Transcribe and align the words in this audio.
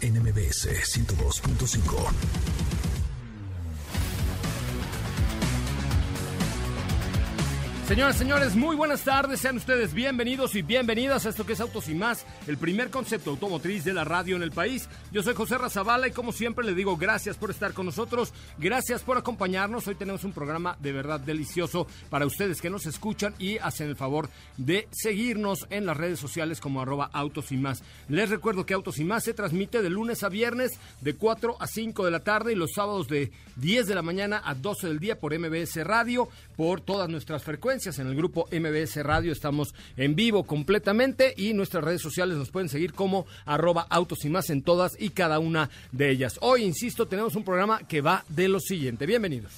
NMBS 0.00 0.66
102.5. 0.66 2.67
Señoras, 7.88 8.16
señores, 8.16 8.54
muy 8.54 8.76
buenas 8.76 9.02
tardes. 9.02 9.40
Sean 9.40 9.56
ustedes 9.56 9.94
bienvenidos 9.94 10.54
y 10.54 10.60
bienvenidas 10.60 11.24
a 11.24 11.30
esto 11.30 11.46
que 11.46 11.54
es 11.54 11.60
Autos 11.60 11.88
y 11.88 11.94
Más, 11.94 12.26
el 12.46 12.58
primer 12.58 12.90
concepto 12.90 13.30
automotriz 13.30 13.82
de 13.82 13.94
la 13.94 14.04
radio 14.04 14.36
en 14.36 14.42
el 14.42 14.50
país. 14.50 14.86
Yo 15.10 15.22
soy 15.22 15.34
José 15.34 15.56
Razabala 15.56 16.06
y 16.06 16.10
como 16.10 16.32
siempre 16.32 16.66
le 16.66 16.74
digo 16.74 16.98
gracias 16.98 17.38
por 17.38 17.50
estar 17.50 17.72
con 17.72 17.86
nosotros, 17.86 18.34
gracias 18.58 19.00
por 19.00 19.16
acompañarnos. 19.16 19.88
Hoy 19.88 19.94
tenemos 19.94 20.22
un 20.24 20.34
programa 20.34 20.76
de 20.80 20.92
verdad 20.92 21.18
delicioso 21.18 21.86
para 22.10 22.26
ustedes 22.26 22.60
que 22.60 22.68
nos 22.68 22.84
escuchan 22.84 23.34
y 23.38 23.56
hacen 23.56 23.88
el 23.88 23.96
favor 23.96 24.28
de 24.58 24.86
seguirnos 24.92 25.66
en 25.70 25.86
las 25.86 25.96
redes 25.96 26.18
sociales 26.18 26.60
como 26.60 26.82
arroba 26.82 27.08
Autos 27.10 27.52
y 27.52 27.56
Más. 27.56 27.82
Les 28.10 28.28
recuerdo 28.28 28.66
que 28.66 28.74
Autos 28.74 28.98
y 28.98 29.04
Más 29.04 29.24
se 29.24 29.32
transmite 29.32 29.80
de 29.80 29.88
lunes 29.88 30.22
a 30.24 30.28
viernes 30.28 30.78
de 31.00 31.14
4 31.14 31.56
a 31.58 31.66
5 31.66 32.04
de 32.04 32.10
la 32.10 32.20
tarde 32.20 32.52
y 32.52 32.56
los 32.56 32.72
sábados 32.74 33.08
de 33.08 33.32
10 33.56 33.86
de 33.86 33.94
la 33.94 34.02
mañana 34.02 34.42
a 34.44 34.54
12 34.54 34.88
del 34.88 34.98
día 34.98 35.18
por 35.18 35.36
MBS 35.36 35.82
Radio, 35.84 36.28
por 36.54 36.82
todas 36.82 37.08
nuestras 37.08 37.44
frecuencias 37.44 37.77
en 37.86 38.08
el 38.08 38.16
grupo 38.16 38.48
MBS 38.50 38.96
Radio. 39.04 39.30
Estamos 39.30 39.72
en 39.96 40.16
vivo 40.16 40.42
completamente 40.42 41.32
y 41.36 41.52
nuestras 41.52 41.84
redes 41.84 42.02
sociales 42.02 42.36
nos 42.36 42.50
pueden 42.50 42.68
seguir 42.68 42.92
como 42.92 43.24
arroba 43.46 43.86
autos 43.88 44.24
y 44.24 44.28
más 44.28 44.50
en 44.50 44.62
todas 44.62 44.96
y 44.98 45.10
cada 45.10 45.38
una 45.38 45.70
de 45.92 46.10
ellas. 46.10 46.38
Hoy, 46.40 46.64
insisto, 46.64 47.06
tenemos 47.06 47.36
un 47.36 47.44
programa 47.44 47.86
que 47.86 48.00
va 48.00 48.24
de 48.28 48.48
lo 48.48 48.58
siguiente. 48.58 49.06
Bienvenidos. 49.06 49.52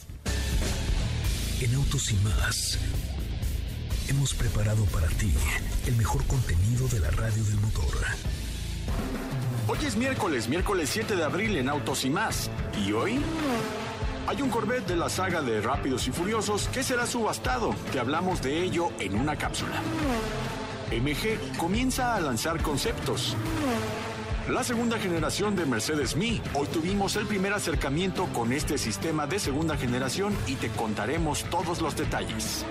En 1.63 1.75
Autos 1.75 2.13
y 2.13 2.17
más 2.17 2.79
hemos 4.09 4.35
preparado 4.35 4.85
para 4.87 5.09
ti 5.09 5.33
el 5.87 5.97
mejor 5.97 6.23
contenido 6.27 6.89
de 6.89 7.01
la 7.01 7.11
radio 7.13 7.43
del 7.43 7.57
motor. 7.57 7.95
Hoy 9.67 9.79
es 9.87 9.97
miércoles, 9.97 10.47
miércoles 10.47 10.91
7 10.93 11.17
de 11.17 11.25
abril 11.25 11.57
en 11.57 11.71
Autos 11.71 12.05
y 12.05 12.11
más. 12.11 12.51
¿Y 12.87 12.93
hoy? 12.93 13.19
Hay 14.31 14.43
un 14.43 14.49
Corvette 14.49 14.87
de 14.87 14.95
la 14.95 15.09
saga 15.09 15.43
de 15.43 15.61
Rápidos 15.61 16.07
y 16.07 16.13
Furiosos 16.13 16.69
que 16.69 16.85
será 16.85 17.05
subastado, 17.05 17.75
que 17.91 17.99
hablamos 17.99 18.41
de 18.41 18.63
ello 18.63 18.91
en 19.01 19.17
una 19.17 19.35
cápsula. 19.35 19.83
MG 20.93 21.57
comienza 21.59 22.15
a 22.15 22.21
lanzar 22.21 22.63
conceptos. 22.63 23.37
La 24.49 24.63
segunda 24.63 25.01
generación 25.01 25.57
de 25.57 25.67
Mercedes 25.67 26.15
Me. 26.15 26.41
Hoy 26.55 26.69
tuvimos 26.69 27.17
el 27.17 27.27
primer 27.27 27.53
acercamiento 27.55 28.27
con 28.27 28.53
este 28.53 28.79
sistema 28.79 29.27
de 29.27 29.41
segunda 29.41 29.77
generación 29.77 30.33
y 30.47 30.55
te 30.55 30.69
contaremos 30.69 31.43
todos 31.51 31.81
los 31.81 31.97
detalles. 31.97 32.65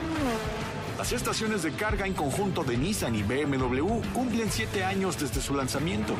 Las 0.98 1.12
estaciones 1.12 1.62
de 1.64 1.74
carga 1.74 2.08
en 2.08 2.14
conjunto 2.14 2.64
de 2.64 2.78
Nissan 2.78 3.16
y 3.16 3.24
BMW 3.24 4.00
cumplen 4.14 4.50
siete 4.50 4.86
años 4.86 5.20
desde 5.20 5.42
su 5.42 5.54
lanzamiento. 5.54 6.16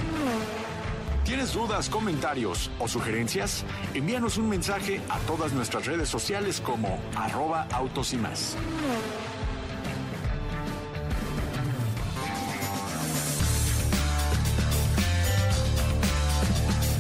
¿Tienes 1.30 1.54
dudas, 1.54 1.90
comentarios 1.92 2.72
o 2.80 2.88
sugerencias? 2.88 3.64
Envíanos 3.94 4.38
un 4.38 4.50
mensaje 4.50 5.00
a 5.10 5.20
todas 5.20 5.54
nuestras 5.54 5.86
redes 5.86 6.10
sociales 6.10 6.60
como 6.60 7.00
arroba. 7.16 7.68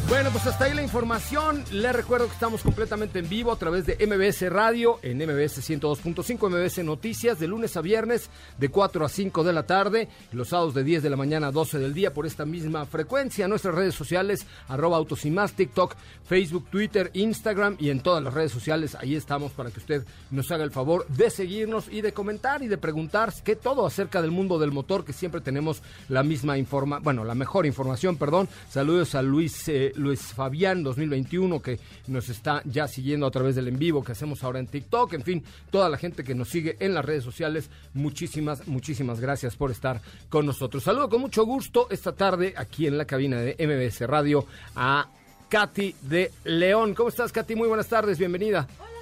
Bueno, 0.09 0.31
pues 0.31 0.47
hasta 0.47 0.65
ahí 0.65 0.73
la 0.73 0.81
información. 0.81 1.63
Les 1.71 1.95
recuerdo 1.95 2.25
que 2.25 2.33
estamos 2.33 2.63
completamente 2.63 3.19
en 3.19 3.29
vivo 3.29 3.51
a 3.51 3.59
través 3.59 3.85
de 3.85 3.95
MBS 4.07 4.51
Radio, 4.51 4.97
en 5.03 5.19
MBS 5.19 5.59
102.5, 5.69 6.49
MBS 6.49 6.83
Noticias, 6.83 7.37
de 7.37 7.47
lunes 7.47 7.77
a 7.77 7.81
viernes, 7.81 8.31
de 8.57 8.69
4 8.69 9.05
a 9.05 9.07
5 9.07 9.43
de 9.43 9.53
la 9.53 9.67
tarde, 9.67 10.09
los 10.31 10.49
sábados 10.49 10.73
de 10.73 10.83
10 10.83 11.03
de 11.03 11.11
la 11.11 11.15
mañana 11.15 11.47
a 11.47 11.51
12 11.51 11.77
del 11.77 11.93
día 11.93 12.11
por 12.11 12.25
esta 12.25 12.43
misma 12.43 12.87
frecuencia. 12.87 13.47
Nuestras 13.47 13.75
redes 13.75 13.93
sociales, 13.93 14.47
arroba 14.67 14.97
autos 14.97 15.25
y 15.25 15.29
más, 15.29 15.53
TikTok, 15.53 15.93
Facebook, 16.25 16.65
Twitter, 16.71 17.11
Instagram 17.13 17.77
y 17.79 17.91
en 17.91 18.01
todas 18.01 18.23
las 18.23 18.33
redes 18.33 18.51
sociales. 18.51 18.95
Ahí 18.95 19.13
estamos 19.13 19.51
para 19.51 19.69
que 19.69 19.79
usted 19.79 20.03
nos 20.31 20.51
haga 20.51 20.63
el 20.63 20.71
favor 20.71 21.05
de 21.09 21.29
seguirnos 21.29 21.87
y 21.87 22.01
de 22.01 22.13
comentar 22.13 22.63
y 22.63 22.67
de 22.67 22.79
preguntar 22.79 23.31
que 23.43 23.55
todo 23.55 23.85
acerca 23.85 24.23
del 24.23 24.31
mundo 24.31 24.57
del 24.57 24.71
motor, 24.71 25.05
que 25.05 25.13
siempre 25.13 25.39
tenemos 25.39 25.83
la 26.07 26.23
misma 26.23 26.57
informa, 26.57 26.97
bueno, 26.97 27.23
la 27.23 27.35
mejor 27.35 27.67
información, 27.67 28.17
perdón. 28.17 28.49
Saludos 28.71 29.13
a 29.13 29.21
Luis. 29.21 29.69
Eh, 29.69 29.93
Luis 29.99 30.21
Fabián 30.21 30.83
2021 30.83 31.61
que 31.61 31.79
nos 32.07 32.29
está 32.29 32.61
ya 32.65 32.87
siguiendo 32.87 33.25
a 33.25 33.31
través 33.31 33.55
del 33.55 33.67
en 33.67 33.77
vivo 33.77 34.03
que 34.03 34.13
hacemos 34.13 34.43
ahora 34.43 34.59
en 34.59 34.67
TikTok, 34.67 35.13
en 35.13 35.23
fin, 35.23 35.43
toda 35.69 35.89
la 35.89 35.97
gente 35.97 36.23
que 36.23 36.35
nos 36.35 36.49
sigue 36.49 36.77
en 36.79 36.93
las 36.93 37.05
redes 37.05 37.23
sociales, 37.23 37.69
muchísimas, 37.93 38.67
muchísimas 38.67 39.19
gracias 39.19 39.55
por 39.55 39.71
estar 39.71 40.01
con 40.29 40.45
nosotros. 40.45 40.83
Saludo 40.83 41.09
con 41.09 41.21
mucho 41.21 41.45
gusto 41.45 41.87
esta 41.89 42.13
tarde 42.13 42.53
aquí 42.57 42.87
en 42.87 42.97
la 42.97 43.05
cabina 43.05 43.39
de 43.39 43.55
MBS 43.59 44.01
Radio 44.07 44.45
a 44.75 45.07
Katy 45.49 45.95
de 46.01 46.31
León. 46.43 46.93
¿Cómo 46.93 47.09
estás, 47.09 47.31
Katy? 47.31 47.55
Muy 47.55 47.67
buenas 47.67 47.87
tardes, 47.87 48.17
bienvenida. 48.17 48.67
Hola, 48.79 48.98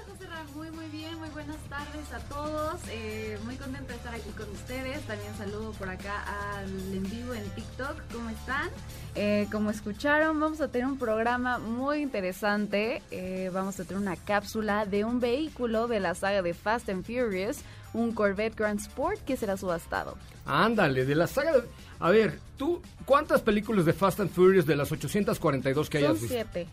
buenas 1.48 1.64
tardes 1.70 2.12
a 2.12 2.18
todos. 2.28 2.80
Eh, 2.90 3.38
muy 3.44 3.56
contenta 3.56 3.92
de 3.92 3.94
estar 3.96 4.14
aquí 4.14 4.28
con 4.36 4.50
ustedes. 4.50 5.00
También 5.06 5.34
saludo 5.38 5.72
por 5.72 5.88
acá 5.88 6.22
al 6.58 6.68
en 6.68 7.02
vivo 7.04 7.32
en 7.32 7.48
TikTok. 7.50 7.96
¿Cómo 8.12 8.28
están? 8.28 8.68
Eh, 9.14 9.46
como 9.50 9.70
escucharon, 9.70 10.38
vamos 10.38 10.60
a 10.60 10.68
tener 10.68 10.86
un 10.86 10.98
programa 10.98 11.58
muy 11.58 12.02
interesante. 12.02 13.02
Eh, 13.10 13.50
vamos 13.52 13.80
a 13.80 13.84
tener 13.84 14.02
una 14.02 14.16
cápsula 14.16 14.84
de 14.84 15.04
un 15.04 15.20
vehículo 15.20 15.88
de 15.88 16.00
la 16.00 16.14
saga 16.14 16.42
de 16.42 16.52
Fast 16.52 16.90
and 16.90 17.04
Furious, 17.04 17.60
un 17.94 18.12
Corvette 18.12 18.54
Grand 18.54 18.78
Sport 18.78 19.24
que 19.24 19.38
será 19.38 19.56
subastado. 19.56 20.18
Ándale, 20.44 21.06
de 21.06 21.14
la 21.14 21.26
saga 21.26 21.52
de... 21.52 21.62
A 21.98 22.10
ver, 22.10 22.38
tú, 22.58 22.82
¿cuántas 23.06 23.40
películas 23.40 23.86
de 23.86 23.94
Fast 23.94 24.20
and 24.20 24.30
Furious 24.30 24.66
de 24.66 24.76
las 24.76 24.92
842 24.92 25.88
que 25.88 25.98
hayas 25.98 26.10
Son 26.10 26.20
visto? 26.20 26.34
siete. 26.34 26.66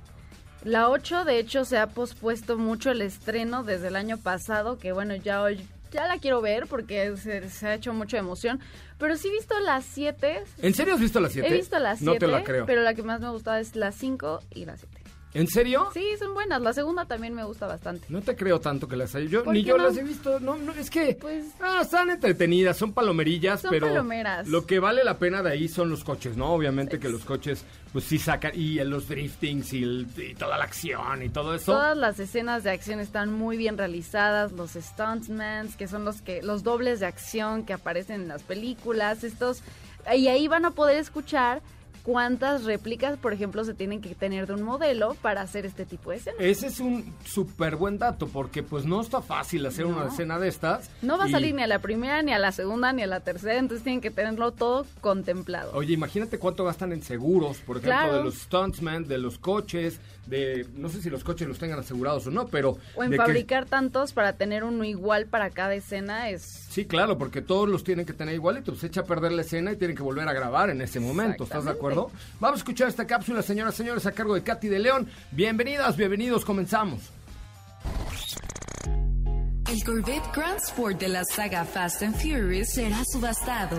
La 0.66 0.90
8, 0.90 1.26
de 1.26 1.38
hecho, 1.38 1.64
se 1.64 1.78
ha 1.78 1.86
pospuesto 1.86 2.58
mucho 2.58 2.90
el 2.90 3.03
estreno 3.03 3.64
desde 3.64 3.90
el 3.90 3.96
año 3.96 4.18
pasado, 4.18 4.80
que 4.80 4.92
bueno, 4.92 5.16
ya 5.16 5.44
hoy 5.44 5.66
ya 5.92 6.08
la 6.08 6.18
quiero 6.18 6.42
ver 6.42 6.66
porque 6.66 7.16
se, 7.18 7.50
se 7.52 7.68
ha 7.68 7.76
hecho 7.76 7.94
mucha 7.94 8.18
emoción. 8.18 8.59
Pero 8.98 9.16
sí 9.16 9.28
he 9.28 9.31
visto 9.31 9.58
las 9.59 9.86
7. 9.86 10.44
¿En 10.64 10.74
serio 10.74 10.96
has 10.96 11.00
visto 11.00 11.20
las 11.20 11.34
7? 11.34 11.48
He 11.48 11.53
visto 11.53 11.78
las 11.78 12.00
7. 12.00 12.12
No 12.12 12.18
te 12.18 12.28
la 12.28 12.44
creo. 12.44 12.66
Pero 12.66 12.81
la 12.81 12.96
que 12.96 13.03
más 13.03 13.22
me 13.22 13.28
ha 13.28 13.30
gustado 13.30 13.58
es 13.58 13.76
la 13.76 13.92
5 13.92 14.41
y 14.56 14.66
la 14.66 14.76
7. 14.76 15.04
¿En 15.35 15.47
serio? 15.47 15.90
Sí, 15.93 16.03
son 16.17 16.34
buenas. 16.34 16.61
La 16.61 16.73
segunda 16.73 17.05
también 17.05 17.34
me 17.35 17.43
gusta 17.43 17.67
bastante. 17.67 18.05
No 18.09 18.22
te 18.22 18.35
creo 18.35 18.59
tanto 18.59 18.87
que 18.87 18.96
las 18.96 19.14
haya. 19.16 19.29
Yo, 19.29 19.43
¿Por 19.43 19.53
ni 19.53 19.64
yo 19.64 19.78
no? 19.78 19.84
las 19.84 19.97
he 19.97 20.03
visto. 20.03 20.40
No, 20.40 20.55
no, 20.55 20.72
es 20.72 20.90
que. 20.90 21.16
Pues- 21.20 21.46
Ah, 21.61 21.79
están 21.84 22.09
entretenidas, 22.09 22.78
son 22.78 22.93
palomerillas, 22.93 23.61
Son 23.61 23.70
pero. 23.70 23.87
palomeras. 23.87 24.47
Lo 24.47 24.66
que 24.66 24.79
vale 24.79 25.03
la 25.03 25.20
pena 25.20 25.43
de 25.43 25.52
ahí 25.52 25.67
son 25.67 25.90
los 25.90 26.03
coches, 26.03 26.35
¿no? 26.37 26.52
Obviamente 26.53 26.99
que 26.99 27.09
los 27.09 27.23
coches, 27.26 27.64
pues 27.93 28.05
sí 28.05 28.17
sacan. 28.17 28.53
Y 28.55 28.76
los 28.85 29.08
driftings 29.09 29.73
y, 29.73 29.84
el- 29.84 30.08
y 30.17 30.34
toda 30.35 30.58
la 30.58 30.64
acción 30.64 31.22
y 31.22 31.29
todo 31.29 31.53
eso. 31.53 31.73
Todas 31.73 31.97
las 31.97 32.17
escenas 32.20 32.64
de 32.64 32.72
acción 32.72 32.99
están 32.99 33.31
muy 33.34 33.58
bien 33.58 33.78
realizadas, 33.78 34.53
los 34.53 34.72
stuntmans, 34.72 35.76
que 35.76 35.88
son 35.88 36.05
los 36.05 36.22
que 36.22 36.41
los 36.41 36.64
dobles 36.64 37.02
de 37.02 37.08
acción 37.08 37.66
que 37.66 37.73
aparecen 37.73 38.22
en 38.22 38.28
las 38.29 38.41
películas, 38.43 39.23
estos 39.23 39.61
y 40.16 40.28
ahí 40.28 40.47
van 40.47 40.66
a 40.66 40.72
poder 40.72 40.97
escuchar 40.97 41.61
cuántas 42.05 42.63
réplicas, 42.66 43.17
por 43.17 43.34
ejemplo, 43.34 43.66
se 43.66 43.73
tienen 43.73 43.99
que 43.99 44.13
tener 44.13 44.46
de 44.46 44.53
un 44.53 44.61
modelo 44.61 45.16
para 45.22 45.41
hacer 45.41 45.66
este 45.66 45.85
tipo 45.85 46.11
de 46.11 46.17
escenas. 46.17 46.40
Ese 46.40 46.67
es 46.67 46.79
un 46.79 47.13
súper 47.25 47.75
buen 47.75 47.97
dato, 47.97 48.28
porque 48.28 48.61
pues 48.63 48.85
no 48.85 49.02
está 49.02 49.22
fácil 49.22 49.66
hacer 49.66 49.85
una 49.87 50.07
escena 50.07 50.37
de 50.40 50.47
estas. 50.47 50.90
No 51.02 51.17
va 51.17 51.25
a 51.25 51.29
salir 51.29 51.55
ni 51.55 51.63
a 51.63 51.67
la 51.67 51.79
primera, 51.79 52.22
ni 52.22 52.31
a 52.31 52.40
la 52.40 52.52
segunda, 52.52 52.93
ni 52.93 53.02
a 53.02 53.07
la 53.07 53.22
tercera, 53.22 53.57
entonces 53.57 53.84
tienen 53.84 54.02
que 54.02 54.11
tenerlo 54.11 54.52
todo 54.52 54.85
contemplado. 55.02 55.72
Oye, 55.73 55.93
imagínate 55.93 56.37
cuánto 56.37 56.63
gastan 56.63 56.91
en 56.93 57.02
seguros, 57.02 57.57
por 57.57 57.78
ejemplo, 57.78 57.85
Claro. 57.99 58.17
de 58.17 58.23
los 58.23 58.35
stuntsmen, 58.35 59.07
de 59.07 59.17
los 59.17 59.40
coches, 59.40 59.99
de 60.28 60.66
no 60.76 60.90
sé 60.90 61.02
si 61.02 61.10
los 61.10 61.24
coches 61.24 61.48
los 61.48 61.60
tengan 61.60 61.80
asegurados 61.80 62.26
o 62.28 62.32
no, 62.32 62.48
pero 62.48 62.78
o 62.96 63.04
en 63.04 63.12
de 63.12 63.18
que- 63.18 63.24
fabricar 63.24 63.66
tantos 63.66 64.14
para 64.14 64.34
tener 64.34 64.64
uno 64.64 64.84
igual 64.84 65.26
para 65.28 65.50
cada 65.52 65.76
escena 65.76 66.30
es... 66.30 66.42
Sí, 66.70 66.86
claro, 66.86 67.18
porque 67.18 67.42
todos 67.42 67.70
los 67.70 67.84
tienen 67.84 68.06
que 68.06 68.14
tener 68.14 68.34
igualitos. 68.36 68.80
Se 68.80 68.88
echa 68.88 69.02
a 69.02 69.06
perder 69.06 69.32
la 69.32 69.42
escena 69.44 69.72
y 69.72 69.76
tienen 69.76 69.96
que 69.96 70.04
volver 70.04 70.28
a 70.28 70.34
grabar 70.34 70.70
en 70.70 70.82
ese 70.82 71.00
momento. 71.00 71.44
¿Estás 71.44 71.66
de 71.66 71.72
acuerdo? 71.72 72.12
Vamos 72.40 72.58
a 72.58 72.62
escuchar 72.62 72.88
esta 72.88 73.06
cápsula, 73.08 73.42
señoras 73.42 73.74
y 73.76 73.78
señores, 73.78 74.06
a 74.06 74.12
cargo 74.12 74.34
de 74.36 74.44
Katy 74.44 74.68
de 74.68 74.80
León. 74.80 75.08
Bienvenidas, 75.32 75.96
bienvenidos, 75.98 76.44
comenzamos. 76.44 77.02
El 79.72 79.84
Corvette 79.84 80.32
Grand 80.34 80.60
Sport 80.64 81.00
de 81.00 81.08
la 81.10 81.24
saga 81.26 81.66
Fast 81.66 82.04
and 82.04 82.16
Furious 82.16 82.70
será 82.70 83.02
subastado. 83.12 83.78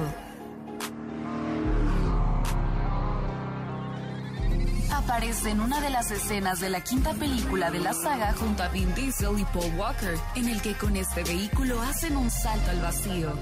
Aparece 4.92 5.50
en 5.50 5.60
una 5.60 5.80
de 5.80 5.90
las 5.90 6.10
escenas 6.10 6.60
de 6.60 6.70
la 6.70 6.82
quinta 6.82 7.12
película 7.14 7.70
de 7.70 7.80
la 7.80 7.92
saga 7.92 8.32
junto 8.34 8.62
a 8.62 8.68
Vin 8.68 8.94
Diesel 8.94 9.38
y 9.38 9.44
Paul 9.44 9.74
Walker, 9.76 10.16
en 10.34 10.48
el 10.48 10.62
que 10.62 10.74
con 10.74 10.96
este 10.96 11.22
vehículo 11.24 11.80
hacen 11.82 12.16
un 12.16 12.30
salto 12.30 12.70
al 12.70 12.80
vacío. 12.80 13.32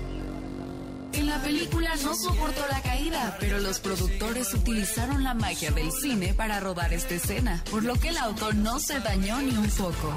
En 1.12 1.26
la 1.26 1.38
película 1.38 1.90
no 2.02 2.14
soportó 2.14 2.60
la 2.70 2.80
caída, 2.80 3.36
pero 3.38 3.60
los 3.60 3.78
productores 3.78 4.52
utilizaron 4.52 5.22
la 5.22 5.34
magia 5.34 5.70
del 5.70 5.92
cine 5.92 6.34
para 6.34 6.58
rodar 6.58 6.92
esta 6.92 7.14
escena, 7.14 7.62
por 7.70 7.84
lo 7.84 7.94
que 7.94 8.08
el 8.08 8.18
auto 8.18 8.52
no 8.52 8.80
se 8.80 8.98
dañó 8.98 9.40
ni 9.40 9.56
un 9.56 9.68
poco. 9.70 10.12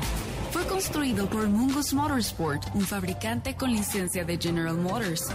Fue 0.52 0.66
construido 0.66 1.30
por 1.30 1.48
Mungus 1.48 1.94
Motorsport, 1.94 2.64
un 2.74 2.82
fabricante 2.82 3.56
con 3.56 3.72
licencia 3.72 4.26
de 4.26 4.38
General 4.38 4.76
Motors. 4.76 5.28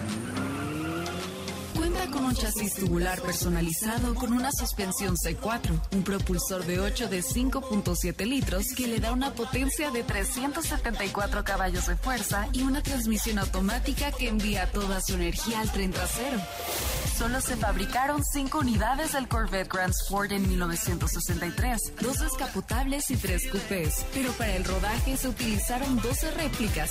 Cuenta 1.77 2.07
con 2.11 2.25
un 2.25 2.35
chasis 2.35 2.75
tubular 2.75 3.21
personalizado 3.23 4.15
con 4.15 4.33
una 4.33 4.51
suspensión 4.53 5.17
C4, 5.17 5.81
un 5.93 6.03
propulsor 6.03 6.65
de 6.65 6.81
8 6.81 7.09
de 7.09 7.23
5.7 7.23 8.27
litros 8.27 8.67
que 8.77 8.87
le 8.87 9.01
da 9.01 9.13
una 9.13 9.33
potencia 9.33 9.91
de 9.91 10.03
374 10.03 11.45
caballos 11.45 11.87
de 11.87 11.97
fuerza 11.97 12.49
y 12.53 12.63
una 12.63 12.83
transmisión 12.83 13.39
automática 13.39 14.13
que 14.13 14.29
envía 14.29 14.71
toda 14.71 15.01
su 15.01 15.15
energía 15.15 15.61
al 15.61 15.73
tren 15.73 15.93
trasero. 15.93 16.41
Solo 17.17 17.41
se 17.41 17.57
fabricaron 17.57 18.23
5 18.25 18.59
unidades 18.59 19.13
del 19.13 19.29
Corvette 19.29 19.73
Grand 19.73 19.95
Sport 20.05 20.33
en 20.33 20.49
1963, 20.49 21.93
dos 22.01 22.19
descapotables 22.19 23.11
y 23.11 23.17
tres 23.17 23.49
coupés, 23.51 24.05
pero 24.13 24.33
para 24.33 24.57
el 24.57 24.65
rodaje 24.65 25.17
se 25.17 25.29
utilizaron 25.29 26.01
12 26.01 26.31
réplicas. 26.33 26.91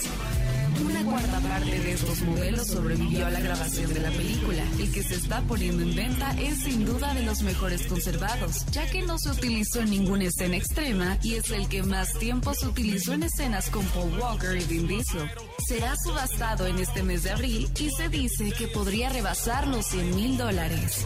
Una 1.12 1.20
cuarta 1.20 1.40
parte 1.42 1.78
de 1.78 1.92
estos 1.92 2.22
modelos 2.22 2.68
sobrevivió 2.68 3.26
a 3.26 3.32
la 3.32 3.42
grabación 3.42 3.94
de 3.94 4.00
la 4.00 4.12
película. 4.12 4.64
El 4.80 4.94
que 4.94 5.04
se 5.04 5.16
está 5.16 5.42
poniendo 5.42 5.84
en 5.84 5.94
venta 5.94 6.34
es 6.40 6.64
sin 6.64 6.86
duda 6.86 7.14
de 7.14 7.24
los 7.24 7.42
mejores 7.42 7.86
conservados, 7.88 8.66
ya 8.72 8.90
que 8.90 9.02
no 9.02 9.18
se 9.18 9.32
utilizó 9.32 9.82
en 9.82 9.90
ninguna 9.90 10.24
escena 10.24 10.56
extrema 10.56 11.18
y 11.22 11.34
es 11.34 11.52
el 11.52 11.68
que 11.68 11.84
más 11.84 12.14
tiempo 12.14 12.54
se 12.54 12.66
utilizó 12.66 13.12
en 13.12 13.24
escenas 13.24 13.70
con 13.70 13.86
Paul 13.88 14.18
Walker 14.18 14.56
y 14.56 14.64
Vin 14.64 14.88
Diesel. 14.88 15.30
Será 15.68 15.98
subastado 15.98 16.66
en 16.66 16.80
este 16.80 17.04
mes 17.04 17.24
de 17.24 17.32
abril 17.32 17.70
y 17.78 17.90
se 17.90 18.08
dice 18.08 18.54
que 18.54 18.70
podría 18.70 19.10
rebasar 19.10 19.68
los 19.68 19.86
100 19.88 20.16
mil 20.16 20.38
dólares. 20.38 21.06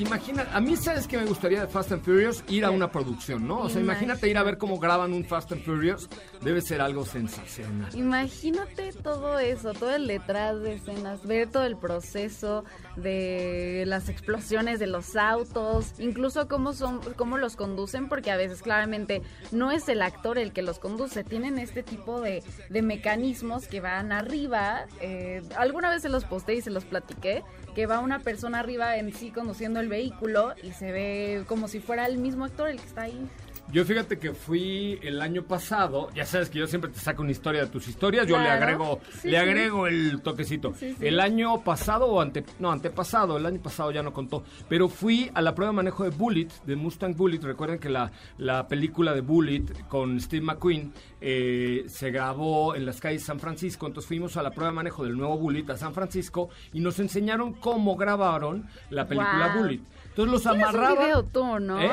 Imagina, 0.00 0.46
a 0.52 0.60
mí 0.60 0.76
sabes 0.76 1.06
que 1.06 1.16
me 1.18 1.24
gustaría 1.24 1.60
de 1.60 1.66
Fast 1.66 1.92
and 1.92 2.02
Furious 2.02 2.42
ir 2.48 2.64
a 2.64 2.70
una 2.70 2.90
producción, 2.90 3.46
¿no? 3.46 3.60
O 3.60 3.68
sea, 3.68 3.80
imagínate 3.80 4.28
ir 4.28 4.38
a 4.38 4.42
ver 4.42 4.58
cómo 4.58 4.78
graban 4.78 5.12
un 5.12 5.24
Fast 5.24 5.52
and 5.52 5.64
Furious, 5.64 6.08
debe 6.42 6.60
ser 6.60 6.80
algo 6.80 7.04
sensacional. 7.04 7.94
Imagínate 7.94 8.92
todo 8.92 9.38
eso, 9.38 9.72
todo 9.72 9.94
el 9.94 10.06
detrás 10.06 10.60
de 10.60 10.74
escenas, 10.74 11.24
ver 11.26 11.48
todo 11.50 11.64
el 11.64 11.76
proceso 11.76 12.64
de 13.02 13.84
las 13.86 14.08
explosiones 14.08 14.78
de 14.78 14.86
los 14.86 15.16
autos, 15.16 15.94
incluso 15.98 16.48
cómo 16.48 16.72
son, 16.72 17.00
cómo 17.16 17.38
los 17.38 17.56
conducen, 17.56 18.08
porque 18.08 18.30
a 18.30 18.36
veces 18.36 18.62
claramente 18.62 19.22
no 19.50 19.70
es 19.70 19.88
el 19.88 20.02
actor 20.02 20.38
el 20.38 20.52
que 20.52 20.62
los 20.62 20.78
conduce, 20.78 21.24
tienen 21.24 21.58
este 21.58 21.82
tipo 21.82 22.20
de, 22.20 22.42
de 22.68 22.82
mecanismos 22.82 23.66
que 23.66 23.80
van 23.80 24.12
arriba. 24.12 24.86
eh, 25.00 25.42
alguna 25.56 25.90
vez 25.90 26.02
se 26.02 26.08
los 26.08 26.24
posté 26.24 26.54
y 26.54 26.60
se 26.60 26.70
los 26.70 26.84
platiqué, 26.84 27.42
que 27.74 27.86
va 27.86 28.00
una 28.00 28.18
persona 28.18 28.60
arriba 28.60 28.96
en 28.96 29.12
sí 29.12 29.30
conduciendo 29.30 29.80
el 29.80 29.88
vehículo 29.88 30.54
y 30.62 30.72
se 30.72 30.92
ve 30.92 31.44
como 31.46 31.68
si 31.68 31.80
fuera 31.80 32.06
el 32.06 32.18
mismo 32.18 32.44
actor 32.44 32.68
el 32.68 32.80
que 32.80 32.86
está 32.86 33.02
ahí. 33.02 33.28
Yo 33.72 33.84
fíjate 33.84 34.18
que 34.18 34.32
fui 34.32 34.98
el 35.02 35.22
año 35.22 35.42
pasado, 35.44 36.08
ya 36.14 36.26
sabes 36.26 36.50
que 36.50 36.58
yo 36.58 36.66
siempre 36.66 36.90
te 36.90 36.98
saco 36.98 37.22
una 37.22 37.30
historia 37.30 37.60
de 37.62 37.66
tus 37.68 37.86
historias, 37.88 38.26
yo 38.26 38.36
le 38.38 38.48
agrego, 38.48 39.00
Sí, 39.20 39.28
le 39.28 39.30
sí. 39.30 39.36
agrego 39.36 39.86
el 39.86 40.20
toquecito. 40.22 40.74
Sí. 40.74 40.96
El 41.00 41.20
año 41.20 41.62
pasado 41.62 42.06
o 42.06 42.20
ante, 42.20 42.44
no, 42.58 42.72
antepasado, 42.72 43.36
el 43.36 43.46
año 43.46 43.60
pasado 43.62 43.90
ya 43.92 44.02
no 44.02 44.12
contó, 44.12 44.42
pero 44.68 44.88
fui 44.88 45.30
a 45.34 45.40
la 45.42 45.54
prueba 45.54 45.72
de 45.72 45.76
manejo 45.76 46.04
de 46.04 46.10
Bullet, 46.10 46.48
de 46.66 46.76
Mustang 46.76 47.14
Bullet, 47.16 47.38
recuerden 47.42 47.78
que 47.78 47.88
la, 47.88 48.10
la 48.38 48.66
película 48.66 49.14
de 49.14 49.20
Bullet 49.20 49.64
con 49.88 50.20
Steve 50.20 50.44
McQueen 50.44 50.92
eh, 51.20 51.84
se 51.86 52.10
grabó 52.10 52.74
en 52.74 52.84
las 52.86 53.00
calles 53.00 53.22
de 53.22 53.26
San 53.26 53.38
Francisco, 53.40 53.86
entonces 53.86 54.08
fuimos 54.08 54.36
a 54.36 54.42
la 54.42 54.50
prueba 54.50 54.70
de 54.70 54.76
manejo 54.76 55.04
del 55.04 55.16
nuevo 55.16 55.38
Bullet 55.38 55.64
a 55.70 55.76
San 55.76 55.94
Francisco 55.94 56.48
y 56.72 56.80
nos 56.80 56.98
enseñaron 56.98 57.52
cómo 57.54 57.96
grabaron 57.96 58.66
la 58.90 59.06
película 59.06 59.52
Wow. 59.54 59.62
Bullet. 59.62 59.80
Entonces 60.08 60.32
los 60.32 60.46
amarraban. 60.46 60.98
un 60.98 61.04
video 61.04 61.22
tú, 61.24 61.58
¿no? 61.60 61.80
¿Eh? 61.80 61.90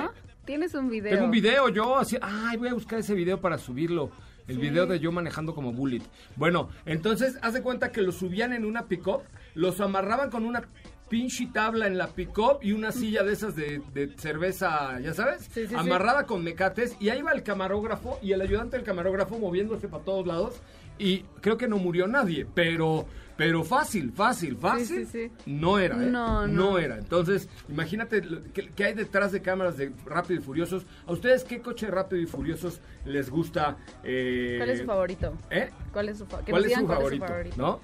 Tienes 0.48 0.74
un 0.76 0.90
video. 0.90 1.12
Tengo 1.12 1.26
un 1.26 1.32
video 1.32 1.68
yo, 1.68 1.98
así, 1.98 2.18
ay, 2.22 2.56
voy 2.56 2.70
a 2.70 2.74
buscar 2.74 3.00
ese 3.00 3.14
video 3.14 3.42
para 3.42 3.58
subirlo. 3.58 4.12
El 4.48 4.60
video 4.60 4.88
de 4.88 4.98
yo 4.98 5.12
manejando 5.12 5.54
como 5.54 5.74
bullet. 5.74 6.02
Bueno, 6.38 6.70
entonces, 6.86 7.38
haz 7.42 7.54
de 7.54 7.62
cuenta 7.62 7.92
que 7.92 8.02
lo 8.02 8.14
subían 8.14 8.54
en 8.54 8.64
una 8.64 8.86
pick-up, 8.86 9.24
los 9.56 9.82
amarraban 9.82 10.30
con 10.30 10.46
una 10.46 10.64
pinche 11.10 11.50
tabla 11.54 11.86
en 11.88 11.98
la 11.98 12.08
pick-up 12.08 12.60
y 12.62 12.72
una 12.72 12.94
silla 12.94 13.24
de 13.24 13.34
esas 13.34 13.58
de, 13.58 13.82
de 13.94 14.14
cerveza, 14.16 14.98
¿ya 15.02 15.14
sabes? 15.14 15.42
Sí, 15.52 15.64
sí, 15.64 15.68
sí. 15.68 15.76
Amarrada 15.76 16.26
con 16.26 16.46
mecates 16.46 16.96
y 17.02 17.10
ahí 17.10 17.22
va 17.22 17.34
el 17.34 17.44
camarógrafo 17.44 18.18
y 18.22 18.32
el 18.32 18.40
ayudante 18.40 18.78
del 18.78 18.86
camarógrafo 18.86 19.38
moviéndose 19.38 19.90
para 19.90 20.06
todos 20.06 20.26
lados 20.26 20.62
y 20.98 21.24
creo 21.42 21.58
que 21.58 21.68
no 21.68 21.78
murió 21.78 22.08
nadie, 22.08 22.48
pero 22.54 23.06
pero 23.38 23.64
fácil, 23.64 24.12
fácil, 24.12 24.58
fácil. 24.58 25.06
sí, 25.08 25.30
sí. 25.30 25.32
No 25.46 25.78
era, 25.80 25.96
¿eh? 25.96 26.08
No, 26.10 26.48
no. 26.48 26.78
era. 26.80 26.98
Entonces, 26.98 27.48
imagínate 27.70 28.22
que, 28.54 28.70
que 28.70 28.84
hay 28.84 28.94
detrás 28.94 29.32
de 29.32 29.42
cámaras 29.42 29.78
de 29.78 29.92
Rápido 30.06 30.40
y 30.40 30.44
Furiosos. 30.44 30.86
¿A 31.06 31.12
ustedes 31.12 31.44
qué 31.44 31.62
coche 31.62 31.86
de 31.86 31.92
Rápido 31.92 32.22
y 32.22 32.26
Furiosos 32.26 32.82
les 33.06 33.30
gusta? 33.30 33.78
eh, 34.04 34.56
¿Cuál 34.58 34.70
es 34.72 34.80
su 34.80 34.86
favorito? 34.86 35.34
¿Eh? 35.52 35.70
¿Cuál 35.94 36.10
es 36.10 36.18
su, 36.18 36.26
fa- 36.26 36.42
¿Cuál 36.50 36.66
es 36.66 36.74
su 36.74 36.88
favorito? 36.88 37.26
¿No? 37.56 37.80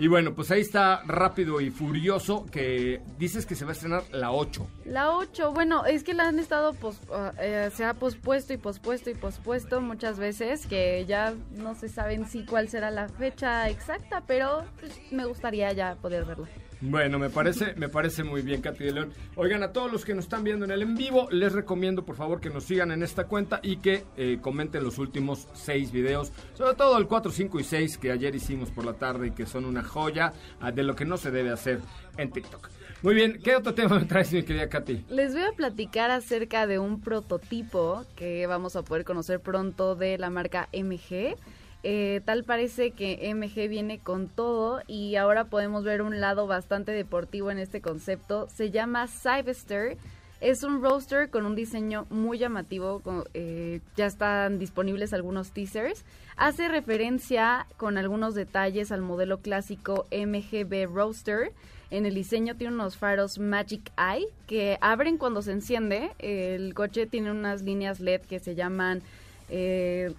Y 0.00 0.08
bueno, 0.08 0.34
pues 0.34 0.50
ahí 0.50 0.62
está 0.62 1.02
Rápido 1.04 1.60
y 1.60 1.70
Furioso, 1.70 2.46
que 2.46 3.02
dices 3.18 3.44
que 3.44 3.54
se 3.54 3.66
va 3.66 3.72
a 3.72 3.74
estrenar 3.74 4.02
la 4.12 4.32
8. 4.32 4.66
La 4.86 5.14
8, 5.14 5.52
bueno, 5.52 5.84
es 5.84 6.04
que 6.04 6.14
la 6.14 6.26
han 6.26 6.38
estado, 6.38 6.72
pos- 6.72 7.02
ah, 7.12 7.34
eh, 7.38 7.70
se 7.74 7.84
ha 7.84 7.92
pospuesto 7.92 8.54
y 8.54 8.56
pospuesto 8.56 9.10
y 9.10 9.14
pospuesto 9.14 9.82
muchas 9.82 10.18
veces, 10.18 10.66
que 10.66 11.04
ya 11.04 11.34
no 11.50 11.74
se 11.74 11.90
saben 11.90 12.26
si 12.26 12.46
cuál 12.46 12.70
será 12.70 12.90
la 12.90 13.10
fecha 13.10 13.68
exacta, 13.68 14.22
pero 14.26 14.64
pues, 14.80 14.98
me 15.12 15.26
gustaría 15.26 15.70
ya 15.74 15.96
poder 15.96 16.24
verla. 16.24 16.48
Bueno, 16.82 17.18
me 17.18 17.28
parece, 17.28 17.74
me 17.74 17.90
parece 17.90 18.24
muy 18.24 18.40
bien, 18.40 18.62
Katy 18.62 18.84
de 18.84 18.92
León. 18.92 19.12
Oigan, 19.36 19.62
a 19.62 19.72
todos 19.72 19.92
los 19.92 20.04
que 20.04 20.14
nos 20.14 20.24
están 20.24 20.44
viendo 20.44 20.64
en 20.64 20.70
el 20.70 20.80
en 20.80 20.94
vivo, 20.94 21.28
les 21.30 21.52
recomiendo 21.52 22.04
por 22.06 22.16
favor 22.16 22.40
que 22.40 22.48
nos 22.48 22.64
sigan 22.64 22.90
en 22.90 23.02
esta 23.02 23.24
cuenta 23.24 23.60
y 23.62 23.76
que 23.76 24.04
eh, 24.16 24.38
comenten 24.40 24.82
los 24.82 24.96
últimos 24.96 25.46
seis 25.52 25.92
videos, 25.92 26.32
sobre 26.54 26.74
todo 26.74 26.96
el 26.96 27.06
4, 27.06 27.30
5 27.30 27.60
y 27.60 27.64
6 27.64 27.98
que 27.98 28.10
ayer 28.10 28.34
hicimos 28.34 28.70
por 28.70 28.86
la 28.86 28.94
tarde 28.94 29.28
y 29.28 29.30
que 29.32 29.44
son 29.44 29.66
una 29.66 29.82
joya 29.82 30.32
ah, 30.60 30.72
de 30.72 30.82
lo 30.82 30.96
que 30.96 31.04
no 31.04 31.18
se 31.18 31.30
debe 31.30 31.50
hacer 31.50 31.80
en 32.16 32.30
TikTok. 32.30 32.70
Muy 33.02 33.14
bien, 33.14 33.40
¿qué 33.42 33.56
otro 33.56 33.74
tema 33.74 33.98
me 33.98 34.04
traes, 34.06 34.32
mi 34.32 34.42
querida 34.42 34.68
Katy? 34.68 35.04
Les 35.10 35.32
voy 35.32 35.42
a 35.42 35.52
platicar 35.52 36.10
acerca 36.10 36.66
de 36.66 36.78
un 36.78 37.00
prototipo 37.00 38.04
que 38.16 38.46
vamos 38.46 38.76
a 38.76 38.82
poder 38.82 39.04
conocer 39.04 39.40
pronto 39.40 39.96
de 39.96 40.16
la 40.18 40.30
marca 40.30 40.68
MG. 40.72 41.36
Eh, 41.82 42.20
tal 42.26 42.44
parece 42.44 42.90
que 42.90 43.32
MG 43.34 43.68
viene 43.68 43.98
con 43.98 44.28
todo 44.28 44.82
y 44.86 45.16
ahora 45.16 45.44
podemos 45.44 45.82
ver 45.82 46.02
un 46.02 46.20
lado 46.20 46.46
bastante 46.46 46.92
deportivo 46.92 47.50
en 47.50 47.58
este 47.58 47.80
concepto. 47.80 48.48
Se 48.54 48.70
llama 48.70 49.06
Cybester 49.08 49.96
Es 50.42 50.62
un 50.62 50.82
roadster 50.82 51.30
con 51.30 51.46
un 51.46 51.54
diseño 51.54 52.06
muy 52.10 52.38
llamativo, 52.38 53.02
eh, 53.34 53.80
ya 53.96 54.06
están 54.06 54.58
disponibles 54.58 55.12
algunos 55.12 55.52
teasers. 55.52 56.04
Hace 56.36 56.68
referencia 56.68 57.66
con 57.76 57.98
algunos 57.98 58.34
detalles 58.34 58.90
al 58.92 59.02
modelo 59.02 59.40
clásico 59.40 60.06
MGB 60.10 60.86
Roadster. 60.86 61.52
En 61.90 62.06
el 62.06 62.14
diseño 62.14 62.56
tiene 62.56 62.74
unos 62.74 62.96
faros 62.96 63.38
Magic 63.38 63.90
Eye 63.98 64.28
que 64.46 64.78
abren 64.80 65.18
cuando 65.18 65.42
se 65.42 65.52
enciende. 65.52 66.12
El 66.18 66.72
coche 66.72 67.06
tiene 67.06 67.30
unas 67.30 67.62
líneas 67.62 68.00
LED 68.00 68.22
que 68.22 68.38
se 68.38 68.54
llaman 68.54 69.02
eh, 69.50 70.14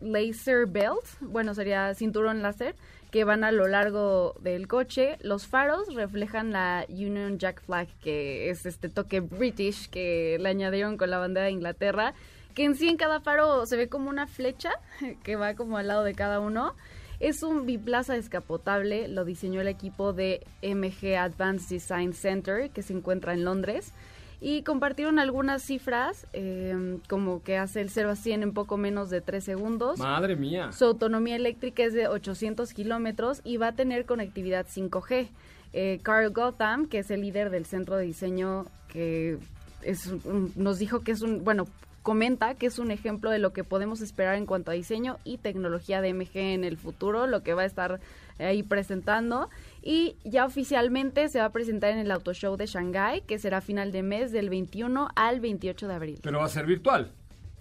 laser 0.00 0.66
belt, 0.66 1.04
bueno, 1.20 1.54
sería 1.54 1.94
cinturón 1.94 2.42
láser, 2.42 2.74
que 3.10 3.24
van 3.24 3.44
a 3.44 3.52
lo 3.52 3.66
largo 3.66 4.34
del 4.40 4.68
coche. 4.68 5.16
Los 5.22 5.46
faros 5.46 5.94
reflejan 5.94 6.52
la 6.52 6.84
Union 6.88 7.38
Jack 7.38 7.62
Flag, 7.62 7.88
que 8.02 8.50
es 8.50 8.66
este 8.66 8.88
toque 8.88 9.20
british 9.20 9.88
que 9.88 10.38
le 10.40 10.48
añadieron 10.48 10.96
con 10.96 11.10
la 11.10 11.18
bandera 11.18 11.46
de 11.46 11.52
Inglaterra, 11.52 12.14
que 12.54 12.64
en 12.64 12.74
sí 12.74 12.88
en 12.88 12.96
cada 12.96 13.20
faro 13.20 13.66
se 13.66 13.76
ve 13.76 13.88
como 13.88 14.10
una 14.10 14.26
flecha 14.26 14.72
que 15.22 15.36
va 15.36 15.54
como 15.54 15.78
al 15.78 15.88
lado 15.88 16.04
de 16.04 16.14
cada 16.14 16.40
uno. 16.40 16.74
Es 17.18 17.42
un 17.42 17.64
biplaza 17.64 18.12
descapotable, 18.12 19.08
lo 19.08 19.24
diseñó 19.24 19.62
el 19.62 19.68
equipo 19.68 20.12
de 20.12 20.46
MG 20.62 21.16
Advanced 21.16 21.70
Design 21.70 22.12
Center, 22.12 22.68
que 22.70 22.82
se 22.82 22.92
encuentra 22.92 23.32
en 23.32 23.44
Londres 23.44 23.94
y 24.40 24.62
compartieron 24.62 25.18
algunas 25.18 25.62
cifras, 25.62 26.26
em, 26.32 26.98
como 27.08 27.42
que 27.42 27.56
hace 27.56 27.80
el 27.80 27.90
0 27.90 28.10
a 28.10 28.16
100 28.16 28.42
en 28.42 28.52
poco 28.52 28.76
menos 28.76 29.10
de 29.10 29.20
3 29.20 29.42
segundos. 29.42 29.98
Madre 29.98 30.36
mía. 30.36 30.72
Su 30.72 30.84
autonomía 30.84 31.36
eléctrica 31.36 31.84
es 31.84 31.94
de 31.94 32.08
800 32.08 32.72
kilómetros 32.72 33.40
y 33.44 33.56
va 33.56 33.68
a 33.68 33.72
tener 33.72 34.04
conectividad 34.04 34.66
5G. 34.66 35.28
Eh, 35.72 36.00
Carl 36.02 36.30
Gotham, 36.32 36.86
que 36.86 36.98
es 36.98 37.10
el 37.10 37.22
líder 37.22 37.50
del 37.50 37.66
centro 37.66 37.96
de 37.96 38.04
diseño, 38.04 38.66
que 38.88 39.38
es, 39.82 40.12
nos 40.56 40.78
dijo 40.78 41.00
que 41.00 41.12
es 41.12 41.22
un, 41.22 41.44
bueno, 41.44 41.66
comenta 42.02 42.54
que 42.54 42.66
es 42.66 42.78
un 42.78 42.90
ejemplo 42.90 43.30
de 43.30 43.38
lo 43.38 43.52
que 43.52 43.64
podemos 43.64 44.00
esperar 44.00 44.36
en 44.36 44.46
cuanto 44.46 44.70
a 44.70 44.74
diseño 44.74 45.18
y 45.24 45.38
tecnología 45.38 46.00
de 46.00 46.14
MG 46.14 46.36
en 46.36 46.64
el 46.64 46.76
futuro, 46.76 47.26
lo 47.26 47.42
que 47.42 47.52
va 47.52 47.62
a 47.62 47.66
estar 47.66 48.00
ahí 48.38 48.62
presentando. 48.62 49.48
Y 49.88 50.16
ya 50.24 50.44
oficialmente 50.44 51.28
se 51.28 51.38
va 51.38 51.44
a 51.44 51.52
presentar 51.52 51.92
en 51.92 51.98
el 51.98 52.10
Auto 52.10 52.34
Show 52.34 52.56
de 52.56 52.66
Shanghai, 52.66 53.20
que 53.20 53.38
será 53.38 53.60
final 53.60 53.92
de 53.92 54.02
mes 54.02 54.32
del 54.32 54.50
21 54.50 55.10
al 55.14 55.38
28 55.38 55.86
de 55.86 55.94
abril. 55.94 56.18
Pero 56.24 56.40
va 56.40 56.46
a 56.46 56.48
ser 56.48 56.66
virtual. 56.66 57.12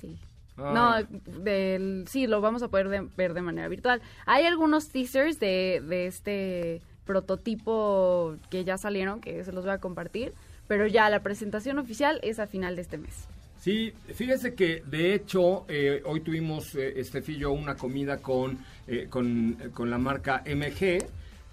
Sí. 0.02 0.18
Ah. 0.58 0.72
No, 0.74 1.44
del, 1.44 2.06
sí, 2.08 2.26
lo 2.26 2.42
vamos 2.42 2.64
a 2.64 2.70
poder 2.70 3.08
ver 3.16 3.36
de 3.36 3.42
manera 3.44 3.68
virtual. 3.68 4.02
Hay 4.26 4.46
algunos 4.46 4.90
teasers 4.90 5.40
de, 5.40 5.84
de 5.88 6.08
este 6.08 6.82
prototipo 7.06 8.38
que 8.50 8.64
ya 8.64 8.80
salieron, 8.80 9.22
que 9.22 9.44
se 9.44 9.52
los 9.52 9.64
voy 9.64 9.76
a 9.76 9.78
compartir, 9.78 10.34
pero 10.68 10.88
ya 10.88 11.08
la 11.12 11.22
presentación 11.22 11.78
oficial 11.78 12.20
es 12.24 12.40
a 12.40 12.48
final 12.48 12.76
de 12.76 12.82
este 12.82 12.98
mes. 12.98 13.28
Sí, 13.60 13.94
fíjese 14.14 14.54
que 14.54 14.82
de 14.86 15.14
hecho 15.14 15.66
eh, 15.68 16.02
hoy 16.06 16.22
tuvimos, 16.22 16.74
eh, 16.76 17.00
Estefillo, 17.00 17.52
una 17.52 17.76
comida 17.76 18.18
con, 18.18 18.60
eh, 18.88 19.08
con, 19.10 19.58
con, 19.74 19.90
la 19.90 19.98
marca 19.98 20.44
MG, 20.46 21.04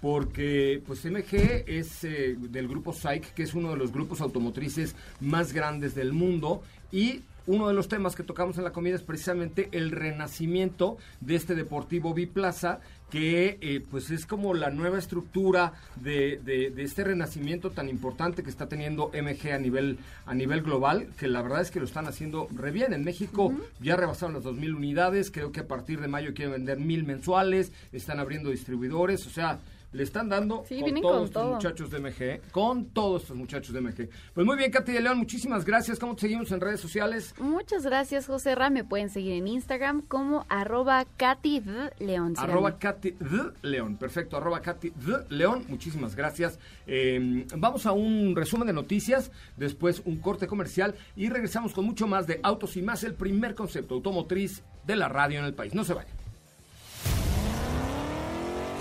porque 0.03 0.83
pues 0.85 1.05
MG 1.05 1.63
es 1.65 2.03
eh, 2.03 2.35
del 2.37 2.67
grupo 2.67 2.91
SAIC, 2.91 3.33
que 3.33 3.43
es 3.43 3.53
uno 3.53 3.69
de 3.69 3.77
los 3.77 3.93
grupos 3.93 4.19
automotrices 4.19 4.97
más 5.21 5.53
grandes 5.53 5.95
del 5.95 6.11
mundo 6.11 6.61
y 6.91 7.21
uno 7.47 7.69
de 7.69 7.73
los 7.73 7.87
temas 7.87 8.13
que 8.13 8.23
tocamos 8.23 8.57
en 8.57 8.65
la 8.65 8.73
comida 8.73 8.95
es 8.95 9.01
precisamente 9.01 9.69
el 9.71 9.91
renacimiento 9.91 10.97
de 11.21 11.35
este 11.35 11.55
Deportivo 11.55 12.13
Biplaza 12.13 12.81
que 13.11 13.59
eh, 13.61 13.81
pues 13.91 14.09
es 14.11 14.25
como 14.25 14.53
la 14.53 14.71
nueva 14.71 14.99
estructura 14.99 15.71
de, 15.95 16.41
de, 16.43 16.83
este 16.83 17.05
renacimiento 17.05 17.69
tan 17.69 17.87
importante 17.87 18.43
que 18.43 18.49
está 18.49 18.67
teniendo 18.67 19.09
MG 19.13 19.53
a 19.53 19.57
nivel, 19.59 19.99
a 20.25 20.33
nivel 20.33 20.63
global, 20.63 21.07
que 21.17 21.27
la 21.27 21.41
verdad 21.43 21.61
es 21.61 21.71
que 21.71 21.79
lo 21.79 21.85
están 21.85 22.07
haciendo 22.07 22.49
re 22.53 22.71
bien. 22.71 22.91
En 22.91 23.03
México 23.05 23.53
ya 23.79 23.95
rebasaron 23.95 24.33
las 24.33 24.43
2.000 24.43 24.75
unidades, 24.75 25.31
creo 25.31 25.51
que 25.51 25.59
a 25.59 25.67
partir 25.67 26.01
de 26.01 26.07
mayo 26.07 26.33
quieren 26.33 26.53
vender 26.53 26.79
1.000 26.79 27.05
mensuales, 27.05 27.71
están 27.91 28.19
abriendo 28.19 28.49
distribuidores, 28.49 29.27
o 29.27 29.29
sea, 29.29 29.59
le 29.93 30.03
están 30.03 30.27
dando 30.27 30.63
con 30.63 31.01
todos 31.01 31.25
estos 31.25 31.45
muchachos 31.45 31.91
de 31.91 31.99
MG, 31.99 32.51
con 32.51 32.85
todos 32.87 33.21
estos 33.21 33.37
muchachos 33.37 33.73
de 33.73 33.81
MG. 33.81 34.09
Pues 34.33 34.45
muy 34.45 34.57
bien, 34.57 34.71
Katy 34.71 34.91
de 34.91 35.01
León, 35.01 35.17
muchísimas 35.19 35.63
gracias. 35.63 35.99
¿Cómo 35.99 36.15
te 36.15 36.21
seguimos 36.21 36.51
en 36.51 36.59
redes 36.59 36.79
sociales? 36.79 37.33
Muchas 37.39 37.83
gracias, 37.83 38.27
José 38.27 38.55
Ra. 38.55 38.69
Me 38.69 38.83
pueden 38.83 39.09
seguir 39.09 39.33
en 39.33 39.47
Instagram 39.47 40.01
como 40.01 40.45
arroba 40.49 41.05
Katy 41.17 41.63
León. 41.99 42.33
Arroba 42.37 42.77
Katy 42.77 43.15
León, 43.61 43.97
perfecto, 43.97 44.37
arroba 44.37 44.61
Katy 44.61 44.93
León. 45.29 45.65
Muchísimas 45.69 46.15
gracias. 46.15 46.59
Em, 46.87 47.45
vamos 47.55 47.85
a 47.85 47.91
un 47.91 48.35
resumen 48.35 48.67
de 48.67 48.73
noticias, 48.73 49.31
después 49.57 50.01
un 50.05 50.17
corte 50.17 50.47
comercial 50.47 50.95
y 51.15 51.29
regresamos 51.29 51.73
con 51.73 51.85
mucho 51.85 52.07
más 52.07 52.27
de 52.27 52.39
Autos 52.43 52.75
y 52.77 52.81
Más, 52.81 53.03
el 53.03 53.13
primer 53.13 53.55
concepto 53.55 53.95
automotriz 53.95 54.63
de 54.85 54.95
la 54.95 55.07
radio 55.07 55.39
en 55.39 55.45
el 55.45 55.53
país. 55.53 55.73
No 55.73 55.83
se 55.83 55.93
vayan. 55.93 56.13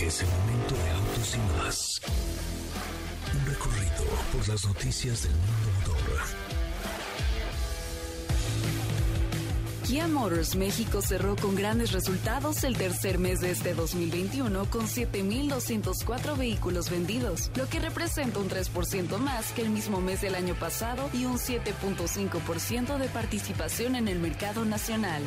Es 0.00 0.20
el 0.20 0.28
momento 0.28 0.74
de 0.74 1.01
y 1.22 1.38
más. 1.56 2.00
Un 3.32 3.46
recorrido 3.46 4.04
por 4.32 4.48
las 4.48 4.66
noticias 4.66 5.22
del 5.22 5.32
mundo 5.32 5.81
Kia 9.92 10.08
Motors 10.08 10.56
México 10.56 11.02
cerró 11.02 11.36
con 11.36 11.54
grandes 11.54 11.92
resultados 11.92 12.64
el 12.64 12.78
tercer 12.78 13.18
mes 13.18 13.42
de 13.42 13.50
este 13.50 13.74
2021 13.74 14.64
con 14.70 14.86
7.204 14.86 16.34
vehículos 16.38 16.88
vendidos, 16.88 17.50
lo 17.56 17.68
que 17.68 17.78
representa 17.78 18.38
un 18.38 18.48
3% 18.48 19.18
más 19.18 19.52
que 19.52 19.60
el 19.60 19.68
mismo 19.68 20.00
mes 20.00 20.22
del 20.22 20.34
año 20.34 20.54
pasado 20.54 21.10
y 21.12 21.26
un 21.26 21.36
7.5% 21.36 22.96
de 22.96 23.08
participación 23.08 23.94
en 23.94 24.08
el 24.08 24.18
mercado 24.18 24.64
nacional. 24.64 25.22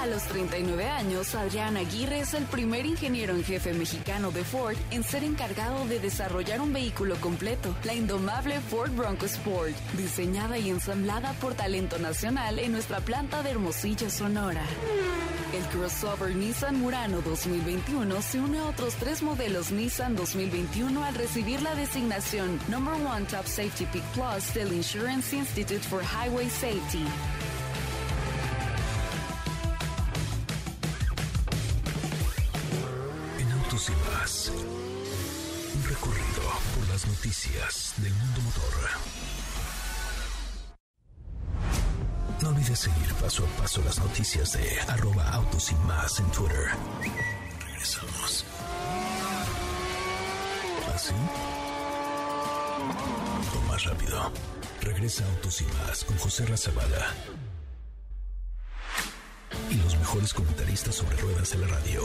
A 0.00 0.06
los 0.06 0.22
39 0.24 0.88
años, 0.88 1.34
Adrián 1.34 1.76
Aguirre 1.76 2.20
es 2.20 2.34
el 2.34 2.44
primer 2.44 2.84
ingeniero 2.86 3.34
en 3.34 3.42
jefe 3.42 3.72
mexicano 3.72 4.30
de 4.30 4.44
Ford 4.44 4.76
en 4.90 5.02
ser 5.02 5.24
encargado 5.24 5.86
de 5.86 5.98
desarrollar 5.98 6.60
un 6.60 6.72
vehículo 6.72 7.16
completo, 7.16 7.74
la 7.82 7.94
indomable 7.94 8.60
Ford 8.60 8.92
Bronco 8.92 9.26
Sport, 9.26 9.74
diseñada 9.96 10.58
y 10.58 10.68
ensamblada 10.68 11.32
por 11.40 11.54
talento 11.54 11.98
nacional 11.98 12.58
en 12.58 12.72
nuestra 12.72 13.00
planta 13.00 13.42
de 13.42 13.50
Hermosillo, 13.50 13.65
Sonora. 13.72 14.64
El 15.52 15.62
crossover 15.64 16.34
Nissan 16.34 16.80
Murano 16.80 17.20
2021 17.20 18.22
se 18.22 18.38
une 18.38 18.58
a 18.58 18.66
otros 18.66 18.94
tres 18.94 19.22
modelos 19.22 19.70
Nissan 19.70 20.14
2021 20.14 21.02
al 21.02 21.14
recibir 21.14 21.60
la 21.62 21.74
designación 21.74 22.60
Number 22.68 22.94
One 22.94 23.26
Top 23.26 23.46
Safety 23.46 23.86
Pick 23.86 24.04
Plus 24.14 24.54
del 24.54 24.72
Insurance 24.72 25.34
Institute 25.34 25.80
for 25.80 26.02
Highway 26.02 26.48
Safety. 26.48 27.04
y 33.88 34.10
más. 34.10 34.50
Un 35.74 35.84
recorrido 35.88 36.42
por 36.74 36.88
las 36.88 37.06
noticias 37.06 37.92
del 37.98 38.12
mundo 38.14 38.40
motor. 38.40 39.35
No 42.46 42.52
olvides 42.52 42.78
seguir 42.78 43.12
paso 43.14 43.44
a 43.44 43.48
paso 43.60 43.82
las 43.82 43.98
noticias 43.98 44.52
de 44.52 44.78
arroba 44.86 45.28
autos 45.30 45.72
y 45.72 45.74
en 45.74 46.30
Twitter. 46.30 46.68
Regresamos. 47.66 48.44
¿Así? 50.94 51.12
¿Ah, 51.12 53.42
o 53.52 53.68
más 53.68 53.82
rápido. 53.82 54.30
Regresa 54.80 55.26
Autos 55.26 55.60
y 55.60 55.64
más 55.64 56.04
con 56.04 56.16
José 56.18 56.46
Razabala. 56.46 57.12
Y 59.68 59.74
los 59.74 59.98
mejores 59.98 60.32
comentaristas 60.32 60.94
sobre 60.94 61.16
ruedas 61.16 61.50
de 61.50 61.58
la 61.58 61.66
radio. 61.66 62.02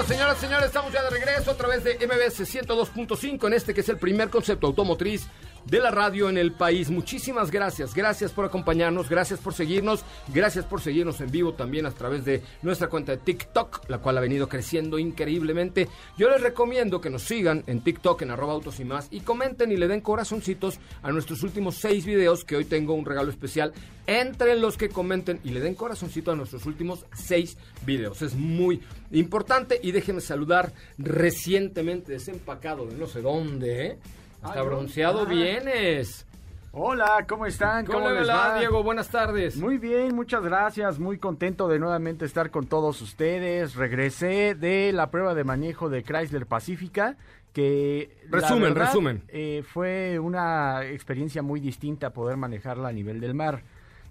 Bueno, 0.00 0.14
señoras 0.14 0.38
y 0.38 0.40
señores, 0.40 0.66
estamos 0.68 0.94
ya 0.94 1.02
de 1.02 1.10
regreso 1.10 1.50
a 1.50 1.56
través 1.58 1.84
de 1.84 1.96
MBS 1.96 2.40
102.5 2.40 3.46
en 3.48 3.52
este 3.52 3.74
que 3.74 3.82
es 3.82 3.88
el 3.90 3.98
primer 3.98 4.30
concepto 4.30 4.66
automotriz 4.66 5.26
de 5.64 5.78
la 5.78 5.90
radio 5.90 6.28
en 6.28 6.38
el 6.38 6.52
país. 6.52 6.90
Muchísimas 6.90 7.50
gracias, 7.50 7.94
gracias 7.94 8.32
por 8.32 8.44
acompañarnos, 8.44 9.08
gracias 9.08 9.40
por 9.40 9.54
seguirnos, 9.54 10.04
gracias 10.28 10.64
por 10.64 10.80
seguirnos 10.80 11.20
en 11.20 11.30
vivo 11.30 11.54
también 11.54 11.86
a 11.86 11.90
través 11.90 12.24
de 12.24 12.42
nuestra 12.62 12.88
cuenta 12.88 13.12
de 13.12 13.18
TikTok, 13.18 13.88
la 13.88 13.98
cual 13.98 14.18
ha 14.18 14.20
venido 14.20 14.48
creciendo 14.48 14.98
increíblemente. 14.98 15.88
Yo 16.16 16.30
les 16.30 16.40
recomiendo 16.40 17.00
que 17.00 17.10
nos 17.10 17.22
sigan 17.22 17.64
en 17.66 17.82
TikTok, 17.82 18.22
en 18.22 18.30
arroba 18.30 18.52
autos 18.52 18.80
y 18.80 18.84
más, 18.84 19.08
y 19.10 19.20
comenten 19.20 19.72
y 19.72 19.76
le 19.76 19.88
den 19.88 20.00
corazoncitos 20.00 20.78
a 21.02 21.12
nuestros 21.12 21.42
últimos 21.42 21.76
seis 21.76 22.04
videos, 22.04 22.44
que 22.44 22.56
hoy 22.56 22.64
tengo 22.64 22.94
un 22.94 23.04
regalo 23.04 23.30
especial 23.30 23.72
entre 24.06 24.56
los 24.56 24.76
que 24.76 24.88
comenten 24.88 25.40
y 25.44 25.50
le 25.50 25.60
den 25.60 25.74
corazoncito 25.74 26.32
a 26.32 26.36
nuestros 26.36 26.66
últimos 26.66 27.04
seis 27.14 27.56
videos. 27.86 28.22
Es 28.22 28.34
muy 28.34 28.80
importante 29.12 29.78
y 29.82 29.92
déjenme 29.92 30.20
saludar 30.20 30.72
recientemente 30.98 32.12
desempacado 32.12 32.86
de 32.86 32.96
no 32.96 33.06
sé 33.06 33.22
dónde, 33.22 33.86
¿eh? 33.86 33.98
Hasta 34.42 34.62
bronceado 34.62 35.26
vienes. 35.26 36.26
Hola, 36.72 37.26
¿cómo 37.28 37.46
están? 37.46 37.84
¿Cómo, 37.84 38.08
les 38.10 38.20
les 38.20 38.28
va? 38.28 38.58
Diego? 38.58 38.82
Buenas 38.82 39.08
tardes. 39.08 39.56
Muy 39.56 39.76
bien, 39.78 40.14
muchas 40.14 40.42
gracias. 40.42 40.98
Muy 40.98 41.18
contento 41.18 41.68
de 41.68 41.78
nuevamente 41.78 42.24
estar 42.24 42.50
con 42.50 42.66
todos 42.66 43.02
ustedes. 43.02 43.74
Regresé 43.74 44.54
de 44.54 44.92
la 44.92 45.10
prueba 45.10 45.34
de 45.34 45.44
manejo 45.44 45.88
de 45.90 46.02
Chrysler 46.04 46.46
Pacífica, 46.46 47.16
que 47.52 48.16
la 48.30 48.38
Resumen, 48.38 48.62
verdad, 48.74 48.86
resumen. 48.86 49.22
eh, 49.28 49.64
fue 49.66 50.18
una 50.20 50.84
experiencia 50.86 51.42
muy 51.42 51.58
distinta 51.60 52.10
poder 52.10 52.36
manejarla 52.36 52.88
a 52.88 52.92
nivel 52.92 53.20
del 53.20 53.34
mar. 53.34 53.62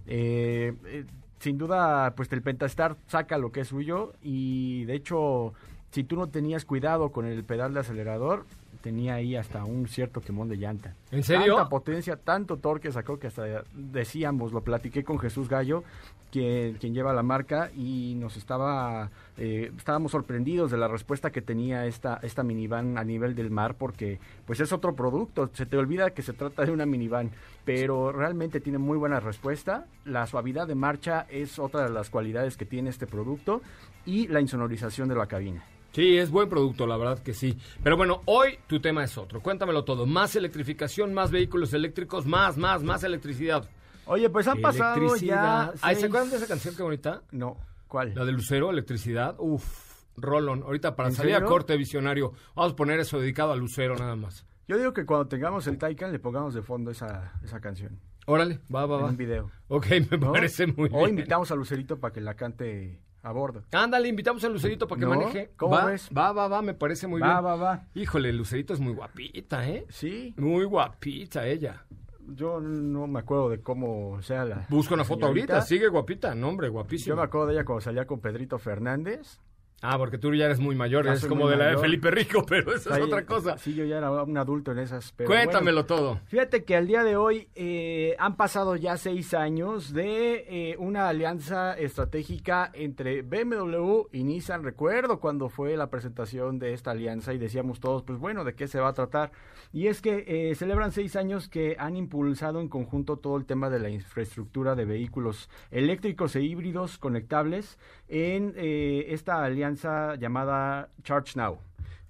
Eh, 0.06 0.74
eh, 0.86 1.06
sin 1.40 1.58
duda, 1.58 2.14
pues 2.16 2.32
el 2.34 2.42
Pentastar 2.42 2.98
saca 3.08 3.38
lo 3.38 3.52
que 3.54 3.62
es 3.62 3.70
suyo 3.70 4.14
y 4.22 4.84
de 4.84 4.96
hecho, 4.96 5.54
si 5.92 6.04
tú 6.04 6.18
no 6.18 6.28
tenías 6.28 6.66
cuidado 6.66 7.12
con 7.14 7.26
el 7.26 7.46
pedal 7.46 7.74
de 7.74 7.80
acelerador, 7.80 8.46
tenía 8.82 9.16
ahí 9.16 9.36
hasta 9.36 9.64
un 9.66 9.88
cierto 9.88 10.22
quemón 10.22 10.50
de 10.50 10.58
llanta. 10.58 10.96
¿En 11.12 11.24
serio? 11.24 11.56
Tanta 11.56 11.70
potencia, 11.70 12.16
tanto 12.16 12.58
torque 12.58 12.92
sacó 12.92 13.20
que 13.20 13.28
hasta 13.28 13.64
decíamos, 13.74 14.52
lo 14.52 14.62
platiqué 14.62 15.04
con 15.04 15.20
Jesús 15.20 15.50
Gallo, 15.50 15.84
quien, 16.32 16.76
quien 16.76 16.94
lleva 16.94 17.14
la 17.14 17.24
marca, 17.24 17.72
y 17.76 18.16
nos 18.16 18.38
estaba, 18.38 19.10
eh, 19.38 19.72
estábamos 19.76 20.12
sorprendidos 20.12 20.72
de 20.72 20.78
la 20.78 20.88
respuesta 20.88 21.32
que 21.32 21.42
tenía 21.42 21.86
esta, 21.86 22.20
esta 22.22 22.44
minivan 22.44 22.98
a 22.98 23.04
nivel 23.04 23.36
del 23.36 23.52
mar, 23.52 23.76
porque 23.76 24.20
pues 24.46 24.60
es 24.60 24.72
otro 24.72 24.96
producto, 24.96 25.50
se 25.54 25.66
te 25.66 25.78
olvida 25.78 26.12
que 26.12 26.22
se 26.22 26.34
trata 26.34 26.66
de 26.66 26.72
una 26.72 26.86
minivan, 26.86 27.32
pero 27.66 28.12
realmente 28.12 28.60
tiene 28.60 28.78
muy 28.78 28.98
buena 28.98 29.20
respuesta, 29.20 29.86
la 30.06 30.28
suavidad 30.28 30.68
de 30.68 30.76
marcha 30.76 31.26
es 31.30 31.60
otra 31.60 31.84
de 31.84 31.90
las 31.90 32.10
cualidades 32.10 32.58
que 32.58 32.66
tiene 32.66 32.90
este 32.90 33.08
producto, 33.08 33.62
y 34.06 34.28
la 34.28 34.42
insonorización 34.42 35.10
de 35.10 35.16
la 35.16 35.28
cabina. 35.28 35.64
Sí, 35.92 36.18
es 36.18 36.30
buen 36.30 36.48
producto, 36.50 36.86
la 36.86 36.98
verdad 36.98 37.20
que 37.20 37.34
sí. 37.34 37.58
Pero 37.84 37.98
bueno, 37.98 38.22
hoy 38.26 38.60
tu 38.68 38.80
tema 38.80 39.04
es 39.04 39.18
otro. 39.18 39.42
Cuéntamelo 39.42 39.84
todo. 39.84 40.06
Más 40.06 40.36
electrificación, 40.36 41.14
más 41.14 41.32
vehículos 41.32 41.74
eléctricos, 41.74 42.26
más, 42.26 42.58
más, 42.58 42.84
más 42.84 43.04
electricidad. 43.04 43.68
Oye, 44.06 44.30
pues 44.30 44.48
han 44.48 44.62
pasado 44.62 45.16
ya... 45.18 45.72
Ay, 45.82 45.96
¿Se 45.96 46.02
seis- 46.02 46.04
acuerdan 46.06 46.30
de 46.32 46.38
esa 46.38 46.48
canción 46.48 46.76
qué 46.76 46.84
bonita? 46.84 47.22
No, 47.32 47.58
¿cuál? 47.88 48.14
La 48.16 48.24
de 48.26 48.32
Lucero, 48.32 48.70
electricidad. 48.72 49.36
Uf, 49.40 50.04
Rolón. 50.18 50.64
Ahorita 50.64 50.96
para 50.96 51.10
¿En 51.10 51.16
salir 51.16 51.36
a 51.36 51.44
corte 51.44 51.76
visionario, 51.78 52.34
vamos 52.56 52.74
a 52.74 52.76
poner 52.76 53.00
eso 53.00 53.20
dedicado 53.20 53.52
a 53.52 53.56
Lucero 53.56 53.96
nada 53.96 54.16
más. 54.16 54.46
Yo 54.68 54.78
digo 54.78 54.94
que 54.94 55.06
cuando 55.06 55.28
tengamos 55.28 55.66
el 55.68 55.78
Taycan 55.80 56.12
le 56.12 56.20
pongamos 56.20 56.54
de 56.54 56.62
fondo 56.62 56.92
esa, 56.92 57.34
esa 57.44 57.60
canción. 57.60 58.00
Órale, 58.28 58.60
va, 58.74 58.86
va, 58.86 58.98
En 58.98 59.04
va. 59.06 59.10
un 59.10 59.18
video. 59.18 59.50
Ok, 59.70 59.88
me 60.12 60.18
¿no? 60.20 60.32
parece 60.34 60.68
muy 60.68 60.90
O 60.92 60.98
bien. 61.00 61.10
invitamos 61.12 61.50
a 61.52 61.56
Lucerito 61.56 62.00
para 62.00 62.14
que 62.14 62.22
la 62.22 62.36
cante 62.36 63.02
a 63.30 63.34
bordo. 63.34 63.64
Ándale, 63.72 64.08
invitamos 64.08 64.44
a 64.44 64.50
Lucerito 64.50 64.88
para 64.88 65.00
que 65.00 65.06
¿No? 65.06 65.12
maneje. 65.12 65.52
¿Cómo 65.58 65.76
va, 65.76 65.86
ves? 65.86 66.10
va, 66.16 66.32
va, 66.34 66.48
va, 66.48 66.62
me 66.62 66.74
parece 66.74 67.08
muy 67.08 67.22
va, 67.22 67.28
bien. 67.40 67.46
va, 67.46 67.56
va. 67.56 67.86
Híjole, 67.96 68.34
Lucerito 68.34 68.74
es 68.74 68.80
muy 68.80 68.94
guapita, 68.94 69.68
¿eh? 69.70 69.86
Sí, 69.90 70.34
Muy 70.38 70.66
guapita 70.66 71.48
ella. 71.48 71.86
yo 72.28 72.60
no 72.60 73.08
me 73.08 73.20
acuerdo 73.20 73.50
de 73.50 73.62
cómo 73.62 74.22
sea 74.22 74.46
la. 74.46 74.66
Busca 74.70 74.94
una 74.94 75.04
foto 75.04 75.28
señorita. 75.28 75.54
ahorita, 75.54 75.68
sigue 75.68 75.88
guapita, 75.88 76.36
no 76.36 76.50
hombre, 76.50 76.68
Yo 76.68 76.74
guapísima. 76.74 77.16
me 77.16 77.22
acuerdo 77.24 77.48
de 77.48 77.54
ella 77.56 77.66
cuando 77.66 77.82
salía 77.82 78.06
con 78.06 78.20
Pedrito 78.20 78.60
Fernández. 78.60 79.40
Ah, 79.82 79.98
porque 79.98 80.18
tú 80.18 80.34
ya 80.34 80.46
eres 80.46 80.60
muy 80.60 80.76
mayor, 80.76 81.06
Ya 81.06 81.12
eres 81.12 81.22
soy 81.22 81.30
como 81.30 81.48
de 81.48 81.56
la 81.56 81.68
de. 81.68 81.78
Felipe 81.78 82.12
Rico, 82.12 82.46
pero 82.48 82.74
eso 82.74 82.94
es 82.94 83.02
otra 83.02 83.26
cosa. 83.26 83.58
Sí, 83.58 83.74
yo 83.74 83.86
ya 83.86 83.98
era 83.98 84.12
un 84.12 84.38
adulto 84.38 84.72
en 84.72 84.80
esas. 84.80 85.14
Pero 85.14 85.30
Cuéntamelo 85.30 85.84
bueno, 85.84 85.86
todo. 85.86 86.20
Fíjate 86.28 86.64
que 86.64 86.76
al 86.76 86.88
día 86.88 87.04
de 87.04 87.16
hoy 87.16 87.48
eh, 87.56 88.16
han 88.20 88.36
pasado 88.36 88.76
ya 88.76 88.98
seis 88.98 89.34
años 89.34 89.94
de 89.94 90.46
eh, 90.50 90.76
una 90.80 91.08
alianza 91.08 91.78
estratégica 91.78 92.70
entre 92.74 93.22
BMW 93.22 94.08
y 94.12 94.24
Nissan. 94.24 94.64
Recuerdo 94.64 95.20
cuando 95.20 95.50
fue 95.50 95.78
la 95.78 95.90
presentación 95.90 96.60
de 96.60 96.74
esta 96.74 96.92
alianza 96.92 97.34
y 97.34 97.38
decíamos 97.38 97.80
todos, 97.80 98.04
pues 98.04 98.20
bueno, 98.20 98.44
¿de 98.44 98.56
qué 98.56 98.68
se 98.68 98.80
va 98.80 98.90
a 98.90 98.94
tratar? 98.94 99.32
Y 99.72 99.88
es 99.88 100.02
que 100.02 100.26
eh, 100.28 100.56
celebran 100.56 100.92
seis 100.92 101.16
años 101.16 101.48
que 101.48 101.76
han 101.80 101.96
impulsado 101.96 102.60
en 102.60 102.70
conjunto 102.70 103.18
todo 103.18 103.38
el 103.38 103.46
tema 103.46 103.70
de 103.70 103.80
la 103.80 103.90
infraestructura 103.90 104.76
de 104.76 104.86
vehículos 104.86 105.50
eléctricos 105.72 106.36
e 106.36 106.42
híbridos 106.42 106.98
conectables 106.98 107.78
en 108.08 108.54
eh, 108.58 109.06
esta 109.10 109.44
alianza 109.44 109.69
llamada 109.76 110.90
Charge 111.04 111.34
Now 111.36 111.60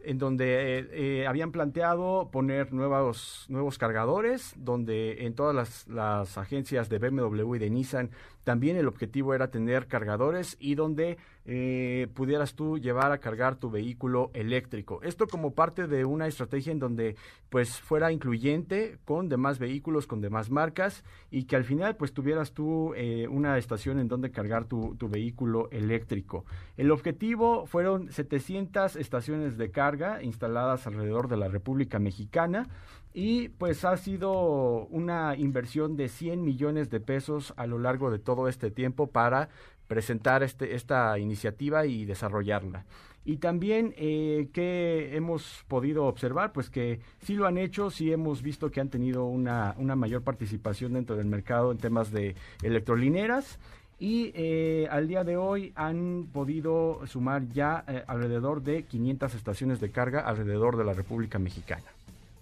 en 0.04 0.18
donde 0.18 0.80
eh, 0.80 0.88
eh, 0.92 1.28
habían 1.28 1.52
planteado 1.52 2.30
poner 2.32 2.74
nuevos, 2.74 3.46
nuevos 3.50 3.78
cargadores, 3.78 4.54
donde 4.58 5.26
en 5.26 5.36
todas 5.36 5.56
las, 5.56 5.88
las 5.88 6.38
agencias 6.38 6.90
de 6.90 7.00
BMW 7.00 7.56
y 7.56 7.60
de 7.60 7.70
Nissan 7.70 8.10
también 8.50 8.78
el 8.78 8.88
objetivo 8.88 9.36
era 9.36 9.52
tener 9.52 9.86
cargadores 9.86 10.58
y 10.60 10.74
donde 10.74 11.20
eh, 11.46 12.08
pudieras 12.16 12.56
tú 12.56 12.80
llevar 12.80 13.12
a 13.12 13.20
cargar 13.20 13.58
tu 13.58 13.70
vehículo 13.70 14.32
eléctrico. 14.34 15.02
Esto 15.04 15.28
como 15.28 15.54
parte 15.54 15.86
de 15.86 16.04
una 16.04 16.26
estrategia 16.26 16.72
en 16.72 16.80
donde 16.80 17.16
pues 17.52 17.80
fuera 17.80 18.12
incluyente 18.12 18.98
con 19.06 19.30
demás 19.30 19.60
vehículos, 19.60 20.08
con 20.08 20.20
demás 20.20 20.50
marcas 20.50 21.04
y 21.30 21.44
que 21.44 21.58
al 21.58 21.64
final 21.64 21.96
pues 21.96 22.12
tuvieras 22.12 22.54
tú 22.54 22.96
eh, 22.96 23.28
una 23.28 23.56
estación 23.60 24.00
en 24.00 24.08
donde 24.08 24.32
cargar 24.32 24.66
tu, 24.66 24.96
tu 24.96 25.10
vehículo 25.10 25.70
eléctrico. 25.70 26.44
El 26.76 26.90
objetivo 26.90 27.68
fueron 27.68 28.12
700 28.12 28.96
estaciones 28.96 29.60
de 29.60 29.70
carga 29.70 30.24
instaladas 30.24 30.88
alrededor 30.88 31.28
de 31.28 31.38
la 31.38 31.50
República 31.50 32.00
Mexicana 32.00 32.68
y 33.14 33.50
pues 33.50 33.86
ha 33.86 33.98
sido 33.98 34.86
una 34.88 35.36
inversión 35.36 35.98
de 35.98 36.10
100 36.10 36.44
millones 36.44 36.90
de 36.90 37.00
pesos 37.00 37.54
a 37.58 37.66
lo 37.68 37.80
largo 37.80 38.12
de 38.12 38.20
todo 38.20 38.48
este 38.48 38.72
tiempo 38.72 39.08
para 39.08 39.50
presentar 39.88 40.44
este, 40.44 40.76
esta 40.76 41.18
iniciativa 41.18 41.86
y 41.86 42.06
desarrollarla. 42.06 42.86
Y 43.26 43.38
también 43.38 43.94
eh, 43.98 44.50
que 44.54 45.16
hemos 45.16 45.66
podido 45.68 46.06
observar, 46.06 46.52
pues 46.54 46.70
que 46.70 47.00
sí 47.22 47.34
lo 47.34 47.48
han 47.48 47.58
hecho, 47.58 47.90
sí 47.90 48.12
hemos 48.12 48.42
visto 48.42 48.72
que 48.72 48.80
han 48.80 48.90
tenido 48.90 49.26
una, 49.26 49.76
una 49.78 49.96
mayor 49.96 50.24
participación 50.24 50.94
dentro 50.94 51.16
del 51.16 51.28
mercado 51.28 51.72
en 51.72 51.78
temas 51.78 52.12
de 52.12 52.36
electrolineras 52.64 53.60
y 54.00 54.32
eh, 54.34 54.88
al 54.90 55.08
día 55.08 55.26
de 55.26 55.36
hoy 55.36 55.74
han 55.76 56.30
podido 56.32 57.02
sumar 57.06 57.50
ya 57.50 57.84
eh, 57.88 58.04
alrededor 58.08 58.64
de 58.64 58.84
500 58.84 59.36
estaciones 59.36 59.82
de 59.82 59.92
carga 59.92 60.22
alrededor 60.22 60.78
de 60.78 60.86
la 60.86 60.94
República 60.94 61.38
Mexicana. 61.38 61.84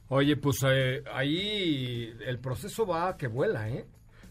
Oye, 0.09 0.37
pues 0.37 0.57
eh, 0.65 1.03
ahí 1.13 2.13
el 2.25 2.39
proceso 2.39 2.85
va 2.85 3.17
que 3.17 3.27
vuela, 3.27 3.69
¿eh? 3.69 3.85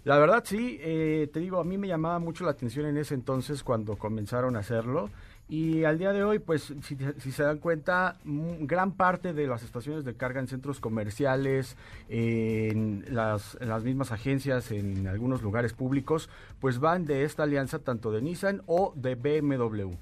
La 0.04 0.18
verdad 0.18 0.42
sí, 0.46 0.78
eh, 0.80 1.28
te 1.32 1.40
digo, 1.40 1.58
a 1.60 1.64
mí 1.64 1.78
me 1.78 1.88
llamaba 1.88 2.18
mucho 2.18 2.44
la 2.44 2.52
atención 2.52 2.86
en 2.86 2.96
ese 2.96 3.14
entonces 3.14 3.62
cuando 3.62 3.96
comenzaron 3.96 4.56
a 4.56 4.60
hacerlo 4.60 5.10
y 5.48 5.84
al 5.84 5.98
día 5.98 6.12
de 6.12 6.24
hoy, 6.24 6.40
pues 6.40 6.74
si, 6.82 6.96
si 7.18 7.32
se 7.32 7.42
dan 7.44 7.58
cuenta, 7.58 8.16
mm, 8.24 8.66
gran 8.66 8.92
parte 8.92 9.32
de 9.32 9.46
las 9.46 9.62
estaciones 9.62 10.04
de 10.04 10.14
carga 10.14 10.40
en 10.40 10.48
centros 10.48 10.80
comerciales, 10.80 11.76
en 12.08 13.04
las, 13.10 13.56
en 13.60 13.68
las 13.68 13.84
mismas 13.84 14.10
agencias, 14.10 14.72
en 14.72 15.06
algunos 15.06 15.42
lugares 15.42 15.72
públicos, 15.72 16.28
pues 16.60 16.80
van 16.80 17.04
de 17.04 17.22
esta 17.22 17.44
alianza 17.44 17.78
tanto 17.78 18.10
de 18.10 18.22
Nissan 18.22 18.62
o 18.66 18.92
de 18.96 19.14
BMW. 19.14 19.92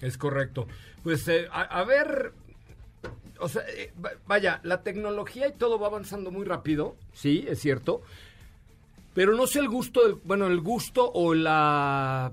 Es 0.00 0.16
correcto. 0.16 0.66
Pues 1.02 1.28
eh, 1.28 1.46
a, 1.52 1.60
a 1.60 1.84
ver, 1.84 2.32
o 3.40 3.48
sea, 3.48 3.62
eh, 3.68 3.92
va- 4.04 4.12
vaya, 4.26 4.60
la 4.62 4.82
tecnología 4.82 5.48
y 5.48 5.52
todo 5.52 5.78
va 5.78 5.86
avanzando 5.88 6.30
muy 6.30 6.44
rápido, 6.44 6.96
sí, 7.12 7.44
es 7.48 7.60
cierto, 7.60 8.02
pero 9.14 9.34
no 9.34 9.46
sé 9.46 9.58
el 9.60 9.68
gusto, 9.68 10.02
del, 10.06 10.14
bueno, 10.24 10.46
el 10.46 10.60
gusto 10.60 11.10
o 11.12 11.34
la, 11.34 12.32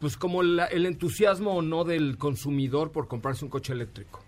pues 0.00 0.16
como 0.16 0.42
la- 0.42 0.66
el 0.66 0.86
entusiasmo 0.86 1.56
o 1.56 1.62
no 1.62 1.84
del 1.84 2.16
consumidor 2.18 2.92
por 2.92 3.08
comprarse 3.08 3.44
un 3.44 3.50
coche 3.50 3.72
eléctrico. 3.72 4.24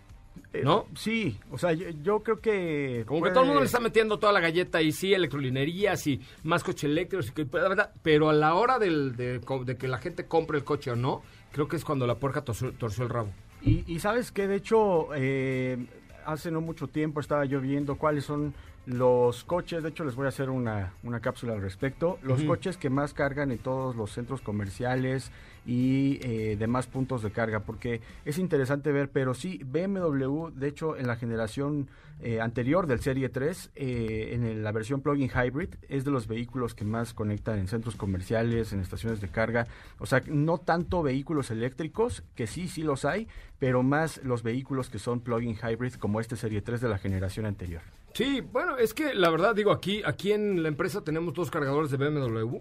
Eh, 0.52 0.62
¿No? 0.64 0.86
Sí, 0.96 1.38
o 1.52 1.58
sea, 1.58 1.72
yo, 1.74 1.90
yo 2.02 2.20
creo 2.24 2.40
que... 2.40 3.04
Como 3.06 3.22
que 3.22 3.30
todo 3.30 3.42
el 3.42 3.46
mundo 3.46 3.60
le 3.60 3.66
está 3.66 3.78
metiendo 3.78 4.18
toda 4.18 4.32
la 4.32 4.40
galleta 4.40 4.82
y 4.82 4.90
sí, 4.90 5.14
electrolinerías 5.14 6.04
y 6.08 6.20
más 6.42 6.64
coches 6.64 6.84
eléctricos, 6.84 7.28
y 7.28 7.32
que, 7.32 7.44
la 7.52 7.68
verdad, 7.68 7.92
pero 8.02 8.28
a 8.28 8.32
la 8.32 8.54
hora 8.54 8.80
del- 8.80 9.14
de, 9.14 9.38
de 9.38 9.76
que 9.76 9.86
la 9.86 9.98
gente 9.98 10.26
compre 10.26 10.58
el 10.58 10.64
coche 10.64 10.90
o 10.90 10.96
no, 10.96 11.22
creo 11.52 11.68
que 11.68 11.76
es 11.76 11.84
cuando 11.84 12.04
la 12.04 12.16
puerca 12.16 12.42
torció, 12.42 12.72
torció 12.72 13.04
el 13.04 13.10
rabo. 13.10 13.30
Y, 13.62 13.84
y 13.86 13.98
sabes 14.00 14.32
que 14.32 14.48
de 14.48 14.56
hecho, 14.56 15.08
eh, 15.14 15.86
hace 16.24 16.50
no 16.50 16.60
mucho 16.60 16.88
tiempo 16.88 17.20
estaba 17.20 17.44
yo 17.44 17.60
viendo 17.60 17.96
cuáles 17.96 18.24
son 18.24 18.54
los 18.86 19.44
coches, 19.44 19.82
de 19.82 19.90
hecho 19.90 20.04
les 20.04 20.14
voy 20.14 20.26
a 20.26 20.28
hacer 20.30 20.50
una, 20.50 20.94
una 21.02 21.20
cápsula 21.20 21.52
al 21.52 21.60
respecto, 21.60 22.18
los 22.22 22.42
coches 22.42 22.76
que 22.76 22.90
más 22.90 23.14
cargan 23.14 23.52
en 23.52 23.58
todos 23.58 23.94
los 23.94 24.10
centros 24.12 24.40
comerciales 24.40 25.30
y 25.66 26.18
eh, 26.22 26.56
demás 26.58 26.86
puntos 26.86 27.22
de 27.22 27.30
carga, 27.30 27.60
porque 27.60 28.00
es 28.24 28.38
interesante 28.38 28.92
ver, 28.92 29.10
pero 29.10 29.34
sí, 29.34 29.60
BMW, 29.64 30.48
de 30.54 30.68
hecho, 30.68 30.96
en 30.96 31.06
la 31.06 31.16
generación 31.16 31.88
eh, 32.22 32.40
anterior 32.40 32.86
del 32.86 33.00
Serie 33.00 33.28
3, 33.28 33.70
eh, 33.74 34.30
en 34.32 34.62
la 34.62 34.72
versión 34.72 35.00
plug-in 35.00 35.30
hybrid, 35.30 35.70
es 35.88 36.04
de 36.04 36.10
los 36.10 36.26
vehículos 36.26 36.74
que 36.74 36.84
más 36.84 37.14
conectan 37.14 37.58
en 37.58 37.68
centros 37.68 37.96
comerciales, 37.96 38.72
en 38.72 38.80
estaciones 38.80 39.20
de 39.20 39.28
carga, 39.28 39.66
o 39.98 40.06
sea, 40.06 40.22
no 40.26 40.58
tanto 40.58 41.02
vehículos 41.02 41.50
eléctricos, 41.50 42.22
que 42.34 42.46
sí, 42.46 42.68
sí 42.68 42.82
los 42.82 43.04
hay, 43.04 43.28
pero 43.58 43.82
más 43.82 44.22
los 44.24 44.42
vehículos 44.42 44.90
que 44.90 44.98
son 44.98 45.20
plug-in 45.20 45.56
hybrid 45.56 45.94
como 45.94 46.20
este 46.20 46.36
Serie 46.36 46.62
3 46.62 46.80
de 46.80 46.88
la 46.88 46.98
generación 46.98 47.46
anterior. 47.46 47.82
Sí, 48.12 48.40
bueno, 48.40 48.76
es 48.76 48.92
que 48.92 49.14
la 49.14 49.30
verdad, 49.30 49.54
digo, 49.54 49.70
aquí, 49.70 50.02
aquí 50.04 50.32
en 50.32 50.62
la 50.62 50.68
empresa 50.68 51.02
tenemos 51.02 51.32
dos 51.32 51.50
cargadores 51.50 51.90
de 51.90 51.96
BMW 51.96 52.56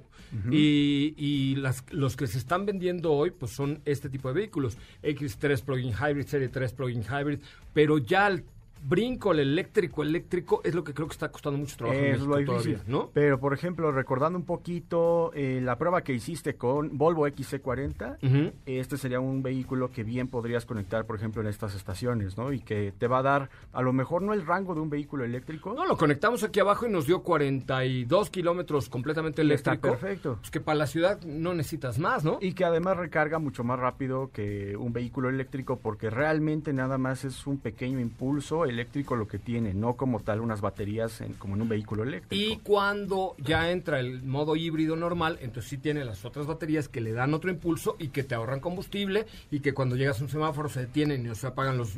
y, 0.51 1.15
y 1.17 1.55
las, 1.55 1.83
los 1.91 2.15
que 2.15 2.27
se 2.27 2.37
están 2.37 2.65
vendiendo 2.65 3.11
hoy 3.13 3.31
pues 3.31 3.51
son 3.51 3.81
este 3.85 4.09
tipo 4.09 4.27
de 4.27 4.35
vehículos, 4.35 4.77
X3 5.01 5.63
Plug-in 5.63 5.93
Hybrid, 5.93 6.27
Serie 6.27 6.49
3 6.49 6.73
Plug-in 6.73 7.03
Hybrid, 7.03 7.39
pero 7.73 7.97
ya 7.97 8.27
el 8.27 8.43
brinco 8.81 9.31
el 9.31 9.39
eléctrico 9.39 10.03
eléctrico 10.03 10.61
es 10.63 10.73
lo 10.73 10.83
que 10.83 10.93
creo 10.93 11.07
que 11.07 11.13
está 11.13 11.31
costando 11.31 11.57
mucho 11.57 11.77
trabajo 11.77 11.99
en 11.99 12.11
México 12.11 12.45
todavía, 12.45 12.81
¿no? 12.87 13.09
Pero, 13.13 13.39
por 13.39 13.53
ejemplo, 13.53 13.91
recordando 13.91 14.37
un 14.37 14.45
poquito 14.45 15.31
eh, 15.33 15.59
la 15.61 15.77
prueba 15.77 16.01
que 16.01 16.13
hiciste 16.13 16.55
con 16.55 16.97
Volvo 16.97 17.27
XC40, 17.27 18.53
este 18.65 18.97
sería 18.97 19.19
un 19.19 19.43
vehículo 19.43 19.91
que 19.91 20.03
bien 20.03 20.27
podrías 20.27 20.65
conectar, 20.65 21.05
por 21.05 21.15
ejemplo, 21.15 21.41
en 21.41 21.47
estas 21.47 21.75
estaciones, 21.75 22.37
¿no? 22.37 22.53
Y 22.53 22.61
que 22.61 22.93
te 22.97 23.07
va 23.07 23.19
a 23.19 23.23
dar, 23.23 23.49
a 23.73 23.81
lo 23.81 23.93
mejor 23.93 24.21
no 24.21 24.33
el 24.33 24.45
rango 24.45 24.75
de 24.75 24.81
un 24.81 24.89
vehículo 24.89 25.23
eléctrico. 25.23 25.73
No, 25.73 25.85
lo 25.85 25.97
conectamos 25.97 26.43
aquí 26.43 26.59
abajo 26.59 26.87
y 26.87 26.91
nos 26.91 27.05
dio 27.05 27.23
42 27.23 28.29
kilómetros 28.29 28.89
completamente 28.89 29.41
eléctrico. 29.41 29.89
perfecto. 29.89 30.37
Pues 30.39 30.51
que 30.51 30.59
para 30.59 30.77
la 30.77 30.87
ciudad 30.87 31.21
no 31.21 31.53
necesitas 31.53 31.99
más, 31.99 32.23
¿no? 32.23 32.37
Y 32.41 32.53
que 32.53 32.65
además 32.65 32.97
recarga 32.97 33.39
mucho 33.39 33.63
más 33.63 33.79
rápido 33.79 34.31
que 34.31 34.75
un 34.77 34.93
vehículo 34.93 35.29
eléctrico 35.29 35.79
porque 35.79 36.09
realmente 36.09 36.73
nada 36.73 36.97
más 36.97 37.25
es 37.25 37.45
un 37.47 37.57
pequeño 37.57 37.99
impulso 37.99 38.65
eléctrico 38.69 39.15
lo 39.15 39.27
que 39.27 39.39
tiene, 39.39 39.73
no 39.73 39.95
como 39.95 40.19
tal 40.21 40.41
unas 40.41 40.61
baterías 40.61 41.21
en, 41.21 41.33
como 41.33 41.55
en 41.55 41.61
un 41.61 41.69
vehículo 41.69 42.03
eléctrico. 42.03 42.53
Y 42.53 42.57
cuando 42.57 43.35
ya 43.37 43.71
entra 43.71 43.99
el 43.99 44.23
modo 44.23 44.55
híbrido 44.55 44.95
normal, 44.95 45.37
entonces 45.41 45.69
sí 45.69 45.77
tiene 45.77 46.05
las 46.05 46.25
otras 46.25 46.47
baterías 46.47 46.87
que 46.87 47.01
le 47.01 47.11
dan 47.11 47.33
otro 47.33 47.49
impulso 47.49 47.95
y 47.99 48.09
que 48.09 48.23
te 48.23 48.35
ahorran 48.35 48.59
combustible 48.59 49.25
y 49.51 49.59
que 49.59 49.73
cuando 49.73 49.95
llegas 49.95 50.19
a 50.19 50.23
un 50.23 50.29
semáforo 50.29 50.69
se 50.69 50.81
detienen 50.81 51.29
y 51.29 51.35
se 51.35 51.47
apagan 51.47 51.77
los, 51.77 51.93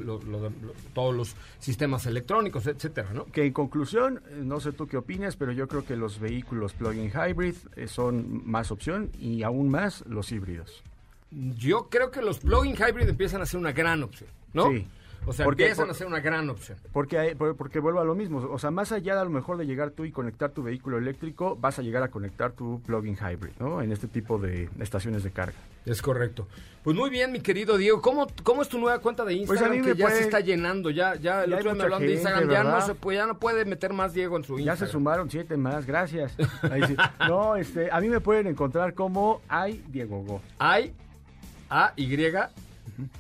todos 0.94 1.16
los 1.16 1.36
sistemas 1.60 2.06
electrónicos, 2.06 2.68
etcétera, 2.68 3.14
¿no? 3.14 3.26
Que 3.26 3.46
en 3.46 3.54
conclusión, 3.54 4.22
eh, 4.30 4.42
no 4.44 4.60
sé 4.60 4.72
tú 4.72 4.88
qué 4.88 4.98
opinas, 4.98 5.36
pero 5.36 5.52
yo 5.52 5.68
creo 5.68 5.86
que 5.86 5.96
los 5.96 6.20
vehículos 6.20 6.74
plug-in 6.74 7.12
hybrid 7.12 7.56
eh, 7.76 7.88
son 7.88 8.42
más 8.50 8.72
opción 8.72 9.10
y 9.20 9.44
aún 9.44 9.70
más 9.70 10.04
los 10.08 10.32
híbridos. 10.32 10.84
Yo 11.32 11.88
creo 11.90 12.12
que 12.12 12.22
los 12.22 12.40
plug-in 12.40 12.76
hybrid 12.76 13.08
empiezan 13.08 13.42
a 13.42 13.46
ser 13.46 13.60
una 13.60 13.72
gran 13.72 14.04
opción, 14.04 14.30
¿no? 14.54 14.70
Sí. 14.70 14.86
O 15.26 15.34
sea, 15.34 15.46
porque, 15.46 15.64
empiezan 15.64 15.90
a 15.90 15.94
ser 15.94 16.08
una 16.08 16.20
gran 16.20 16.50
opción. 16.50 16.78
Porque, 16.92 17.36
porque 17.58 17.80
vuelvo 17.80 18.00
a 18.00 18.04
lo 18.04 18.16
mismo. 18.16 18.40
O 18.40 18.58
sea, 18.58 18.72
más 18.72 18.92
allá 18.92 19.16
de 19.16 19.22
a 19.22 19.24
lo 19.24 19.30
mejor 19.30 19.58
de 19.58 19.66
llegar 19.66 19.92
tú 19.92 20.04
y 20.06 20.12
conectar 20.12 20.52
tu 20.52 20.64
vehículo 20.64 20.98
eléctrico, 20.98 21.56
vas 21.56 21.78
a 21.78 21.82
llegar 21.82 22.02
a 22.02 22.10
conectar 22.10 22.52
tu 22.54 22.82
plug-in 22.82 23.16
hybrid, 23.16 23.52
¿no? 23.60 23.82
En 23.82 23.92
este 23.92 24.08
tipo 24.08 24.40
de 24.40 24.70
estaciones 24.80 25.24
de 25.24 25.32
carga. 25.32 25.58
Es 25.86 26.02
correcto. 26.02 26.48
Pues 26.84 26.96
muy 26.96 27.12
bien, 27.12 27.32
mi 27.32 27.40
querido 27.40 27.78
Diego. 27.78 28.02
¿Cómo, 28.02 28.28
cómo 28.44 28.64
es 28.64 28.70
tu 28.70 28.80
nueva 28.80 29.00
cuenta 29.00 29.24
de 29.24 29.36
pues 29.46 29.62
Instagram 29.62 29.84
que 29.84 29.96
ya 29.96 30.10
se 30.10 30.22
está 30.22 30.40
llenando? 30.40 30.90
Ya, 30.90 31.16
ya 31.16 31.44
el 31.44 31.54
otro 31.54 31.66
día 31.66 31.74
me 31.76 31.84
hablaron 31.84 32.08
de 32.08 32.14
Instagram. 32.14 32.50
Ya 32.50 32.64
no, 32.64 32.82
se 32.82 32.96
puede, 32.96 33.18
ya 33.20 33.28
no 33.28 33.38
puede 33.38 33.66
meter 33.66 33.94
más 33.94 34.14
Diego 34.14 34.38
en 34.38 34.44
su 34.44 34.54
Instagram. 34.54 34.80
Ya 34.80 34.86
se 34.86 34.92
sumaron 34.92 35.30
siete 35.30 35.58
más, 35.58 35.86
gracias. 35.86 36.36
No, 37.28 37.56
este, 37.56 37.92
a 37.92 38.00
mí 38.02 38.10
me 38.10 38.20
pueden 38.20 38.48
encontrar 38.48 38.94
como 38.94 39.42
Ay 39.48 39.84
Diego 39.90 40.24
Go. 40.24 40.42
Ay, 40.58 40.94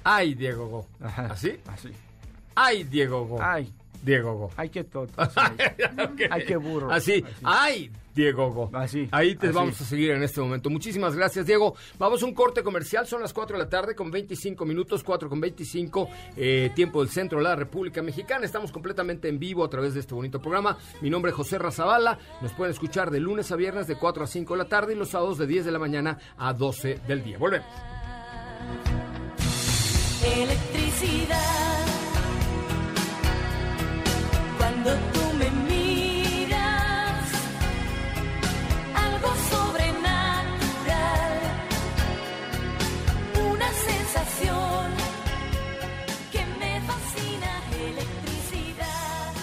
Ay, 0.03 0.35
Diego 0.35 0.67
Go. 0.67 0.85
¿Así? 0.99 1.59
Así. 1.67 1.89
Ay, 2.55 2.83
Diego 2.83 3.25
Go. 3.25 3.41
Ay. 3.41 3.71
Diego 4.03 4.33
Go. 4.35 4.51
Ay, 4.57 4.69
qué 4.69 4.83
tonto. 4.83 5.13
Ay, 6.29 6.45
qué 6.45 6.57
burro. 6.57 6.91
Así. 6.91 7.23
Ay, 7.43 7.91
Diego 8.15 8.51
Go. 8.51 8.69
Así. 8.73 9.07
Ahí 9.11 9.35
te 9.35 9.51
vamos 9.51 9.79
a 9.79 9.85
seguir 9.85 10.11
en 10.11 10.23
este 10.23 10.41
momento. 10.41 10.69
Muchísimas 10.69 11.15
gracias, 11.15 11.45
Diego. 11.45 11.75
Vamos 11.97 12.21
a 12.23 12.25
un 12.25 12.33
corte 12.33 12.63
comercial. 12.63 13.07
Son 13.07 13.21
las 13.21 13.31
4 13.33 13.57
de 13.57 13.63
la 13.63 13.69
tarde 13.69 13.95
con 13.95 14.11
25 14.11 14.65
minutos, 14.65 15.03
4 15.03 15.29
con 15.29 15.39
25, 15.39 16.09
eh, 16.35 16.71
tiempo 16.75 17.01
del 17.01 17.09
centro 17.09 17.37
de 17.37 17.43
la 17.43 17.55
República 17.55 18.01
Mexicana. 18.01 18.45
Estamos 18.45 18.71
completamente 18.71 19.29
en 19.29 19.39
vivo 19.39 19.63
a 19.63 19.69
través 19.69 19.93
de 19.93 20.01
este 20.01 20.15
bonito 20.15 20.41
programa. 20.41 20.77
Mi 21.01 21.09
nombre 21.09 21.31
es 21.31 21.37
José 21.37 21.57
Razabala. 21.57 22.17
Nos 22.41 22.53
pueden 22.53 22.73
escuchar 22.73 23.11
de 23.11 23.19
lunes 23.19 23.51
a 23.51 23.55
viernes 23.55 23.87
de 23.87 23.95
4 23.95 24.23
a 24.23 24.27
5 24.27 24.53
de 24.53 24.57
la 24.57 24.69
tarde 24.69 24.93
y 24.93 24.97
los 24.97 25.09
sábados 25.09 25.37
de 25.37 25.47
10 25.47 25.65
de 25.65 25.71
la 25.71 25.79
mañana 25.79 26.17
a 26.37 26.53
12 26.53 27.01
del 27.07 27.23
día. 27.23 27.37
Volvemos. 27.37 27.67
Electricidad. 30.23 31.85
Cuando 34.57 34.91
tú 35.13 35.33
me 35.37 35.49
miras, 35.49 37.25
algo 38.93 39.29
sobrenatural, 39.49 41.39
una 43.51 43.69
sensación 43.73 44.91
que 46.31 46.45
me 46.59 46.81
fascina, 46.81 47.63
electricidad. 47.89 49.33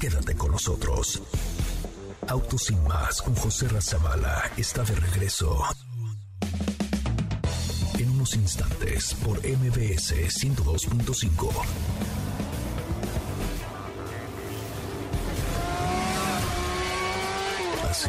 Quédate 0.00 0.34
con 0.36 0.50
nosotros. 0.50 1.22
Autos 2.28 2.64
sin 2.64 2.82
más 2.84 3.22
con 3.22 3.36
José 3.36 3.68
Razabala 3.68 4.50
está 4.56 4.82
de 4.82 4.96
regreso 4.96 5.64
instantes 8.34 9.14
por 9.14 9.38
MBS 9.38 10.14
102.5. 10.14 11.50
¿Así? 17.88 18.08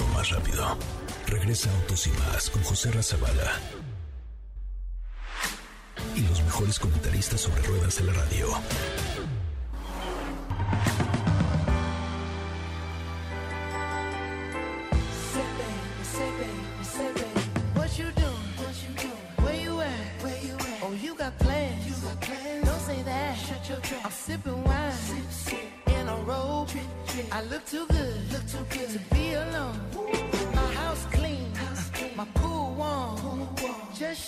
O 0.00 0.14
más 0.14 0.30
rápido. 0.30 0.78
Regresa 1.26 1.70
Autos 1.70 2.06
y 2.06 2.10
más 2.10 2.50
con 2.50 2.62
José 2.62 2.90
Razabala. 2.92 3.60
Y 6.14 6.20
los 6.22 6.42
mejores 6.42 6.78
comentaristas 6.78 7.40
sobre 7.42 7.62
ruedas 7.62 7.98
de 7.98 8.04
la 8.04 8.12
radio. 8.12 8.48
Too 27.66 27.84
good, 27.88 28.32
look 28.32 28.46
too 28.46 28.64
good 28.70 28.88
to 28.90 28.98
be 29.12 29.34
alone. 29.34 29.80
My 30.54 30.72
house 30.74 31.04
clean, 31.10 31.50
my 32.14 32.24
pool 32.34 32.74
warm, 32.74 33.48
just 33.92 34.25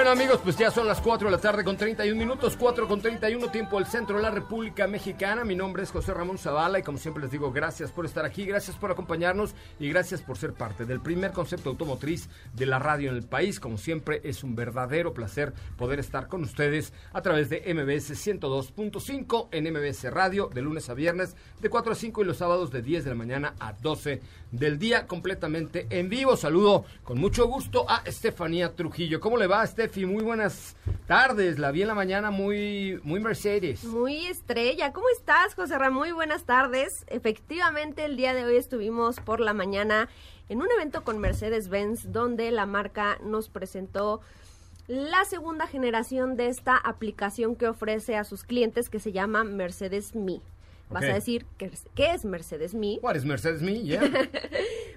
Bueno 0.00 0.12
amigos, 0.12 0.40
pues 0.42 0.56
ya 0.56 0.70
son 0.70 0.86
las 0.86 0.98
4 0.98 1.28
de 1.28 1.30
la 1.30 1.42
tarde 1.42 1.62
con 1.62 1.76
31 1.76 2.18
minutos, 2.18 2.56
4 2.58 2.88
con 2.88 3.02
31 3.02 3.50
tiempo 3.50 3.76
del 3.76 3.84
centro 3.84 4.16
de 4.16 4.22
la 4.22 4.30
República 4.30 4.86
Mexicana. 4.86 5.44
Mi 5.44 5.54
nombre 5.54 5.82
es 5.82 5.90
José 5.90 6.14
Ramón 6.14 6.38
Zavala 6.38 6.78
y 6.78 6.82
como 6.82 6.96
siempre 6.96 7.22
les 7.22 7.30
digo, 7.30 7.52
gracias 7.52 7.92
por 7.92 8.06
estar 8.06 8.24
aquí, 8.24 8.46
gracias 8.46 8.78
por 8.78 8.90
acompañarnos 8.90 9.54
y 9.78 9.90
gracias 9.90 10.22
por 10.22 10.38
ser 10.38 10.54
parte 10.54 10.86
del 10.86 11.02
primer 11.02 11.32
concepto 11.32 11.68
automotriz 11.68 12.30
de 12.54 12.64
la 12.64 12.78
radio 12.78 13.10
en 13.10 13.16
el 13.16 13.24
país. 13.24 13.60
Como 13.60 13.76
siempre 13.76 14.22
es 14.24 14.42
un 14.42 14.56
verdadero 14.56 15.12
placer 15.12 15.52
poder 15.76 15.98
estar 15.98 16.28
con 16.28 16.44
ustedes 16.44 16.94
a 17.12 17.20
través 17.20 17.50
de 17.50 17.58
MBS 17.58 18.12
102.5 18.26 19.48
en 19.52 19.70
MBS 19.70 20.10
Radio 20.10 20.48
de 20.48 20.62
lunes 20.62 20.88
a 20.88 20.94
viernes 20.94 21.36
de 21.60 21.68
4 21.68 21.92
a 21.92 21.94
5 21.94 22.22
y 22.22 22.24
los 22.24 22.38
sábados 22.38 22.70
de 22.70 22.80
10 22.80 23.04
de 23.04 23.10
la 23.10 23.16
mañana 23.16 23.54
a 23.60 23.74
12 23.74 24.22
del 24.52 24.78
día 24.78 25.06
completamente 25.06 25.86
en 25.90 26.08
vivo. 26.08 26.36
Saludo 26.36 26.84
con 27.04 27.18
mucho 27.18 27.46
gusto 27.46 27.84
a 27.88 28.02
Estefanía 28.04 28.74
Trujillo. 28.74 29.20
¿Cómo 29.20 29.36
le 29.36 29.46
va? 29.46 29.66
Steffi? 29.66 30.06
Muy 30.06 30.22
buenas 30.24 30.76
tardes. 31.06 31.58
La 31.58 31.70
vi 31.70 31.82
en 31.82 31.88
la 31.88 31.94
mañana 31.94 32.30
muy, 32.30 33.00
muy 33.02 33.20
Mercedes. 33.20 33.84
Muy 33.84 34.26
estrella. 34.26 34.92
¿Cómo 34.92 35.06
estás, 35.10 35.54
José 35.54 35.78
Ramón? 35.78 36.00
Muy 36.00 36.12
buenas 36.12 36.44
tardes. 36.44 37.04
Efectivamente, 37.08 38.06
el 38.06 38.16
día 38.16 38.32
de 38.32 38.44
hoy 38.44 38.56
estuvimos 38.56 39.20
por 39.20 39.40
la 39.40 39.52
mañana 39.52 40.08
en 40.48 40.62
un 40.62 40.68
evento 40.70 41.04
con 41.04 41.18
Mercedes-Benz 41.18 42.10
donde 42.10 42.50
la 42.50 42.64
marca 42.64 43.18
nos 43.22 43.48
presentó 43.48 44.20
la 44.88 45.24
segunda 45.24 45.66
generación 45.66 46.36
de 46.36 46.48
esta 46.48 46.76
aplicación 46.76 47.54
que 47.54 47.68
ofrece 47.68 48.16
a 48.16 48.24
sus 48.24 48.44
clientes 48.44 48.88
que 48.88 48.98
se 48.98 49.12
llama 49.12 49.44
Mercedes 49.44 50.16
Me. 50.16 50.40
Vas 50.90 51.04
a 51.04 51.14
decir, 51.14 51.46
¿qué 51.56 51.66
es, 51.66 51.86
qué 51.94 52.12
es 52.12 52.24
Mercedes 52.24 52.74
Me? 52.74 52.98
¿Cuál 53.00 53.16
es 53.16 53.24
Mercedes 53.24 53.62
Me? 53.62 53.80
Yeah. 53.80 54.02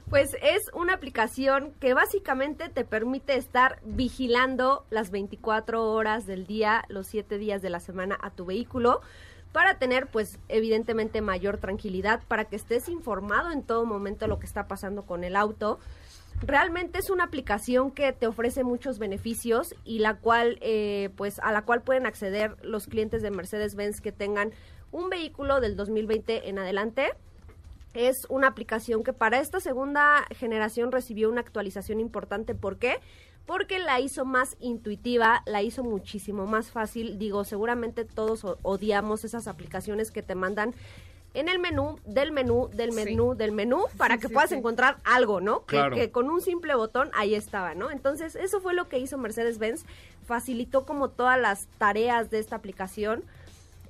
Pues 0.10 0.36
es 0.44 0.70
una 0.74 0.94
aplicación 0.94 1.74
que 1.80 1.96
básicamente 1.96 2.70
te 2.70 2.86
permite 2.86 3.36
estar 3.36 3.80
vigilando 3.84 4.86
las 4.92 5.10
24 5.10 5.92
horas 5.92 6.28
del 6.28 6.46
día, 6.46 6.86
los 6.88 7.08
7 7.08 7.40
días 7.40 7.64
de 7.64 7.72
la 7.72 7.80
semana 7.80 8.20
a 8.22 8.30
tu 8.30 8.46
vehículo 8.46 9.02
para 9.54 9.80
tener 9.80 10.08
pues 10.08 10.40
evidentemente 10.50 11.22
mayor 11.22 11.58
tranquilidad, 11.58 12.22
para 12.28 12.46
que 12.46 12.58
estés 12.58 12.90
informado 12.90 13.52
en 13.52 13.64
todo 13.64 13.86
momento 13.86 14.28
lo 14.28 14.40
que 14.40 14.46
está 14.46 14.68
pasando 14.68 15.04
con 15.04 15.24
el 15.24 15.36
auto. 15.36 15.80
Realmente 16.42 17.00
es 17.00 17.10
una 17.10 17.24
aplicación 17.24 17.92
que 17.92 18.12
te 18.12 18.28
ofrece 18.28 18.64
muchos 18.64 19.00
beneficios 19.00 19.76
y 19.86 20.00
la 20.00 20.16
cual 20.16 20.58
eh, 20.62 21.12
pues 21.16 21.40
a 21.40 21.52
la 21.52 21.62
cual 21.62 21.84
pueden 21.84 22.06
acceder 22.06 22.58
los 22.64 22.88
clientes 22.88 23.22
de 23.22 23.32
Mercedes-Benz 23.32 24.02
que 24.02 24.12
tengan 24.12 24.52
un 24.94 25.10
vehículo 25.10 25.60
del 25.60 25.76
2020 25.76 26.48
en 26.48 26.60
adelante 26.60 27.10
es 27.94 28.26
una 28.30 28.48
aplicación 28.48 29.04
que 29.04 29.12
para 29.12 29.40
esta 29.40 29.60
segunda 29.60 30.26
generación 30.32 30.92
recibió 30.92 31.30
una 31.30 31.42
actualización 31.42 32.00
importante. 32.00 32.56
¿Por 32.56 32.78
qué? 32.78 33.00
Porque 33.46 33.80
la 33.80 34.00
hizo 34.00 34.24
más 34.24 34.56
intuitiva, 34.60 35.44
la 35.46 35.62
hizo 35.62 35.84
muchísimo 35.84 36.46
más 36.46 36.72
fácil. 36.72 37.18
Digo, 37.18 37.44
seguramente 37.44 38.06
todos 38.06 38.46
odiamos 38.62 39.26
esas 39.26 39.48
aplicaciones 39.48 40.12
que 40.12 40.22
te 40.22 40.36
mandan 40.36 40.74
en 41.34 41.50
el 41.50 41.58
menú, 41.58 42.00
del 42.06 42.32
menú, 42.32 42.70
del 42.72 42.92
menú, 42.92 43.34
del 43.36 43.52
menú, 43.52 43.86
para 43.98 44.18
que 44.20 44.28
sí, 44.28 44.34
puedas 44.34 44.52
sí. 44.52 44.56
encontrar 44.56 44.98
algo, 45.04 45.42
¿no? 45.42 45.66
Que, 45.66 46.12
con 46.12 46.30
un 46.30 46.42
simple 46.42 46.76
botón 46.76 47.10
ahí 47.14 47.34
estaba, 47.34 47.74
¿no? 47.74 47.90
Entonces, 47.90 48.36
eso 48.36 48.62
fue 48.62 48.76
lo 48.76 48.88
que 48.88 49.00
hizo 49.00 49.18
Mercedes-Benz. 49.18 49.86
Facilitó 50.26 50.86
como 50.86 51.10
todas 51.10 51.40
las 51.40 51.66
tareas 51.80 52.30
de 52.30 52.38
esta 52.38 52.56
aplicación. 52.56 53.24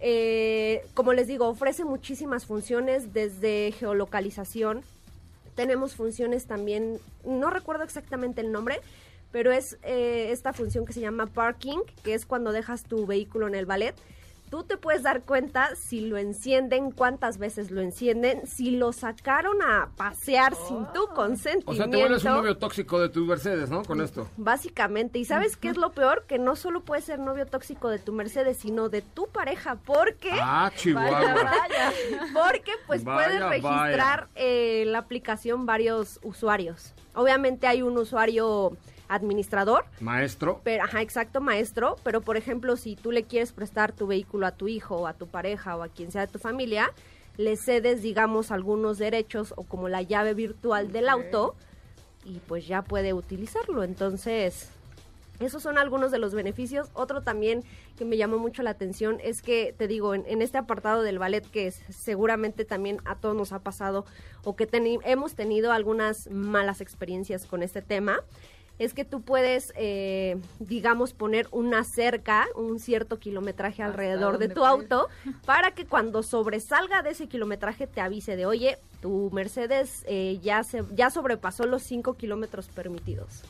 Eh, 0.06 0.86
como 0.96 1.14
les 1.14 1.28
digo, 1.28 1.48
ofrece 1.48 1.86
muchísimas 1.86 2.46
funciones 2.46 3.14
desde 3.14 3.72
geolocalización. 3.72 4.82
Tenemos 5.56 5.96
funciones 5.96 6.46
también, 6.46 7.00
no 7.24 7.50
recuerdo 7.50 7.86
exactamente 7.86 8.42
el 8.42 8.52
nombre, 8.52 8.82
pero 9.32 9.54
es 9.54 9.78
eh, 9.82 10.28
esta 10.32 10.52
función 10.52 10.86
que 10.86 10.92
se 10.92 11.00
llama 11.00 11.28
parking, 11.28 11.78
que 12.04 12.16
es 12.16 12.26
cuando 12.26 12.52
dejas 12.52 12.84
tu 12.84 13.06
vehículo 13.06 13.48
en 13.48 13.56
el 13.56 13.66
ballet. 13.66 13.96
Tú 14.54 14.64
te 14.64 14.78
puedes 14.78 15.02
dar 15.02 15.24
cuenta 15.24 15.76
si 15.76 16.02
lo 16.02 16.16
encienden, 16.16 16.92
cuántas 16.92 17.40
veces 17.40 17.72
lo 17.72 17.82
encienden, 17.82 18.46
si 18.46 18.70
lo 18.70 18.94
sacaron 18.94 19.64
a 19.64 19.90
pasear 19.98 20.54
sin 20.54 20.86
tu 20.94 21.08
consentimiento. 21.08 21.72
O 21.72 21.74
sea, 21.74 21.90
te 21.90 21.98
vuelves 21.98 22.24
un 22.24 22.34
novio 22.34 22.56
tóxico 22.56 23.02
de 23.02 23.10
tu 23.10 23.26
Mercedes, 23.26 23.72
¿no? 23.72 23.84
Con 23.84 24.00
esto. 24.00 24.30
Básicamente, 24.38 25.18
¿y 25.18 25.26
sabes 25.26 25.58
qué 25.58 25.70
es 25.70 25.78
lo 25.78 25.92
peor? 25.94 26.26
Que 26.28 26.38
no 26.38 26.56
solo 26.56 26.82
puedes 26.82 27.06
ser 27.06 27.18
novio 27.18 27.48
tóxico 27.48 27.90
de 27.90 27.98
tu 27.98 28.14
Mercedes, 28.14 28.58
sino 28.58 28.90
de 28.90 29.02
tu 29.02 29.26
pareja, 29.26 29.80
porque... 29.84 30.30
Ah, 30.34 30.72
Chihuahua. 30.76 31.34
Porque 32.32 32.74
pues 32.86 33.04
Vaya, 33.04 33.26
puedes 33.26 33.50
registrar 33.50 34.28
eh, 34.36 34.84
la 34.86 35.00
aplicación 35.00 35.66
varios 35.66 36.20
usuarios. 36.22 36.94
Obviamente 37.16 37.66
hay 37.66 37.82
un 37.82 37.98
usuario 37.98 38.78
administrador, 39.08 39.86
Maestro. 40.00 40.62
pero, 40.64 40.84
ajá, 40.84 41.02
exacto, 41.02 41.42
maestro, 41.42 41.98
pero 42.04 42.22
por 42.22 42.38
ejemplo, 42.38 42.78
si 42.78 42.96
tú 42.96 43.12
le 43.12 43.24
quieres 43.24 43.52
prestar 43.52 43.92
tu 43.92 44.08
vehículo 44.08 44.46
a 44.48 44.52
tu 44.52 44.68
hijo 44.68 44.96
o 44.98 45.08
a 45.08 45.14
tu 45.14 45.28
pareja 45.28 45.76
o 45.76 45.84
a 45.84 45.88
quien 45.90 46.12
sea 46.12 46.22
de 46.26 46.32
tu 46.32 46.40
familia, 46.40 46.92
le 47.38 47.56
cedes, 47.58 48.02
digamos, 48.02 48.52
algunos 48.52 48.98
derechos 48.98 49.54
o 49.58 49.64
como 49.64 49.90
la 49.90 50.02
llave 50.02 50.34
virtual 50.34 50.92
del 50.92 51.10
auto 51.10 51.56
y 52.26 52.40
pues 52.48 52.68
ya 52.68 52.84
puede 52.84 53.14
utilizarlo. 53.14 53.84
Entonces, 53.84 54.70
esos 55.40 55.64
son 55.64 55.78
algunos 55.80 56.12
de 56.12 56.20
los 56.20 56.34
beneficios. 56.36 56.90
Otro 56.94 57.22
también 57.22 57.64
que 57.98 58.06
me 58.06 58.18
llamó 58.18 58.38
mucho 58.38 58.62
la 58.64 58.70
atención 58.70 59.18
es 59.24 59.42
que, 59.42 59.74
te 59.78 59.88
digo, 59.88 60.14
en, 60.14 60.24
en 60.28 60.42
este 60.44 60.58
apartado 60.60 61.02
del 61.02 61.18
ballet 61.20 61.44
que 61.50 61.68
es- 61.68 61.82
seguramente 61.90 62.66
también 62.66 63.00
a 63.04 63.16
todos 63.16 63.36
nos 63.36 63.52
ha 63.52 63.60
pasado 63.60 64.06
o 64.44 64.56
que 64.56 64.68
teni- 64.70 65.00
hemos 65.04 65.34
tenido 65.34 65.72
algunas 65.72 66.30
malas 66.30 66.82
experiencias 66.82 67.46
con 67.48 67.64
este 67.64 67.82
tema, 67.82 68.22
es 68.80 68.94
que 68.94 69.06
tú 69.06 69.22
puedes, 69.22 69.72
eh, 69.76 70.38
digamos, 70.60 71.14
poner 71.14 71.48
una 71.52 71.84
cerca, 71.84 72.46
un 72.56 72.80
cierto 72.80 73.20
kilometraje 73.20 73.84
alrededor 73.84 74.38
de 74.38 74.50
tu 74.50 74.66
auto 74.66 75.10
para 75.46 75.72
que 75.72 75.86
cuando 75.86 76.24
sobresalga 76.24 77.02
de 77.02 77.12
ese 77.12 77.28
kilometraje 77.28 77.88
te 77.88 78.02
avise 78.02 78.36
de, 78.36 78.46
oye, 78.46 78.80
tu 79.02 79.30
Mercedes 79.32 80.04
eh, 80.08 80.40
ya, 80.42 80.64
se, 80.64 80.84
ya 80.94 81.10
sobrepasó 81.10 81.66
los 81.66 81.84
5 81.84 82.16
kilómetros 82.16 82.68
permitidos. 82.68 83.44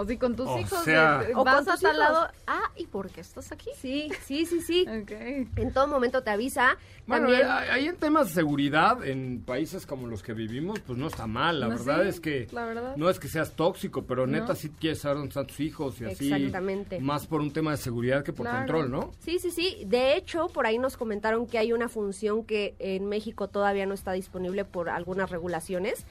O 0.00 0.04
si 0.04 0.16
con 0.16 0.36
tus 0.36 0.46
O 0.46 0.58
hijos 0.60 0.84
sea- 0.84 1.18
de- 1.18 1.34
O 1.34 1.42
vas 1.42 1.66
a 1.66 1.76
tal 1.76 1.98
lado. 1.98 2.28
Ah, 2.46 2.70
¿y 2.76 2.86
por 2.86 3.10
qué 3.10 3.20
estás 3.20 3.50
aquí? 3.50 3.70
Sí, 3.80 4.08
sí, 4.24 4.46
sí, 4.46 4.60
sí. 4.60 4.86
Ok. 4.88 5.10
En 5.56 5.72
todo 5.72 5.88
momento 5.88 6.22
te 6.22 6.30
avisa. 6.30 6.76
Bueno, 7.06 7.26
También, 7.26 7.46
eh, 7.48 7.70
ahí 7.72 7.86
en 7.88 7.96
temas 7.96 8.28
de 8.28 8.34
seguridad, 8.34 9.04
en 9.04 9.42
países 9.44 9.86
como 9.86 10.06
los 10.06 10.22
que 10.22 10.34
vivimos, 10.34 10.78
pues 10.80 10.96
no 10.98 11.08
está 11.08 11.26
mal. 11.26 11.58
La 11.58 11.66
No, 11.66 11.76
verdad 11.76 12.02
sí, 12.04 12.08
es 12.10 12.20
que 12.20 12.46
la 12.52 12.64
verdad. 12.66 12.96
no 12.96 13.10
es 13.10 13.18
que 13.18 13.26
seas 13.28 13.56
tóxico, 13.56 14.04
pero 14.04 14.26
neta 14.26 14.48
No. 14.48 14.54
sí 14.54 14.70
quieres 14.70 15.00
saber 15.00 15.16
dónde 15.16 15.30
están 15.30 15.46
tus 15.48 15.58
hijos 15.60 16.00
y 16.00 16.04
así. 16.04 16.32
Exactamente. 16.32 17.00
Más 17.00 17.26
por 17.26 17.40
un 17.40 17.52
tema 17.52 17.72
de 17.72 17.78
seguridad 17.78 18.22
que 18.22 18.32
por 18.32 18.44
Claro. 18.46 18.58
control, 18.58 18.90
¿no? 18.92 19.10
Sí, 19.18 19.38
sí, 19.40 19.50
sí. 19.50 19.82
De 19.86 20.16
hecho, 20.16 20.46
por 20.48 20.66
ahí 20.66 20.78
nos 20.78 20.96
comentaron 20.96 21.46
que 21.48 21.58
hay 21.58 21.72
una 21.72 21.88
función 21.88 22.44
que 22.44 22.76
en 22.78 23.06
México 23.06 23.48
todavía 23.48 23.84
no 23.86 23.94
está 23.94 24.12
disponible 24.12 24.64
por 24.64 24.90
algunas 24.90 25.30
regulaciones, 25.30 26.06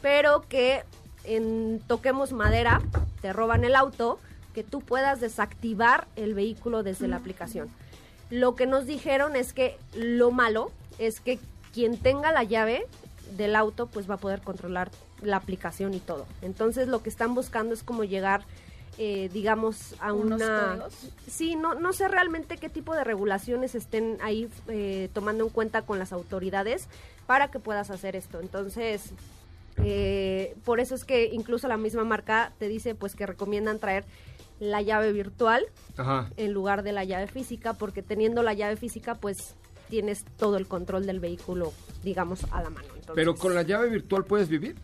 pero 0.00 0.42
que 0.48 0.84
en 1.24 1.80
Toquemos 1.86 2.32
Madera 2.32 2.80
te 3.20 3.32
roban 3.32 3.64
el 3.64 3.76
auto, 3.76 4.18
que 4.54 4.62
tú 4.64 4.80
puedas 4.80 5.20
desactivar 5.20 6.06
el 6.16 6.34
vehículo 6.34 6.82
desde 6.82 7.08
la 7.08 7.16
aplicación. 7.16 7.68
Lo 8.30 8.54
que 8.54 8.66
nos 8.66 8.86
dijeron 8.86 9.36
es 9.36 9.52
que 9.52 9.78
lo 9.94 10.30
malo 10.30 10.70
es 10.98 11.20
que 11.20 11.38
quien 11.72 11.98
tenga 11.98 12.32
la 12.32 12.42
llave 12.42 12.86
del 13.36 13.56
auto 13.56 13.86
pues 13.86 14.08
va 14.08 14.14
a 14.14 14.18
poder 14.18 14.42
controlar 14.42 14.90
la 15.22 15.36
aplicación 15.36 15.94
y 15.94 16.00
todo. 16.00 16.26
Entonces 16.42 16.88
lo 16.88 17.02
que 17.02 17.08
están 17.08 17.34
buscando 17.34 17.74
es 17.74 17.82
como 17.82 18.04
llegar, 18.04 18.42
eh, 18.98 19.30
digamos, 19.32 19.94
a 20.00 20.12
¿Unos 20.12 20.42
una... 20.42 20.78
Sí, 21.26 21.56
no, 21.56 21.74
no 21.74 21.92
sé 21.92 22.08
realmente 22.08 22.58
qué 22.58 22.68
tipo 22.68 22.94
de 22.94 23.04
regulaciones 23.04 23.74
estén 23.74 24.18
ahí 24.22 24.50
eh, 24.68 25.08
tomando 25.14 25.44
en 25.44 25.50
cuenta 25.50 25.82
con 25.82 25.98
las 25.98 26.12
autoridades 26.12 26.88
para 27.26 27.50
que 27.50 27.58
puedas 27.58 27.90
hacer 27.90 28.16
esto. 28.16 28.40
Entonces, 28.40 29.12
eh, 29.78 30.54
por 30.64 30.80
eso 30.80 30.94
es 30.94 31.04
que 31.04 31.26
incluso 31.32 31.68
la 31.68 31.76
misma 31.76 32.04
marca 32.04 32.52
te 32.58 32.68
dice 32.68 32.94
pues 32.94 33.14
que 33.14 33.26
recomiendan 33.26 33.78
traer 33.78 34.04
la 34.60 34.80
llave 34.80 35.12
virtual 35.12 35.64
Ajá. 35.96 36.30
en 36.36 36.52
lugar 36.52 36.82
de 36.82 36.92
la 36.92 37.04
llave 37.04 37.26
física, 37.26 37.74
porque 37.74 38.02
teniendo 38.02 38.42
la 38.42 38.54
llave 38.54 38.76
física 38.76 39.14
pues 39.16 39.56
tienes 39.88 40.24
todo 40.36 40.56
el 40.56 40.66
control 40.66 41.04
del 41.04 41.20
vehículo, 41.20 41.72
digamos, 42.02 42.44
a 42.50 42.62
la 42.62 42.70
mano. 42.70 42.86
Entonces, 42.94 43.14
Pero 43.14 43.34
con 43.34 43.54
la 43.54 43.62
llave 43.62 43.90
virtual 43.90 44.24
puedes 44.24 44.48
vivir. 44.48 44.76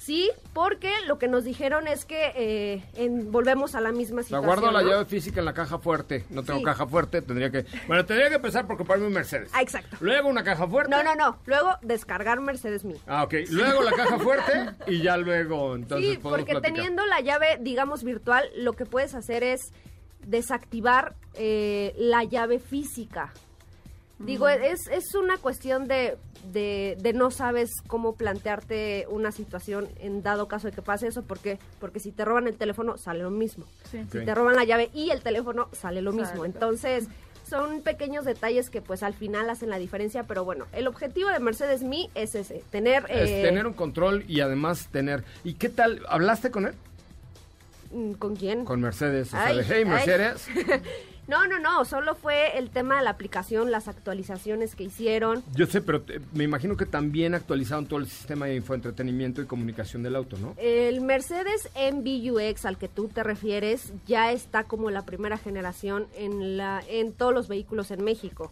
Sí, 0.00 0.30
porque 0.54 0.90
lo 1.08 1.18
que 1.18 1.26
nos 1.26 1.42
dijeron 1.44 1.88
es 1.88 2.04
que 2.04 2.32
eh, 2.36 2.84
en- 2.94 3.32
volvemos 3.32 3.74
a 3.74 3.80
la 3.80 3.90
misma 3.90 4.18
La 4.18 4.22
situación. 4.22 4.46
guardo 4.46 4.70
la 4.70 4.82
¿no? 4.82 4.88
llave 4.88 5.04
física 5.06 5.40
en 5.40 5.44
la 5.44 5.52
caja 5.52 5.78
fuerte. 5.80 6.24
No 6.30 6.44
tengo 6.44 6.60
Sí. 6.60 6.64
caja 6.64 6.86
fuerte, 6.86 7.20
tendría 7.20 7.50
que... 7.50 7.66
Bueno, 7.88 8.06
tendría 8.06 8.28
que 8.28 8.36
empezar 8.36 8.66
por 8.66 8.76
comprarme 8.76 9.06
un 9.08 9.12
Mercedes. 9.12 9.50
Ah, 9.52 9.60
exacto. 9.60 9.96
Luego 10.00 10.28
una 10.28 10.44
caja 10.44 10.66
fuerte. 10.68 10.90
No, 10.92 11.02
no, 11.02 11.16
no. 11.16 11.38
Luego 11.46 11.76
descargar 11.82 12.40
Mercedes 12.40 12.84
Me. 12.84 12.94
Ah, 13.08 13.24
ok. 13.24 13.34
Luego 13.50 13.82
la 13.82 13.90
caja 13.92 14.18
fuerte 14.20 14.52
y 14.86 15.02
ya 15.02 15.16
luego 15.16 15.74
entonces 15.74 16.12
sí, 16.12 16.18
porque 16.22 16.44
platicar. 16.52 16.72
teniendo 16.74 17.04
la 17.04 17.20
llave, 17.20 17.58
digamos, 17.60 18.04
virtual, 18.04 18.48
lo 18.56 18.74
que 18.74 18.86
puedes 18.86 19.14
hacer 19.14 19.42
es 19.42 19.72
desactivar 20.24 21.16
eh, 21.34 21.92
la 21.98 22.22
llave 22.24 22.60
física. 22.60 23.32
Digo, 24.18 24.48
es, 24.48 24.88
es 24.88 25.14
una 25.14 25.36
cuestión 25.36 25.86
de, 25.86 26.16
de, 26.52 26.96
de 27.00 27.12
no 27.12 27.30
sabes 27.30 27.70
cómo 27.86 28.16
plantearte 28.16 29.06
una 29.08 29.30
situación 29.30 29.88
en 30.00 30.22
dado 30.22 30.48
caso 30.48 30.66
de 30.66 30.72
que 30.72 30.82
pase 30.82 31.06
eso, 31.06 31.22
porque 31.22 31.58
porque 31.78 32.00
si 32.00 32.10
te 32.10 32.24
roban 32.24 32.48
el 32.48 32.56
teléfono 32.56 32.98
sale 32.98 33.22
lo 33.22 33.30
mismo. 33.30 33.64
Sí. 33.90 34.02
Si 34.10 34.24
te 34.24 34.34
roban 34.34 34.56
la 34.56 34.64
llave 34.64 34.90
y 34.92 35.10
el 35.10 35.22
teléfono 35.22 35.68
sale 35.72 36.02
lo 36.02 36.10
mismo. 36.10 36.44
Exacto. 36.44 36.46
Entonces, 36.46 37.08
son 37.48 37.82
pequeños 37.82 38.24
detalles 38.24 38.70
que 38.70 38.82
pues 38.82 39.02
al 39.02 39.14
final 39.14 39.48
hacen 39.50 39.70
la 39.70 39.78
diferencia, 39.78 40.24
pero 40.24 40.44
bueno, 40.44 40.66
el 40.72 40.86
objetivo 40.86 41.30
de 41.30 41.38
Mercedes 41.38 41.82
Me 41.82 42.08
es 42.14 42.34
ese, 42.34 42.62
tener... 42.70 43.04
Es 43.08 43.30
eh, 43.30 43.42
tener 43.42 43.66
un 43.66 43.72
control 43.72 44.24
y 44.28 44.40
además 44.40 44.88
tener... 44.90 45.24
¿Y 45.44 45.54
qué 45.54 45.68
tal? 45.68 46.02
¿Hablaste 46.08 46.50
con 46.50 46.66
él? 46.66 46.74
mm, 47.92 48.12
¿Con 48.14 48.36
quién? 48.36 48.64
Con 48.64 48.80
Mercedes. 48.80 49.32
O 49.32 49.36
Ay, 49.36 49.54
sea, 49.54 49.56
de, 49.56 49.62
hey, 49.62 49.74
ay. 49.78 49.84
Mercedes. 49.86 50.48
No, 51.28 51.46
no, 51.46 51.58
no, 51.58 51.84
solo 51.84 52.14
fue 52.14 52.56
el 52.58 52.70
tema 52.70 52.96
de 52.98 53.04
la 53.04 53.10
aplicación, 53.10 53.70
las 53.70 53.86
actualizaciones 53.86 54.74
que 54.74 54.84
hicieron. 54.84 55.44
Yo 55.54 55.66
sé, 55.66 55.82
pero 55.82 56.00
te- 56.00 56.20
me 56.32 56.44
imagino 56.44 56.76
que 56.76 56.86
también 56.86 57.34
actualizaron 57.34 57.86
todo 57.86 58.00
el 58.00 58.08
sistema 58.08 58.46
de 58.46 58.56
infoentretenimiento 58.56 59.42
y 59.42 59.46
comunicación 59.46 60.02
del 60.02 60.16
auto, 60.16 60.38
¿no? 60.38 60.54
El 60.56 61.02
Mercedes 61.02 61.68
MBUX 61.76 62.64
al 62.64 62.78
que 62.78 62.88
tú 62.88 63.08
te 63.08 63.22
refieres 63.22 63.92
ya 64.06 64.32
está 64.32 64.64
como 64.64 64.90
la 64.90 65.02
primera 65.04 65.36
generación 65.36 66.06
en, 66.16 66.56
la, 66.56 66.82
en 66.88 67.12
todos 67.12 67.34
los 67.34 67.46
vehículos 67.46 67.90
en 67.90 68.02
México. 68.02 68.50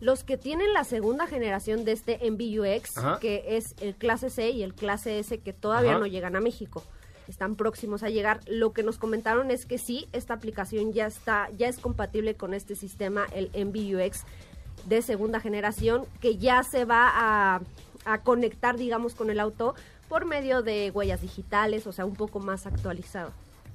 Los 0.00 0.24
que 0.24 0.36
tienen 0.36 0.72
la 0.72 0.84
segunda 0.84 1.26
generación 1.26 1.84
de 1.84 1.92
este 1.92 2.18
MBUX, 2.30 2.98
Ajá. 2.98 3.18
que 3.20 3.56
es 3.56 3.74
el 3.80 3.94
clase 3.94 4.28
C 4.30 4.50
y 4.50 4.62
el 4.62 4.74
clase 4.74 5.18
S, 5.18 5.38
que 5.38 5.52
todavía 5.52 5.90
Ajá. 5.92 6.00
no 6.00 6.06
llegan 6.06 6.36
a 6.36 6.40
México. 6.40 6.82
Están 7.28 7.56
próximos 7.56 8.02
a 8.02 8.10
llegar. 8.10 8.40
Lo 8.46 8.72
que 8.72 8.82
nos 8.82 8.98
comentaron 8.98 9.50
es 9.50 9.66
que 9.66 9.78
sí, 9.78 10.08
esta 10.12 10.34
aplicación 10.34 10.92
ya 10.92 11.06
está, 11.06 11.48
ya 11.56 11.68
es 11.68 11.78
compatible 11.78 12.34
con 12.34 12.54
este 12.54 12.74
sistema, 12.74 13.26
el 13.32 13.50
MBUX 13.54 14.24
de 14.86 15.02
segunda 15.02 15.40
generación, 15.40 16.04
que 16.20 16.36
ya 16.36 16.62
se 16.62 16.84
va 16.84 17.10
a, 17.12 17.60
a 18.04 18.18
conectar, 18.22 18.76
digamos, 18.76 19.14
con 19.14 19.30
el 19.30 19.40
auto 19.40 19.74
por 20.08 20.26
medio 20.26 20.62
de 20.62 20.90
huellas 20.90 21.22
digitales, 21.22 21.86
o 21.86 21.92
sea, 21.92 22.04
un 22.04 22.14
poco 22.14 22.40
más 22.40 22.66
actualizado. 22.66 23.32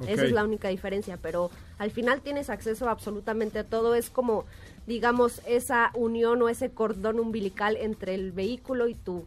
Esa 0.08 0.24
es 0.24 0.32
la 0.32 0.44
única 0.44 0.70
diferencia, 0.70 1.18
pero 1.22 1.52
al 1.78 1.92
final 1.92 2.22
tienes 2.22 2.50
acceso 2.50 2.88
a 2.88 2.92
absolutamente 2.92 3.60
a 3.60 3.64
todo. 3.64 3.96
Es 3.96 4.10
como, 4.10 4.46
digamos, 4.88 5.42
esa 5.46 5.92
unión 5.94 6.42
o 6.42 6.50
ese 6.50 6.70
cordón 6.70 7.20
umbilical 7.20 7.76
entre 7.76 8.16
el 8.16 8.32
vehículo 8.32 8.88
y 8.88 8.96
tú. 8.96 9.26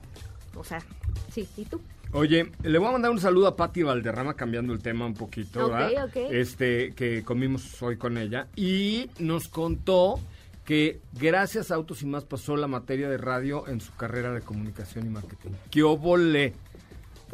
O 0.57 0.65
sea, 0.65 0.83
sí, 1.31 1.47
y 1.57 1.65
tú. 1.67 1.81
Oye, 2.15 2.53
le 2.63 2.79
voy 2.79 2.89
a 2.89 2.93
mandar 2.93 3.11
un 3.11 3.19
saludo 3.21 3.47
a 3.47 3.57
Patti 3.57 3.83
Valderrama, 3.83 4.35
cambiando 4.35 4.75
el 4.75 4.83
tema 4.83 5.07
un 5.07 5.15
poquito, 5.15 5.65
Ok, 5.67 5.73
¿verdad? 5.73 6.05
ok. 6.05 6.17
Este, 6.31 6.93
que 6.95 7.25
comimos 7.25 7.83
hoy 7.83 7.97
con 7.97 8.19
ella. 8.19 8.49
Y 8.55 9.09
nos 9.19 9.49
contó 9.49 10.21
que 10.67 11.01
gracias 11.15 11.71
a 11.71 11.75
Autos 11.77 12.03
y 12.03 12.07
Más 12.07 12.25
pasó 12.25 12.57
la 12.57 12.67
materia 12.69 13.09
de 13.09 13.17
radio 13.17 13.67
en 13.67 13.81
su 13.81 13.95
carrera 13.95 14.33
de 14.33 14.43
comunicación 14.43 15.07
y 15.07 15.09
marketing. 15.09 15.51
¡Qué 15.71 15.83
óvole! 15.83 16.53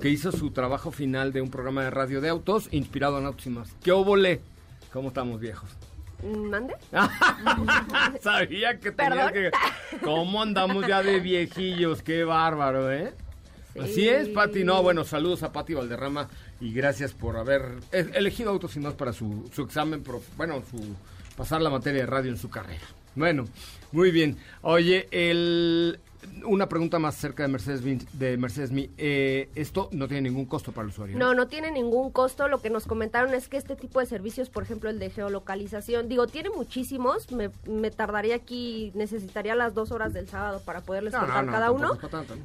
Que 0.01 0.11
hizo 0.11 0.31
su 0.31 0.53
trabajo 0.53 0.93
final 0.93 1.33
de 1.33 1.41
un 1.41 1.51
programa 1.51 1.83
de 1.83 1.91
radio 1.91 2.21
de 2.21 2.29
autos 2.29 2.69
inspirado 2.71 3.19
en 3.19 3.27
Autos 3.27 3.47
y 3.47 3.51
Más. 3.51 3.69
¡Qué 3.83 3.91
óvole! 3.91 4.41
¿Cómo 4.93 5.09
estamos 5.09 5.41
viejos? 5.41 5.69
¿Mande? 6.23 6.75
Sabía 8.21 8.79
que 8.79 8.93
tenía 8.93 9.27
Perdón. 9.27 9.33
que... 9.33 9.51
¿Cómo 10.05 10.41
andamos 10.41 10.87
ya 10.87 11.03
de 11.03 11.19
viejillos? 11.19 12.01
¡Qué 12.03 12.23
bárbaro, 12.23 12.93
eh! 12.93 13.13
Así 13.83 14.09
es, 14.09 14.29
Pati. 14.29 14.65
No, 14.65 14.83
bueno, 14.83 15.05
saludos 15.05 15.43
a 15.43 15.53
Pati 15.53 15.75
Valderrama 15.75 16.29
y 16.61 16.73
gracias 16.73 17.13
por 17.13 17.37
haber 17.37 17.63
e- 17.93 18.11
elegido 18.15 18.51
Autos 18.51 18.77
y 18.77 18.81
Más 18.81 18.95
para 18.95 19.13
su, 19.13 19.49
su 19.55 19.63
examen, 19.63 20.03
pro- 20.03 20.23
bueno, 20.37 20.63
su 20.71 20.79
pasar 21.37 21.61
la 21.63 21.71
materia 21.71 22.01
de 22.01 22.07
radio 22.07 22.31
en 22.31 22.37
su 22.39 22.51
carrera. 22.51 22.85
Bueno, 23.15 23.47
muy 23.93 24.11
bien. 24.11 24.37
Oye, 24.63 25.07
el, 25.11 25.99
una 26.45 26.69
pregunta 26.69 26.99
más 26.99 27.17
acerca 27.17 27.43
de 27.43 27.49
Mercedes 27.49 27.83
de 28.13 28.37
Mercedes 28.37 28.71
Me. 28.71 28.91
Eh, 28.99 29.49
esto 29.55 29.89
no 29.93 30.09
tiene 30.09 30.29
ningún 30.29 30.47
costo 30.47 30.73
para 30.73 30.85
el 30.85 30.91
usuario. 30.91 31.19
No, 31.19 31.35
no 31.35 31.49
tiene 31.49 31.71
ningún 31.71 32.11
costo. 32.11 32.49
Lo 32.49 32.61
que 32.61 32.71
nos 32.71 32.87
comentaron 32.87 33.35
es 33.35 33.49
que 33.49 33.57
este 33.57 33.77
tipo 33.77 34.01
de 34.01 34.07
servicios, 34.07 34.51
por 34.51 34.63
ejemplo, 34.63 34.91
el 34.91 34.99
de 34.99 35.11
geolocalización, 35.11 36.09
digo, 36.09 36.27
tiene 36.27 36.51
muchísimos. 36.51 37.31
Me, 37.33 37.51
me 37.67 37.91
tardaría 37.91 38.37
aquí, 38.37 38.93
necesitaría 38.95 39.55
las 39.55 39.75
dos 39.75 39.91
horas 39.91 40.13
del 40.13 40.29
sábado 40.29 40.61
para 40.65 40.81
poderles 40.81 41.13
No, 41.13 41.21
contar 41.21 41.45
no, 41.45 41.53
cada 41.53 41.71
uno. 41.71 41.99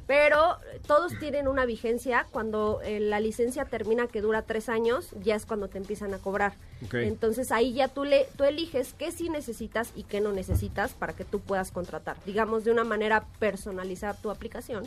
Pero 0.06 0.58
todos 0.86 1.12
tienen 1.18 1.48
una 1.48 1.64
vigencia. 1.66 2.26
Cuando 2.30 2.80
eh, 2.84 3.00
la 3.00 3.20
licencia 3.20 3.64
termina, 3.64 4.06
que 4.06 4.20
dura 4.20 4.42
tres 4.42 4.68
años, 4.68 5.10
ya 5.22 5.34
es 5.34 5.46
cuando 5.46 5.68
te 5.68 5.78
empiezan 5.78 6.14
a 6.14 6.18
cobrar. 6.18 6.54
Entonces 6.92 7.50
ahí 7.50 7.72
ya 7.72 7.88
tú, 7.88 8.04
le, 8.04 8.26
tú 8.36 8.44
eliges 8.44 8.94
qué 8.98 9.10
sí 9.10 9.30
necesitas 9.30 9.92
y 9.94 10.04
qué 10.04 10.20
no 10.20 10.32
necesitas 10.32 10.92
para 10.92 11.14
que 11.14 11.24
tú 11.24 11.40
puedas 11.40 11.70
contratar. 11.70 12.16
Digamos, 12.26 12.64
de 12.64 12.72
una 12.72 12.84
manera 12.84 13.24
personalizar 13.64 14.16
tu 14.20 14.30
aplicación 14.30 14.84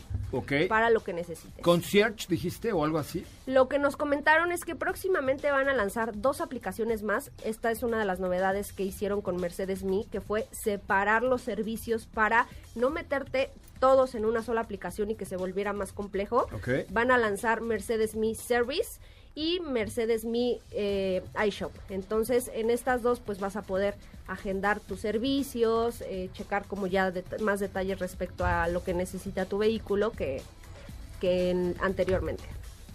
para 0.68 0.90
lo 0.90 1.00
que 1.00 1.12
necesites. 1.12 1.62
¿Concierge 1.62 2.26
dijiste 2.28 2.72
o 2.72 2.84
algo 2.84 2.98
así? 2.98 3.24
Lo 3.46 3.68
que 3.68 3.78
nos 3.78 3.96
comentaron 3.96 4.52
es 4.52 4.64
que 4.64 4.76
próximamente 4.76 5.50
van 5.50 5.68
a 5.68 5.74
lanzar 5.74 6.12
dos 6.20 6.40
aplicaciones 6.40 7.02
más. 7.02 7.32
Esta 7.44 7.72
es 7.72 7.82
una 7.82 7.98
de 7.98 8.04
las 8.04 8.20
novedades 8.20 8.72
que 8.72 8.84
hicieron 8.84 9.20
con 9.20 9.36
Mercedes 9.36 9.82
Me, 9.82 10.04
que 10.10 10.20
fue 10.20 10.46
separar 10.52 11.22
los 11.22 11.42
servicios 11.42 12.06
para 12.06 12.46
no 12.76 12.90
meterte 12.90 13.50
todos 13.80 14.14
en 14.14 14.24
una 14.24 14.42
sola 14.42 14.60
aplicación 14.60 15.10
y 15.10 15.16
que 15.16 15.24
se 15.24 15.36
volviera 15.36 15.72
más 15.72 15.92
complejo. 15.92 16.46
Ok. 16.52 16.90
Van 16.90 17.10
a 17.10 17.18
lanzar 17.18 17.60
Mercedes 17.60 18.14
Me 18.14 18.34
Service 18.34 19.00
y 19.34 19.60
Mercedes 19.60 20.24
Me 20.24 20.58
eh, 20.72 21.22
iShop. 21.46 21.72
Entonces, 21.90 22.50
en 22.54 22.70
estas 22.70 23.02
dos, 23.02 23.20
pues 23.20 23.38
vas 23.40 23.56
a 23.56 23.62
poder 23.62 23.94
agendar 24.26 24.80
tus 24.80 25.00
servicios, 25.00 26.00
eh, 26.02 26.28
checar 26.34 26.66
como 26.66 26.86
ya 26.86 27.10
det- 27.10 27.40
más 27.40 27.60
detalles 27.60 27.98
respecto 27.98 28.44
a 28.44 28.68
lo 28.68 28.82
que 28.84 28.94
necesita 28.94 29.46
tu 29.46 29.58
vehículo 29.58 30.10
que, 30.12 30.42
que 31.20 31.50
en- 31.50 31.74
anteriormente. 31.80 32.44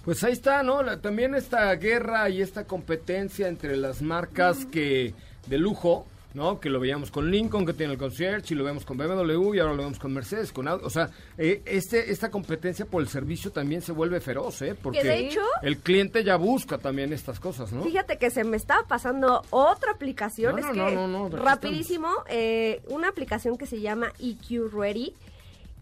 Pues 0.05 0.23
ahí 0.23 0.33
está, 0.33 0.63
¿no? 0.63 0.83
La- 0.83 1.01
también 1.01 1.33
esta 1.33 1.73
guerra 1.75 2.29
y 2.29 2.41
esta 2.41 2.65
competencia 2.65 3.47
entre 3.47 3.77
las 3.77 4.01
marcas 4.01 4.65
que 4.65 5.13
de 5.47 5.57
lujo, 5.57 6.05
¿no? 6.33 6.59
Que 6.59 6.69
lo 6.69 6.79
veíamos 6.79 7.11
con 7.11 7.29
Lincoln, 7.29 7.65
que 7.65 7.73
tiene 7.73 7.93
el 7.93 7.99
concierge, 7.99 8.53
y 8.53 8.57
lo 8.57 8.63
vemos 8.63 8.85
con 8.85 8.97
BMW, 8.97 9.53
y 9.55 9.59
ahora 9.59 9.73
lo 9.73 9.83
vemos 9.83 9.99
con 9.99 10.13
Mercedes, 10.13 10.51
con 10.51 10.67
Audi. 10.67 10.83
O 10.85 10.89
sea, 10.89 11.09
eh, 11.37 11.61
este, 11.65 12.11
esta 12.11 12.31
competencia 12.31 12.85
por 12.85 13.01
el 13.01 13.07
servicio 13.07 13.51
también 13.51 13.81
se 13.81 13.91
vuelve 13.91 14.19
feroz, 14.19 14.61
¿eh? 14.61 14.75
Porque 14.81 15.03
de 15.03 15.19
hecho- 15.27 15.41
el 15.61 15.77
cliente 15.77 16.23
ya 16.23 16.35
busca 16.37 16.77
también 16.77 17.13
estas 17.13 17.39
cosas, 17.39 17.71
¿no? 17.71 17.83
Fíjate 17.83 18.17
que 18.17 18.29
se 18.29 18.43
me 18.43 18.57
estaba 18.57 18.87
pasando 18.87 19.43
otra 19.51 19.91
aplicación, 19.91 20.53
No, 20.55 20.69
es 20.71 20.75
no, 20.75 21.29
que 21.29 21.37
rapidísimo, 21.37 22.09
eh, 22.27 22.81
una 22.89 23.09
aplicación 23.09 23.57
que 23.57 23.65
se 23.67 23.79
llama 23.81 24.11
EQ 24.19 24.69
Ready, 24.73 25.13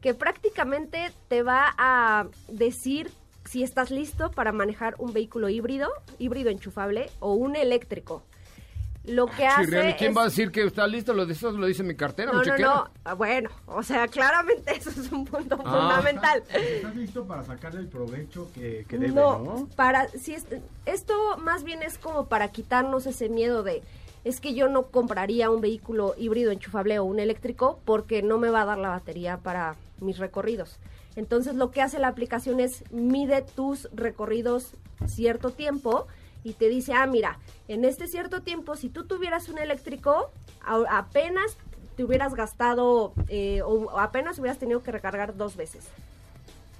que 0.01 0.13
prácticamente 0.13 1.11
te 1.27 1.43
va 1.43 1.73
a 1.77 2.27
decir 2.49 3.11
si 3.45 3.63
estás 3.63 3.91
listo 3.91 4.31
para 4.31 4.51
manejar 4.51 4.95
un 4.97 5.13
vehículo 5.13 5.49
híbrido, 5.49 5.89
híbrido 6.19 6.49
enchufable 6.49 7.09
o 7.19 7.33
un 7.33 7.55
eléctrico. 7.55 8.23
Lo 9.05 9.25
que 9.25 9.47
hace 9.47 9.65
Chirrión, 9.65 9.89
¿y 9.89 9.93
quién 9.93 10.11
es- 10.11 10.17
va 10.17 10.21
a 10.21 10.25
decir 10.25 10.51
que 10.51 10.63
está 10.63 10.85
listo? 10.85 11.13
Lo 11.13 11.25
de 11.25 11.33
eso 11.33 11.51
lo 11.51 11.65
dice 11.65 11.81
mi 11.83 11.95
cartera, 11.95 12.31
no, 12.31 12.43
no, 12.43 12.57
no. 12.57 12.89
Ah, 13.03 13.13
Bueno, 13.15 13.49
o 13.65 13.81
sea, 13.81 14.07
claramente 14.07 14.71
eso 14.77 14.89
es 14.91 15.11
un 15.11 15.25
punto 15.25 15.57
Ah. 15.65 15.71
fundamental. 15.97 16.43
¿Estás 16.53 16.95
listo 16.95 17.25
para 17.25 17.43
sacarle 17.43 17.79
el 17.79 17.87
provecho 17.87 18.49
que, 18.53 18.85
que 18.87 18.97
debe, 18.99 19.13
no, 19.13 19.39
no? 19.39 19.67
para 19.75 20.07
si 20.09 20.35
es- 20.35 20.45
esto 20.85 21.37
más 21.39 21.63
bien 21.63 21.81
es 21.81 21.97
como 21.97 22.27
para 22.27 22.49
quitarnos 22.49 23.05
ese 23.07 23.27
miedo 23.29 23.63
de 23.63 23.81
es 24.23 24.39
que 24.39 24.53
yo 24.53 24.69
no 24.69 24.83
compraría 24.83 25.49
un 25.49 25.61
vehículo 25.61 26.13
híbrido 26.15 26.51
enchufable 26.51 26.99
o 26.99 27.03
un 27.03 27.19
eléctrico 27.19 27.79
porque 27.85 28.21
no 28.21 28.37
me 28.37 28.51
va 28.51 28.61
a 28.61 28.65
dar 28.65 28.77
la 28.77 28.89
batería 28.89 29.37
para 29.37 29.77
mis 29.99 30.19
recorridos. 30.19 30.77
Entonces 31.15 31.55
lo 31.55 31.71
que 31.71 31.81
hace 31.81 31.97
la 31.97 32.07
aplicación 32.09 32.59
es 32.59 32.83
mide 32.91 33.41
tus 33.41 33.89
recorridos 33.93 34.75
cierto 35.07 35.49
tiempo 35.49 36.05
y 36.43 36.53
te 36.53 36.69
dice, 36.69 36.93
ah, 36.93 37.05
mira, 37.07 37.39
en 37.67 37.85
este 37.85 38.07
cierto 38.07 38.41
tiempo, 38.41 38.75
si 38.75 38.89
tú 38.89 39.05
tuvieras 39.05 39.49
un 39.49 39.57
eléctrico, 39.57 40.31
apenas 40.89 41.57
te 41.95 42.03
hubieras 42.03 42.33
gastado 42.35 43.13
eh, 43.27 43.61
o 43.63 43.99
apenas 43.99 44.39
hubieras 44.39 44.57
tenido 44.57 44.81
que 44.81 44.91
recargar 44.91 45.35
dos 45.35 45.55
veces 45.55 45.89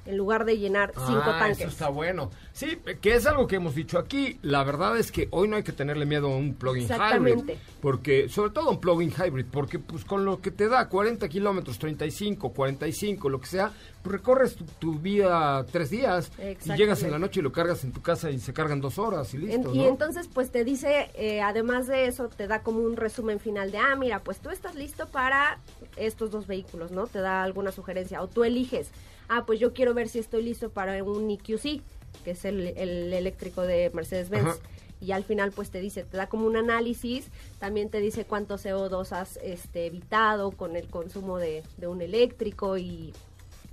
en 0.05 0.17
lugar 0.17 0.45
de 0.45 0.57
llenar 0.57 0.91
cinco 0.95 1.21
Ah, 1.25 1.37
tanques. 1.39 1.59
Eso 1.59 1.67
está 1.69 1.89
bueno. 1.89 2.31
Sí, 2.53 2.77
que 3.01 3.15
es 3.15 3.25
algo 3.27 3.47
que 3.47 3.57
hemos 3.57 3.75
dicho 3.75 3.97
aquí. 3.99 4.39
La 4.41 4.63
verdad 4.63 4.97
es 4.97 5.11
que 5.11 5.27
hoy 5.31 5.47
no 5.47 5.55
hay 5.57 5.63
que 5.63 5.71
tenerle 5.71 6.05
miedo 6.05 6.27
a 6.31 6.35
un 6.35 6.53
plug-in 6.55 6.87
hybrid. 6.87 7.55
Porque, 7.81 8.29
sobre 8.29 8.51
todo 8.51 8.69
un 8.71 8.79
plug-in 8.79 9.11
hybrid, 9.11 9.45
porque 9.51 9.79
pues 9.79 10.05
con 10.05 10.25
lo 10.25 10.39
que 10.41 10.51
te 10.51 10.67
da 10.67 10.87
40 10.89 11.27
kilómetros, 11.29 11.79
35, 11.79 12.49
45, 12.51 13.29
lo 13.29 13.39
que 13.39 13.47
sea, 13.47 13.71
pues, 14.03 14.13
recorres 14.13 14.55
tu, 14.55 14.65
tu 14.65 14.99
vida 14.99 15.65
tres 15.71 15.89
días 15.89 16.31
y 16.65 16.73
llegas 16.75 17.01
en 17.03 17.11
la 17.11 17.19
noche 17.19 17.39
y 17.39 17.43
lo 17.43 17.51
cargas 17.51 17.83
en 17.83 17.91
tu 17.91 18.01
casa 18.01 18.29
y 18.31 18.39
se 18.39 18.53
cargan 18.53 18.81
dos 18.81 18.97
horas 18.99 19.33
y 19.33 19.37
En- 19.37 19.45
listo, 19.45 19.73
y 19.73 19.79
¿no? 19.79 19.87
entonces 19.87 20.27
pues 20.31 20.51
te 20.51 20.63
dice, 20.63 21.09
eh, 21.15 21.41
además 21.41 21.87
de 21.87 22.07
eso, 22.07 22.27
te 22.29 22.47
da 22.47 22.61
como 22.63 22.79
un 22.79 22.95
resumen 22.97 23.39
final 23.39 23.71
de, 23.71 23.77
ah, 23.77 23.95
mira, 23.95 24.19
pues 24.19 24.39
tú 24.39 24.49
estás 24.49 24.75
listo 24.75 25.07
para 25.07 25.59
estos 25.95 26.31
dos 26.31 26.47
vehículos, 26.47 26.91
¿no? 26.91 27.07
Te 27.07 27.19
da 27.19 27.43
alguna 27.43 27.71
sugerencia 27.71 28.21
o 28.21 28.27
tú 28.27 28.43
eliges, 28.43 28.89
ah, 29.31 29.45
pues 29.45 29.59
yo 29.59 29.73
quiero 29.73 29.93
ver 29.93 30.09
si 30.09 30.19
estoy 30.19 30.43
listo 30.43 30.69
para 30.69 31.01
un 31.03 31.31
EQC, 31.31 31.81
que 32.25 32.31
es 32.31 32.43
el, 32.43 32.73
el 32.77 33.13
eléctrico 33.13 33.61
de 33.61 33.89
Mercedes-Benz. 33.93 34.59
Y 34.99 35.13
al 35.13 35.23
final 35.23 35.51
pues 35.51 35.71
te 35.71 35.79
dice, 35.79 36.03
te 36.03 36.17
da 36.17 36.27
como 36.27 36.45
un 36.45 36.57
análisis, 36.57 37.29
también 37.57 37.89
te 37.89 37.99
dice 38.01 38.25
cuánto 38.25 38.57
CO2 38.57 39.13
has 39.13 39.37
este, 39.37 39.87
evitado 39.87 40.51
con 40.51 40.75
el 40.75 40.87
consumo 40.89 41.39
de, 41.39 41.63
de 41.77 41.87
un 41.87 42.03
eléctrico 42.03 42.77
y 42.77 43.13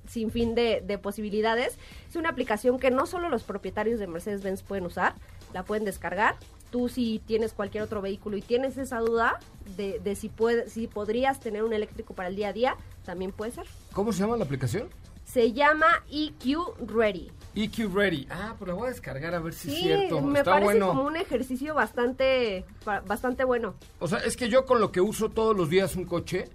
sin 0.08 0.30
fin 0.30 0.54
de, 0.54 0.80
de 0.80 0.96
posibilidades. 0.96 1.76
Es 2.08 2.16
una 2.16 2.30
aplicación 2.30 2.78
que 2.78 2.90
no 2.90 3.04
solo 3.04 3.28
los 3.28 3.42
propietarios 3.42 4.00
de 4.00 4.06
Mercedes-Benz 4.06 4.62
pueden 4.62 4.86
usar, 4.86 5.16
la 5.52 5.64
pueden 5.64 5.84
descargar. 5.84 6.36
Tú 6.70 6.88
si 6.88 7.20
tienes 7.26 7.52
cualquier 7.52 7.82
otro 7.82 8.00
vehículo 8.00 8.36
y 8.38 8.42
tienes 8.42 8.78
esa 8.78 9.00
duda 9.00 9.38
de, 9.76 9.98
de 9.98 10.14
si, 10.14 10.30
puede, 10.30 10.70
si 10.70 10.86
podrías 10.86 11.40
tener 11.40 11.62
un 11.62 11.74
eléctrico 11.74 12.14
para 12.14 12.28
el 12.28 12.36
día 12.36 12.48
a 12.48 12.52
día, 12.54 12.76
también 13.04 13.32
puede 13.32 13.52
ser. 13.52 13.66
¿Cómo 13.92 14.12
se 14.12 14.20
llama 14.20 14.36
la 14.38 14.44
aplicación? 14.44 14.88
Se 15.32 15.52
llama 15.52 15.86
EQ 16.10 16.56
Ready. 16.86 17.30
EQ 17.54 17.92
Ready. 17.94 18.26
Ah, 18.30 18.54
pues 18.58 18.68
la 18.68 18.74
voy 18.74 18.86
a 18.86 18.90
descargar 18.90 19.34
a 19.34 19.40
ver 19.40 19.52
si 19.52 19.68
Sí, 19.70 19.76
es 19.76 19.82
cierto. 19.98 20.22
me 20.22 20.38
Está 20.38 20.52
parece 20.52 20.64
bueno. 20.64 20.88
como 20.88 21.02
un 21.04 21.16
ejercicio 21.16 21.74
bastante, 21.74 22.64
ba- 22.84 23.00
bastante 23.00 23.44
bueno. 23.44 23.74
O 23.98 24.08
sea, 24.08 24.18
es 24.20 24.36
que 24.36 24.48
yo 24.48 24.64
con 24.64 24.80
lo 24.80 24.90
que 24.90 25.00
uso 25.00 25.28
todos 25.28 25.54
los 25.56 25.68
días 25.68 25.96
un 25.96 26.04
coche, 26.06 26.46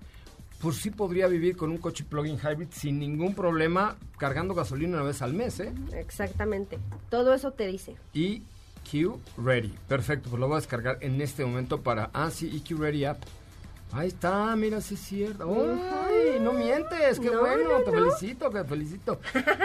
pues 0.60 0.78
sí 0.78 0.90
podría 0.92 1.28
vivir 1.28 1.56
con 1.56 1.70
un 1.72 1.78
coche 1.78 2.04
plug-in 2.04 2.38
hybrid 2.40 2.70
sin 2.72 2.98
ningún 3.00 3.36
problema, 3.36 3.96
cargando 4.18 4.56
gasolina 4.56 4.96
una 4.98 5.06
vez 5.06 5.22
al 5.22 5.34
mes, 5.34 5.60
¿eh? 5.60 5.72
Exactamente. 5.94 6.80
Todo 7.10 7.34
eso 7.34 7.52
te 7.52 7.68
dice. 7.68 7.96
EQ 8.14 9.18
Ready. 9.38 9.74
Perfecto, 9.88 10.30
pues 10.30 10.40
lo 10.40 10.48
voy 10.48 10.56
a 10.56 10.60
descargar 10.62 10.98
en 11.02 11.22
este 11.22 11.46
momento 11.46 11.82
para... 11.82 12.10
Ah, 12.14 12.32
sí, 12.32 12.50
EQ 12.66 12.80
Ready 12.80 13.06
App. 13.06 13.22
Ahí 13.96 14.08
está, 14.08 14.56
mira, 14.56 14.82
sí 14.82 14.96
es 14.96 15.02
cierto. 15.02 15.48
¡Ay, 16.08 16.40
no 16.42 16.52
mientes! 16.54 17.20
¡Qué 17.20 17.30
No, 17.30 17.42
bueno! 17.42 17.64
no, 17.78 17.84
te 17.84 17.92
no. 17.92 17.98
felicito, 18.06 18.50
te 18.50 18.64
felicito. 18.64 19.20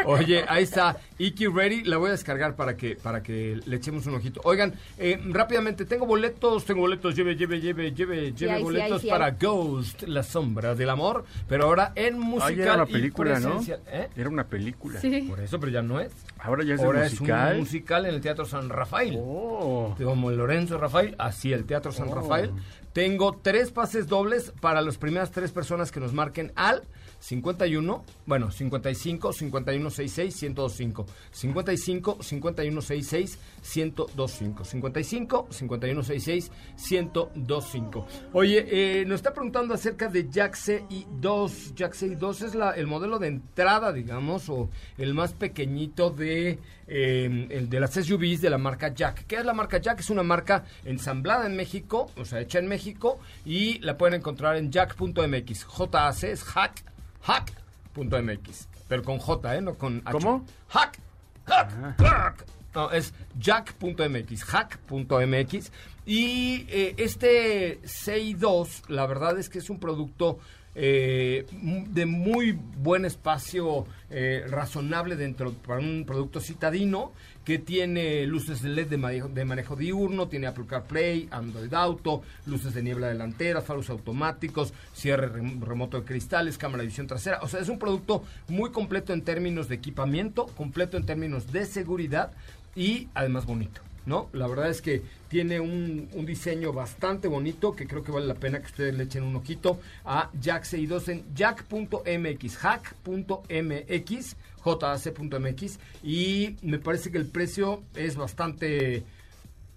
Oye, 0.04 0.44
ahí 0.48 0.64
está, 0.64 0.98
EQ 1.18 1.54
Ready. 1.54 1.84
La 1.84 1.96
voy 1.96 2.08
a 2.08 2.12
descargar 2.12 2.54
para 2.54 2.76
que, 2.76 2.96
para 2.96 3.22
que 3.22 3.58
le 3.64 3.76
echemos 3.76 4.06
un 4.06 4.16
ojito. 4.16 4.40
Oigan, 4.44 4.74
eh, 4.98 5.18
rápidamente, 5.30 5.86
tengo 5.86 6.04
boletos, 6.04 6.64
tengo 6.66 6.80
boletos, 6.82 7.14
lleve, 7.16 7.36
lleve, 7.36 7.60
lleve, 7.60 7.92
lleve, 7.92 8.32
lleve 8.32 8.52
hay, 8.52 8.58
sí 8.58 8.64
boletos 8.64 9.00
sí 9.02 9.08
para. 9.08 9.30
Ghost, 9.30 10.02
La 10.02 10.22
Sombra 10.22 10.74
del 10.74 10.90
Amor, 10.90 11.24
pero 11.48 11.64
ahora 11.64 11.92
en 11.94 12.18
musical 12.18 12.50
Ay, 12.54 12.60
era 12.60 12.74
una 12.74 12.84
y 12.88 12.92
película, 12.92 13.40
¿no? 13.40 13.60
¿Eh? 13.86 14.08
Era 14.14 14.28
una 14.28 14.44
película. 14.46 15.00
Por 15.28 15.40
eso, 15.40 15.58
pero 15.58 15.72
ya 15.72 15.80
no 15.82 16.00
es. 16.00 16.12
Ahora 16.38 16.64
ya 16.64 16.74
es 16.74 16.80
Ahora 16.82 17.06
es 17.06 17.12
musical. 17.12 17.54
un 17.54 17.60
musical 17.60 18.06
en 18.06 18.14
el 18.14 18.20
Teatro 18.20 18.44
San 18.44 18.68
Rafael. 18.68 19.16
Oh. 19.18 19.94
Como 20.02 20.30
el 20.30 20.36
Lorenzo 20.36 20.76
Rafael, 20.76 21.14
así 21.18 21.52
el 21.52 21.64
Teatro 21.64 21.92
San 21.92 22.08
Oh. 22.10 22.14
Rafael. 22.14 22.50
Tengo 22.98 23.38
tres 23.40 23.70
pases 23.70 24.08
dobles 24.08 24.52
para 24.60 24.82
las 24.82 24.98
primeras 24.98 25.30
tres 25.30 25.52
personas 25.52 25.92
que 25.92 26.00
nos 26.00 26.12
marquen 26.12 26.50
al 26.56 26.82
51, 27.20 28.04
bueno, 28.26 28.50
55, 28.50 29.32
51, 29.32 29.90
66, 29.90 30.42
1025. 30.42 31.06
55, 31.30 32.18
51, 32.22 32.80
66, 32.80 33.38
1025. 33.76 34.64
55, 34.64 35.48
51, 35.50 36.02
66, 36.02 36.50
1025. 36.90 38.06
Oye, 38.32 38.66
eh, 38.68 39.04
nos 39.04 39.16
está 39.16 39.32
preguntando 39.32 39.74
acerca 39.74 40.08
de 40.08 40.28
Jack 40.30 40.54
CI2. 40.54 41.74
Jack 41.74 41.94
CI2 41.94 42.44
es 42.44 42.54
la, 42.54 42.70
el 42.72 42.86
modelo 42.86 43.18
de 43.18 43.28
entrada, 43.28 43.92
digamos, 43.92 44.48
o 44.48 44.70
el 44.96 45.14
más 45.14 45.32
pequeñito 45.32 46.10
de, 46.10 46.58
eh, 46.86 47.46
el 47.50 47.68
de 47.68 47.80
las 47.80 47.92
SUVs 47.94 48.40
de 48.40 48.50
la 48.50 48.58
marca 48.58 48.94
Jack. 48.94 49.26
¿Qué 49.26 49.36
es 49.36 49.44
la 49.44 49.54
marca 49.54 49.78
Jack? 49.78 50.00
Es 50.00 50.10
una 50.10 50.22
marca 50.22 50.64
ensamblada 50.84 51.46
en 51.46 51.56
México, 51.56 52.10
o 52.16 52.24
sea, 52.24 52.40
hecha 52.40 52.58
en 52.58 52.68
México, 52.68 53.18
y 53.44 53.78
la 53.80 53.96
pueden 53.98 54.14
encontrar 54.14 54.56
en 54.56 54.70
jack.mx. 54.70 55.64
JAC 55.64 56.22
es 56.24 56.42
hack, 56.44 56.84
hack.mx. 57.28 58.68
Pero 58.88 59.02
con 59.02 59.18
J, 59.18 59.56
¿eh? 59.56 59.60
No 59.60 59.74
con 59.74 60.02
H. 60.04 60.12
¿Cómo? 60.12 60.44
Hack, 60.68 60.98
hack, 61.44 62.00
hack. 62.00 62.46
No, 62.74 62.90
es 62.90 63.12
jack.mx, 63.38 64.44
hack.mx. 64.44 65.72
Y 66.06 66.66
eh, 66.68 66.94
este 66.96 67.82
CI2, 67.82 68.88
la 68.88 69.06
verdad 69.06 69.38
es 69.38 69.48
que 69.50 69.58
es 69.58 69.68
un 69.68 69.78
producto 69.78 70.38
eh, 70.74 71.44
de 71.50 72.06
muy 72.06 72.52
buen 72.52 73.04
espacio 73.04 73.86
eh, 74.10 74.44
razonable 74.48 75.16
dentro 75.16 75.52
para 75.52 75.80
un 75.80 76.04
producto 76.06 76.40
citadino 76.40 77.12
que 77.48 77.58
tiene 77.58 78.26
luces 78.26 78.62
LED 78.62 78.88
de 78.88 78.98
manejo, 78.98 79.28
de 79.30 79.42
manejo 79.46 79.74
diurno, 79.74 80.28
tiene 80.28 80.48
Apple 80.48 80.66
CarPlay, 80.68 81.28
Android 81.30 81.72
Auto, 81.72 82.20
luces 82.44 82.74
de 82.74 82.82
niebla 82.82 83.06
delantera, 83.08 83.62
faros 83.62 83.88
automáticos, 83.88 84.74
cierre 84.92 85.32
rem- 85.32 85.58
remoto 85.62 85.98
de 85.98 86.04
cristales, 86.04 86.58
cámara 86.58 86.82
de 86.82 86.88
visión 86.88 87.06
trasera. 87.06 87.38
O 87.40 87.48
sea, 87.48 87.60
es 87.60 87.70
un 87.70 87.78
producto 87.78 88.22
muy 88.48 88.70
completo 88.70 89.14
en 89.14 89.22
términos 89.22 89.66
de 89.66 89.76
equipamiento, 89.76 90.44
completo 90.58 90.98
en 90.98 91.06
términos 91.06 91.50
de 91.50 91.64
seguridad 91.64 92.32
y 92.76 93.08
además 93.14 93.46
bonito. 93.46 93.80
¿No? 94.08 94.28
La 94.32 94.46
verdad 94.48 94.70
es 94.70 94.82
que 94.82 95.02
tiene 95.28 95.60
un, 95.60 96.08
un 96.12 96.26
diseño 96.26 96.72
bastante 96.72 97.28
bonito 97.28 97.76
que 97.76 97.86
creo 97.86 98.02
que 98.02 98.10
vale 98.10 98.26
la 98.26 98.34
pena 98.34 98.58
que 98.60 98.66
ustedes 98.66 98.94
le 98.94 99.04
echen 99.04 99.22
un 99.22 99.36
ojito 99.36 99.78
a 100.04 100.30
Jack 100.40 100.64
CI2 100.64 101.08
en 101.10 101.34
jack.mx, 101.34 102.56
hack.mx, 102.56 104.36
jac.mx 104.64 105.78
y 106.02 106.56
me 106.62 106.78
parece 106.78 107.10
que 107.12 107.18
el 107.18 107.26
precio 107.26 107.82
es 107.94 108.16
bastante 108.16 109.04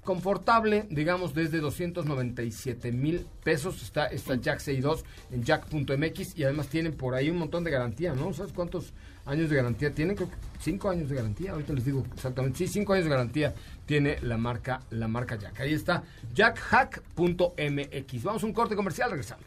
confortable, 0.03 0.87
digamos 0.89 1.35
desde 1.35 1.59
297 1.59 2.91
mil 2.91 3.27
pesos 3.43 3.83
está 3.83 4.07
esta 4.07 4.35
Jack 4.35 4.59
CI2 4.59 5.03
en 5.31 5.43
jack.mx 5.43 6.37
y 6.37 6.43
además 6.43 6.67
tienen 6.69 6.93
por 6.93 7.13
ahí 7.13 7.29
un 7.29 7.37
montón 7.37 7.63
de 7.63 7.71
garantía, 7.71 8.13
¿no? 8.13 8.33
¿Sabes 8.33 8.51
cuántos 8.51 8.93
años 9.25 9.49
de 9.49 9.57
garantía 9.57 9.91
tienen? 9.91 10.15
Creo 10.15 10.29
que 10.29 10.89
años 10.89 11.09
de 11.09 11.15
garantía, 11.15 11.51
ahorita 11.51 11.73
les 11.73 11.85
digo 11.85 12.03
exactamente, 12.13 12.59
sí, 12.59 12.67
cinco 12.67 12.93
años 12.93 13.05
de 13.05 13.11
garantía 13.11 13.53
tiene 13.91 14.17
la 14.21 14.37
marca, 14.37 14.79
la 14.91 15.09
marca 15.09 15.35
Jack. 15.35 15.59
Ahí 15.59 15.73
está, 15.73 16.01
jackhack.mx. 16.33 18.23
Vamos 18.23 18.41
a 18.41 18.45
un 18.45 18.53
corte 18.53 18.73
comercial, 18.73 19.11
regresamos. 19.11 19.43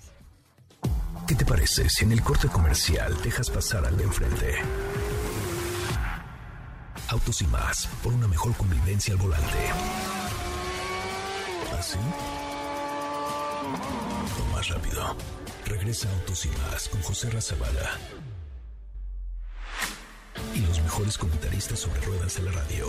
¿Qué 1.26 1.34
te 1.34 1.46
parece 1.46 1.88
si 1.88 2.04
en 2.04 2.12
el 2.12 2.20
corte 2.20 2.48
comercial 2.48 3.16
dejas 3.22 3.48
pasar 3.48 3.86
al 3.86 3.96
de 3.96 4.04
enfrente? 4.04 4.54
Autos 7.08 7.40
y 7.40 7.46
más, 7.46 7.86
por 8.02 8.12
una 8.12 8.28
mejor 8.28 8.54
convivencia 8.54 9.14
al 9.14 9.20
volante. 9.20 9.58
¿Así? 11.78 11.98
O 14.42 14.54
más 14.54 14.68
rápido. 14.68 15.16
Regresa 15.64 16.10
Autos 16.16 16.44
y 16.44 16.50
más 16.50 16.90
con 16.90 17.00
José 17.00 17.30
Razabala. 17.30 17.92
Y 20.54 20.60
los 20.60 20.82
mejores 20.82 21.16
comentaristas 21.16 21.78
sobre 21.78 22.02
ruedas 22.02 22.36
de 22.36 22.42
la 22.42 22.50
radio. 22.50 22.88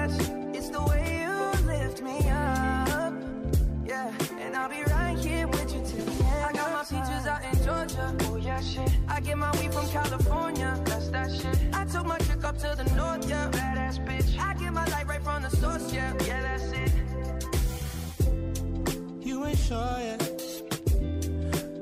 Shit. 8.61 8.91
I 9.09 9.19
get 9.21 9.37
my 9.37 9.51
weed 9.59 9.73
from 9.73 9.87
California. 9.89 10.79
That's 10.85 11.09
that 11.09 11.31
shit. 11.31 11.57
I 11.73 11.83
took 11.85 12.05
my 12.05 12.17
chick 12.19 12.43
up 12.43 12.57
to 12.59 12.75
the 12.77 12.83
north, 12.95 13.27
yeah. 13.27 13.49
Badass 13.49 14.05
bitch. 14.05 14.39
I 14.39 14.53
get 14.53 14.71
my 14.71 14.85
light 14.85 15.07
right 15.07 15.23
from 15.23 15.41
the 15.41 15.49
source, 15.49 15.91
yeah. 15.91 16.13
Yeah, 16.25 16.41
that's 16.41 16.71
it. 16.71 16.91
You 19.25 19.45
ain't 19.45 19.57
sure 19.57 19.97
yet, 19.99 20.19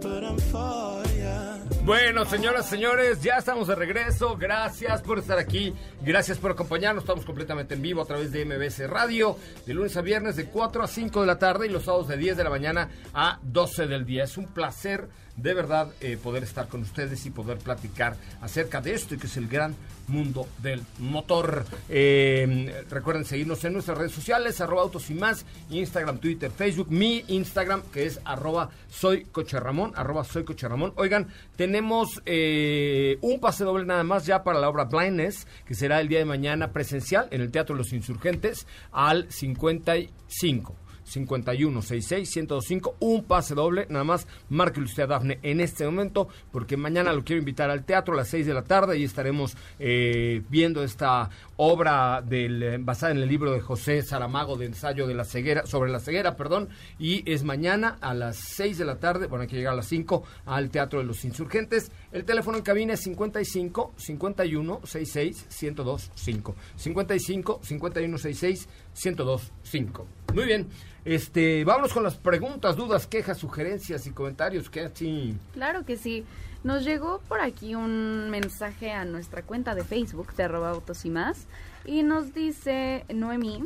but 0.01 0.23
I'm 0.23 0.37
for 0.37 1.03
ya. 1.17 1.59
Bueno, 1.83 2.23
señoras, 2.25 2.67
señores, 2.69 3.21
ya 3.21 3.37
estamos 3.37 3.67
de 3.67 3.75
regreso. 3.75 4.37
Gracias 4.37 5.01
por 5.01 5.17
estar 5.17 5.39
aquí. 5.39 5.73
Gracias 6.01 6.37
por 6.37 6.51
acompañarnos. 6.51 7.03
Estamos 7.03 7.25
completamente 7.25 7.73
en 7.73 7.81
vivo 7.81 8.01
a 8.01 8.05
través 8.05 8.31
de 8.31 8.45
MBS 8.45 8.87
Radio, 8.87 9.37
de 9.65 9.73
lunes 9.73 9.97
a 9.97 10.01
viernes 10.01 10.35
de 10.35 10.45
4 10.45 10.83
a 10.83 10.87
5 10.87 11.21
de 11.21 11.27
la 11.27 11.39
tarde 11.39 11.65
y 11.65 11.69
los 11.69 11.85
sábados 11.85 12.07
de 12.07 12.17
10 12.17 12.37
de 12.37 12.43
la 12.43 12.49
mañana 12.51 12.89
a 13.13 13.39
12 13.41 13.87
del 13.87 14.05
día. 14.05 14.25
Es 14.25 14.37
un 14.37 14.47
placer, 14.47 15.09
de 15.41 15.53
verdad, 15.53 15.91
eh, 16.01 16.17
poder 16.21 16.43
estar 16.43 16.67
con 16.67 16.81
ustedes 16.81 17.25
y 17.25 17.29
poder 17.29 17.57
platicar 17.57 18.15
acerca 18.41 18.81
de 18.81 18.93
esto, 18.93 19.17
que 19.17 19.27
es 19.27 19.37
el 19.37 19.47
gran 19.47 19.75
mundo 20.07 20.47
del 20.61 20.81
motor. 20.97 21.65
Eh, 21.87 22.83
recuerden 22.89 23.25
seguirnos 23.25 23.63
en 23.63 23.73
nuestras 23.73 23.97
redes 23.97 24.11
sociales, 24.11 24.59
arroba 24.59 24.81
autos 24.81 25.09
y 25.09 25.13
más, 25.13 25.45
Instagram, 25.69 26.19
Twitter, 26.19 26.51
Facebook, 26.51 26.87
mi 26.89 27.23
Instagram, 27.27 27.83
que 27.93 28.05
es 28.05 28.19
arroba 28.25 28.69
soy 28.89 29.25
Ramón, 29.51 29.93
arroba 29.95 30.23
soy 30.23 30.43
Ramón. 30.43 30.93
Oigan, 30.95 31.27
tenemos 31.55 32.21
eh, 32.25 33.17
un 33.21 33.39
pase 33.39 33.63
doble 33.63 33.85
nada 33.85 34.03
más 34.03 34.25
ya 34.25 34.43
para 34.43 34.59
la 34.59 34.69
obra 34.69 34.85
Blindness, 34.85 35.47
que 35.65 35.75
será 35.75 36.01
el 36.01 36.07
día 36.07 36.19
de 36.19 36.25
mañana 36.25 36.71
presencial 36.71 37.27
en 37.31 37.41
el 37.41 37.51
Teatro 37.51 37.75
de 37.75 37.83
los 37.83 37.93
Insurgentes 37.93 38.67
al 38.91 39.31
55. 39.31 40.75
5166-1025, 41.09 42.95
un 42.99 43.23
pase 43.23 43.55
doble, 43.55 43.87
nada 43.89 44.03
más 44.03 44.27
márquele 44.49 44.85
usted 44.85 45.03
a 45.03 45.07
Dafne 45.07 45.39
en 45.43 45.61
este 45.61 45.85
momento, 45.85 46.27
porque 46.51 46.77
mañana 46.77 47.13
lo 47.13 47.23
quiero 47.23 47.39
invitar 47.39 47.69
al 47.69 47.85
teatro 47.85 48.13
a 48.13 48.17
las 48.17 48.29
6 48.29 48.45
de 48.45 48.53
la 48.53 48.63
tarde 48.63 48.97
y 48.97 49.03
estaremos 49.03 49.55
eh, 49.79 50.41
viendo 50.49 50.83
esta 50.83 51.29
obra 51.57 52.21
del, 52.21 52.63
eh, 52.63 52.77
basada 52.79 53.11
en 53.11 53.19
el 53.19 53.27
libro 53.29 53.51
de 53.51 53.61
José 53.61 54.01
Saramago 54.01 54.57
de 54.57 54.65
ensayo 54.65 55.07
de 55.07 55.13
la 55.13 55.25
ceguera, 55.25 55.65
sobre 55.65 55.91
la 55.91 55.99
ceguera, 55.99 56.35
perdón, 56.35 56.69
y 56.97 57.29
es 57.31 57.43
mañana 57.43 57.97
a 58.01 58.13
las 58.13 58.37
6 58.37 58.77
de 58.77 58.85
la 58.85 58.99
tarde, 58.99 59.27
bueno, 59.27 59.43
hay 59.43 59.47
que 59.47 59.57
llegar 59.57 59.73
a 59.73 59.77
las 59.77 59.87
5 59.87 60.23
al 60.45 60.69
Teatro 60.69 60.99
de 60.99 61.05
los 61.05 61.25
Insurgentes. 61.25 61.91
El 62.11 62.25
teléfono 62.25 62.57
en 62.57 62.63
cabina 62.63 62.93
es 62.93 63.01
55 63.01 63.93
51 63.97 64.81
66 64.83 65.47
1025. 65.61 66.55
55 66.75 67.59
51 67.63 68.17
66 68.17 68.69
1025. 68.93 70.05
Muy 70.33 70.45
bien. 70.45 70.67
Este, 71.05 71.63
vámonos 71.63 71.93
con 71.93 72.03
las 72.03 72.15
preguntas, 72.15 72.75
dudas, 72.75 73.07
quejas, 73.07 73.37
sugerencias 73.37 74.05
y 74.05 74.11
comentarios. 74.11 74.69
¿Qué 74.69 74.81
así? 74.81 75.35
Claro 75.53 75.85
que 75.85 75.97
sí. 75.97 76.25
Nos 76.63 76.83
llegó 76.83 77.19
por 77.27 77.39
aquí 77.39 77.73
un 77.73 78.29
mensaje 78.29 78.91
a 78.91 79.05
nuestra 79.05 79.43
cuenta 79.43 79.75
de 79.75 79.83
Facebook 79.83 80.33
de 80.35 80.43
arroba 80.43 80.71
autos 80.71 81.05
y 81.05 81.09
más 81.09 81.47
y 81.85 82.03
nos 82.03 82.33
dice 82.33 83.05
Noemí 83.13 83.63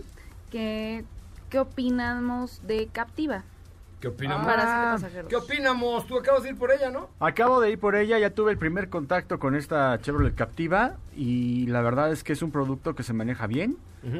que 0.51 1.03
qué 1.49 1.59
opinamos 1.59 2.61
de 2.67 2.87
Captiva. 2.87 3.43
¿Qué 4.03 4.09
opinamos? 4.09 4.47
Ah. 4.49 4.97
¿Qué 5.29 5.35
opinamos? 5.37 6.05
Tú 6.07 6.17
acabas 6.17 6.43
de 6.43 6.49
ir 6.49 6.57
por 6.57 6.73
ella, 6.73 6.91
¿no? 6.91 7.07
Acabo 7.21 7.61
de 7.61 7.71
ir 7.71 7.79
por 7.79 7.95
ella, 7.95 8.19
ya 8.19 8.31
tuve 8.31 8.51
el 8.51 8.57
primer 8.57 8.89
contacto 8.89 9.39
con 9.39 9.55
esta 9.55 9.97
Chevrolet 10.01 10.35
Captiva 10.35 10.97
y 11.15 11.67
la 11.67 11.79
verdad 11.79 12.11
es 12.11 12.21
que 12.25 12.33
es 12.33 12.41
un 12.41 12.51
producto 12.51 12.95
que 12.95 13.03
se 13.03 13.13
maneja 13.13 13.47
bien. 13.47 13.77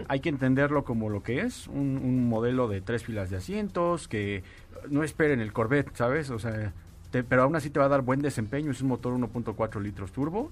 Hay 0.08 0.22
que 0.22 0.30
entenderlo 0.30 0.86
como 0.86 1.10
lo 1.10 1.22
que 1.24 1.42
es, 1.42 1.68
un, 1.68 2.00
un 2.02 2.30
modelo 2.30 2.70
de 2.70 2.80
tres 2.80 3.04
filas 3.04 3.30
de 3.30 3.36
asientos, 3.36 4.08
que 4.08 4.42
no 4.90 5.04
esperen 5.04 5.42
el 5.42 5.52
Corvette, 5.52 5.94
¿sabes? 5.98 6.30
O 6.30 6.40
sea, 6.40 6.72
te- 7.14 7.24
pero 7.24 7.44
aún 7.44 7.56
así 7.56 7.70
te 7.70 7.80
va 7.80 7.86
a 7.86 7.90
dar 7.90 8.02
buen 8.02 8.22
desempeño, 8.24 8.72
es 8.72 8.82
un 8.82 8.88
motor 8.88 9.14
1.4 9.14 9.80
litros 9.80 10.12
turbo, 10.12 10.52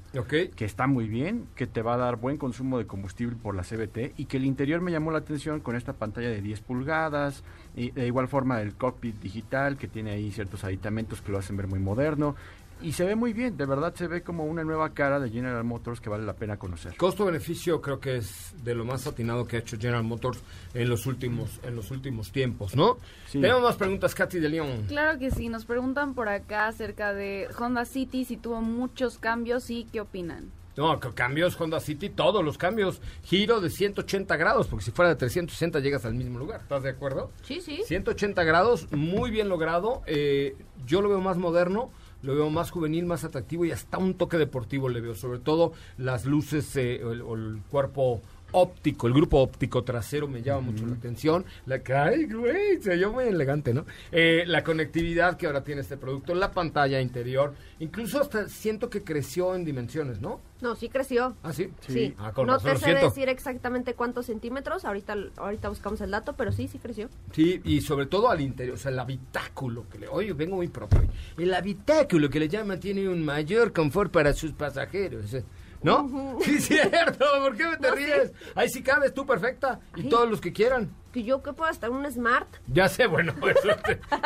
que 0.55 0.63
está 0.65 0.85
muy 0.85 1.07
bien, 1.07 1.47
que 1.55 1.65
te 1.65 1.81
va 1.81 1.95
a 1.95 1.97
dar 1.97 2.17
buen 2.17 2.37
consumo 2.37 2.77
de 2.77 2.85
combustible 2.85 3.35
por 3.35 3.55
la 3.55 3.63
CBT 3.63 4.13
y 4.15 4.25
que 4.25 4.37
el 4.37 4.45
interior 4.45 4.79
me 4.79 4.91
llamó 4.91 5.09
la 5.11 5.17
atención 5.17 5.59
con 5.59 5.75
esta 5.75 5.93
pantalla 5.93 6.29
de 6.29 6.39
10 6.41 6.61
pulgadas, 6.61 7.43
y 7.75 7.89
de 7.91 8.05
igual 8.05 8.27
forma 8.27 8.61
el 8.61 8.75
cockpit 8.75 9.19
digital 9.19 9.77
que 9.77 9.87
tiene 9.87 10.11
ahí 10.11 10.31
ciertos 10.31 10.63
aditamentos 10.63 11.21
que 11.21 11.31
lo 11.31 11.39
hacen 11.39 11.57
ver 11.57 11.67
muy 11.67 11.79
moderno 11.79 12.35
y 12.81 12.93
se 12.93 13.05
ve 13.05 13.15
muy 13.15 13.33
bien, 13.33 13.57
de 13.57 13.65
verdad 13.65 13.93
se 13.95 14.07
ve 14.07 14.23
como 14.23 14.45
una 14.45 14.63
nueva 14.63 14.93
cara 14.93 15.19
de 15.19 15.29
General 15.29 15.63
Motors 15.63 16.01
que 16.01 16.09
vale 16.09 16.25
la 16.25 16.33
pena 16.33 16.57
conocer. 16.57 16.95
Costo-beneficio 16.97 17.81
creo 17.81 17.99
que 17.99 18.17
es 18.17 18.53
de 18.63 18.75
lo 18.75 18.85
más 18.85 19.07
atinado 19.07 19.45
que 19.45 19.57
ha 19.57 19.59
hecho 19.59 19.77
General 19.77 20.03
Motors 20.03 20.39
en 20.73 20.89
los 20.89 21.05
últimos, 21.05 21.59
en 21.63 21.75
los 21.75 21.91
últimos 21.91 22.31
tiempos, 22.31 22.75
¿no? 22.75 22.97
Sí. 23.27 23.39
Tenemos 23.41 23.61
más 23.63 23.75
preguntas, 23.75 24.15
Katy 24.15 24.39
de 24.39 24.49
León. 24.49 24.85
Claro 24.87 25.19
que 25.19 25.31
sí, 25.31 25.49
nos 25.49 25.65
preguntan 25.65 26.13
por 26.13 26.29
acá 26.29 26.67
acerca 26.67 27.13
de 27.13 27.47
Honda 27.57 27.85
City, 27.85 28.25
si 28.25 28.37
tuvo 28.37 28.61
muchos 28.61 29.17
cambios 29.17 29.69
y 29.69 29.85
qué 29.85 30.01
opinan. 30.01 30.51
No, 30.77 30.97
cambios 30.99 31.59
Honda 31.59 31.81
City, 31.81 32.09
todos 32.09 32.45
los 32.45 32.57
cambios, 32.57 33.01
giro 33.23 33.59
de 33.59 33.69
180 33.69 34.37
grados, 34.37 34.67
porque 34.67 34.85
si 34.85 34.91
fuera 34.91 35.09
de 35.09 35.15
360 35.17 35.79
llegas 35.79 36.05
al 36.05 36.13
mismo 36.13 36.39
lugar, 36.39 36.61
¿estás 36.61 36.83
de 36.83 36.89
acuerdo? 36.91 37.29
Sí, 37.43 37.59
sí. 37.59 37.81
180 37.85 38.41
grados, 38.43 38.89
muy 38.91 39.31
bien 39.31 39.49
logrado. 39.49 40.01
eh, 40.07 40.55
yo 40.85 41.01
lo 41.01 41.09
veo 41.09 41.19
más 41.19 41.37
moderno, 41.37 41.91
lo 42.21 42.35
veo 42.35 42.49
más 42.49 42.71
juvenil, 42.71 43.05
más 43.05 43.23
atractivo 43.23 43.65
y 43.65 43.71
hasta 43.71 43.97
un 43.97 44.13
toque 44.15 44.37
deportivo 44.37 44.89
le 44.89 45.01
veo. 45.01 45.15
Sobre 45.15 45.39
todo 45.39 45.73
las 45.97 46.25
luces 46.25 46.75
eh, 46.75 47.01
o, 47.03 47.11
el, 47.11 47.21
o 47.21 47.35
el 47.35 47.61
cuerpo 47.69 48.21
óptico, 48.51 49.07
el 49.07 49.13
grupo 49.13 49.39
óptico 49.39 49.83
trasero 49.83 50.27
me 50.27 50.41
llama 50.41 50.61
mucho 50.61 50.85
la 50.85 50.95
atención. 50.95 51.45
La 51.65 51.79
que, 51.83 51.93
ay, 51.93 52.25
güey, 52.25 52.81
se 52.81 52.91
oyó 52.93 53.11
muy 53.11 53.25
elegante, 53.25 53.73
¿no? 53.73 53.85
Eh, 54.11 54.43
la 54.47 54.63
conectividad 54.63 55.37
que 55.37 55.47
ahora 55.47 55.63
tiene 55.63 55.81
este 55.81 55.97
producto, 55.97 56.33
la 56.35 56.51
pantalla 56.51 57.01
interior, 57.01 57.53
incluso 57.79 58.21
hasta 58.21 58.47
siento 58.49 58.89
que 58.89 59.03
creció 59.03 59.55
en 59.55 59.65
dimensiones, 59.65 60.21
¿no? 60.21 60.39
No, 60.61 60.75
sí 60.75 60.89
creció. 60.89 61.35
Ah, 61.41 61.53
sí. 61.53 61.69
Sí. 61.87 62.13
Ah, 62.19 62.31
con 62.33 62.45
no 62.45 62.53
razón, 62.53 62.73
te 62.73 62.77
sé 62.77 62.85
siento. 62.85 63.05
decir 63.07 63.29
exactamente 63.29 63.95
cuántos 63.95 64.27
centímetros, 64.27 64.85
ahorita, 64.85 65.15
ahorita 65.37 65.69
buscamos 65.69 65.99
el 66.01 66.11
dato, 66.11 66.33
pero 66.37 66.51
sí, 66.51 66.67
sí 66.67 66.77
creció. 66.77 67.09
Sí, 67.31 67.61
y 67.63 67.81
sobre 67.81 68.05
todo 68.05 68.29
al 68.29 68.41
interior, 68.41 68.75
o 68.75 68.77
sea, 68.77 68.91
el 68.91 68.99
habitáculo 68.99 69.85
que 69.89 69.97
le... 69.97 70.07
Oye, 70.07 70.33
vengo 70.33 70.57
muy 70.57 70.67
propio. 70.67 70.99
hoy. 70.99 71.09
El 71.43 71.53
habitáculo 71.53 72.29
que 72.29 72.39
le 72.39 72.47
llaman 72.47 72.79
tiene 72.79 73.09
un 73.09 73.25
mayor 73.25 73.73
confort 73.73 74.11
para 74.11 74.33
sus 74.33 74.51
pasajeros. 74.51 75.35
¿No? 75.83 76.37
Sí, 76.43 76.59
cierto. 76.59 77.25
¿Por 77.43 77.55
qué 77.57 77.65
me 77.67 77.77
te 77.77 77.89
No, 77.89 77.95
ríes? 77.95 78.33
Ahí 78.55 78.69
sí 78.69 78.83
cabes 78.83 79.13
tú 79.13 79.25
perfecta. 79.25 79.79
Y 79.95 80.01
Ay. 80.03 80.09
todos 80.09 80.29
los 80.29 80.39
que 80.41 80.53
quieran. 80.53 80.91
Que 81.11 81.23
yo 81.23 81.41
que 81.43 81.51
puedo 81.53 81.69
estar 81.69 81.89
un 81.89 82.09
Smart. 82.09 82.47
Ya 82.67 82.87
sé, 82.87 83.05
bueno, 83.07 83.33
eso, 83.49 83.69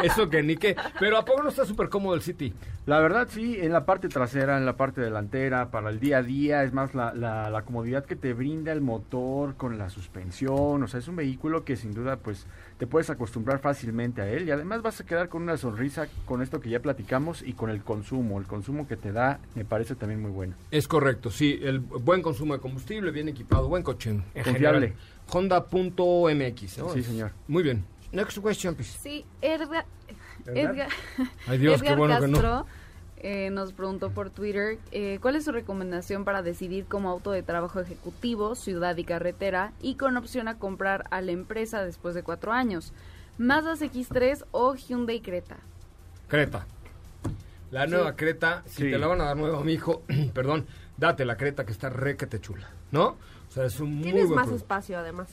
eso 0.04 0.30
que 0.30 0.44
ni 0.44 0.56
qué. 0.56 0.76
Pero 1.00 1.18
¿a 1.18 1.26
poco 1.26 1.42
no 1.42 1.50
está 1.50 1.66
súper 1.66 1.90
cómodo 1.90 2.14
el 2.14 2.22
City? 2.22 2.54
La 2.86 3.00
verdad 3.00 3.28
sí, 3.32 3.58
en 3.60 3.72
la 3.74 3.86
parte 3.86 4.08
trasera, 4.10 4.58
en 4.58 4.66
la 4.68 4.78
parte 4.78 5.02
delantera, 5.02 5.72
para 5.72 5.90
el 5.90 6.00
día 6.00 6.18
a 6.18 6.24
día, 6.24 6.64
es 6.64 6.74
más 6.74 6.94
la, 6.94 7.14
la, 7.16 7.50
la 7.50 7.62
comodidad 7.64 8.06
que 8.06 8.16
te 8.16 8.34
brinda 8.34 8.72
el 8.72 8.82
motor 8.82 9.56
con 9.56 9.80
la 9.80 9.90
suspensión, 9.90 10.84
o 10.84 10.88
sea, 10.88 11.00
es 11.00 11.08
un 11.08 11.16
vehículo 11.16 11.66
que 11.66 11.76
sin 11.76 11.94
duda 11.96 12.18
pues 12.18 12.46
te 12.78 12.88
puedes 12.88 13.10
acostumbrar 13.10 13.60
fácilmente 13.60 14.22
a 14.22 14.28
él 14.28 14.48
y 14.48 14.52
además 14.52 14.82
vas 14.82 15.00
a 15.00 15.06
quedar 15.06 15.30
con 15.30 15.44
una 15.44 15.58
sonrisa 15.58 16.08
con 16.26 16.42
esto 16.42 16.60
que 16.60 16.70
ya 16.70 16.82
platicamos 16.82 17.42
y 17.42 17.54
con 17.54 17.70
el 17.70 17.84
consumo, 17.84 18.40
el 18.40 18.48
consumo 18.48 18.88
que 18.88 18.98
te 18.98 19.12
da 19.12 19.40
me 19.56 19.64
parece 19.64 19.96
también 19.96 20.22
muy 20.22 20.32
bueno. 20.32 20.56
Es 20.72 20.88
correcto, 20.88 21.32
sí. 21.32 21.60
El 21.62 21.80
buen 21.80 22.22
consumo 22.22 22.54
de 22.54 22.60
combustible, 22.60 23.12
bien 23.12 23.30
equipado, 23.30 23.70
buen 23.70 23.84
coche. 23.84 24.20
Confiable. 24.44 24.94
Honda.mx, 25.32 26.78
¿no? 26.78 26.90
Sí, 26.94 27.04
señor. 27.04 27.32
Muy 27.48 27.64
bien. 27.64 27.86
Next 28.12 28.38
question, 28.42 28.76
please. 28.76 28.98
Sí, 29.00 29.26
Edgar, 29.42 29.86
¿Edgar? 30.46 30.70
Edgar, 30.70 30.90
Ay, 31.48 31.58
Dios, 31.58 31.82
qué 31.82 31.88
Edgar 31.88 31.98
bueno 31.98 32.20
que 32.20 32.28
no. 32.28 32.66
Eh, 33.18 33.50
nos 33.50 33.74
preguntó 33.74 34.12
por 34.12 34.30
Twitter 34.30 34.78
eh, 34.92 35.20
cuál 35.22 35.36
es 35.36 35.46
su 35.46 35.52
recomendación 35.52 36.26
para 36.26 36.42
decidir 36.44 36.86
como 36.86 37.10
auto 37.10 37.32
de 37.32 37.44
trabajo 37.44 37.80
ejecutivo, 37.80 38.56
ciudad 38.56 38.96
y 38.98 39.04
carretera 39.04 39.72
y 39.82 39.96
con 39.96 40.16
opción 40.18 40.48
a 40.48 40.60
comprar 40.60 41.06
a 41.10 41.22
la 41.22 41.32
empresa 41.32 41.84
después 41.84 42.14
de 42.14 42.24
cuatro 42.24 42.52
años. 42.52 42.94
Mazda 43.38 43.74
X3 43.74 44.46
o 44.52 44.76
Hyundai 44.76 45.22
Creta. 45.22 45.58
Creta. 46.28 46.68
La 47.72 47.88
nueva 47.88 48.16
Creta, 48.16 48.64
si 48.68 48.84
Sí. 48.84 48.92
te 48.92 48.98
la 48.98 49.08
van 49.08 49.22
a 49.22 49.26
dar 49.26 49.38
nueva, 49.38 49.64
mi 49.64 49.74
hijo, 49.74 50.04
perdón, 50.34 50.66
date 50.98 51.26
la 51.26 51.36
Creta 51.38 51.66
que 51.66 51.72
está 51.72 51.90
requete 51.90 52.40
chula, 52.40 52.70
¿no? 52.92 53.08
O 53.08 53.52
sea, 53.52 53.66
es 53.66 53.80
un 53.80 53.94
muy 53.96 54.04
Tienes 54.04 54.26
buen 54.26 54.36
más 54.36 54.46
producto. 54.48 54.64
espacio, 54.64 54.98
además. 55.00 55.28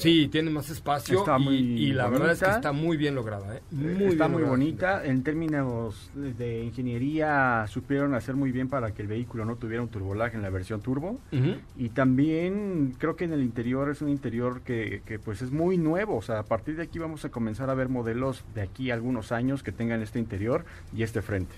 Sí, 0.00 0.28
tiene 0.28 0.50
más 0.50 0.70
espacio 0.70 1.18
Está 1.20 1.38
y, 1.38 1.42
muy 1.42 1.54
y 1.56 1.92
la 1.92 2.08
verdad 2.08 2.32
es 2.32 2.40
que 2.42 2.50
está 2.50 2.72
muy 2.72 2.96
bien 2.96 3.14
lograda, 3.14 3.56
¿eh? 3.56 3.62
Muy 3.70 3.88
Está 3.90 4.26
bien 4.26 4.32
muy 4.32 4.42
lograda. 4.42 4.48
bonita, 4.50 5.04
en 5.04 5.22
términos 5.22 6.10
de- 6.14 6.64
ingeniería 6.64 7.66
supieron 7.68 8.14
hacer 8.14 8.34
muy 8.36 8.52
bien 8.52 8.68
para 8.68 8.92
que 8.92 9.02
el 9.02 9.08
vehículo 9.08 9.44
no 9.44 9.56
tuviera 9.56 9.82
un 9.82 9.88
turbolaje 9.88 10.36
en 10.36 10.42
la 10.42 10.50
versión 10.50 10.80
turbo. 10.80 11.18
Y 11.76 11.90
también 11.90 12.94
creo 12.98 13.16
que 13.16 13.24
en 13.24 13.32
el 13.32 13.42
interior 13.42 13.90
es 13.90 14.02
un 14.02 14.08
interior 14.08 14.62
que, 14.62 15.02
que, 15.06 15.18
pues 15.18 15.42
es 15.42 15.50
muy 15.50 15.78
nuevo, 15.78 16.16
o 16.16 16.22
sea, 16.22 16.40
a 16.40 16.44
partir 16.44 16.76
de 16.76 16.82
aquí 16.82 16.98
vamos 16.98 17.24
a 17.24 17.28
comenzar 17.30 17.70
a 17.70 17.74
ver 17.74 17.88
modelos 17.88 18.44
de 18.54 18.62
aquí 18.62 18.90
a 18.90 18.94
algunos 18.94 19.32
años 19.32 19.62
que 19.62 19.72
tengan 19.72 20.00
este 20.02 20.18
interior 20.18 20.64
y 20.96 21.02
este 21.02 21.22
frente. 21.22 21.54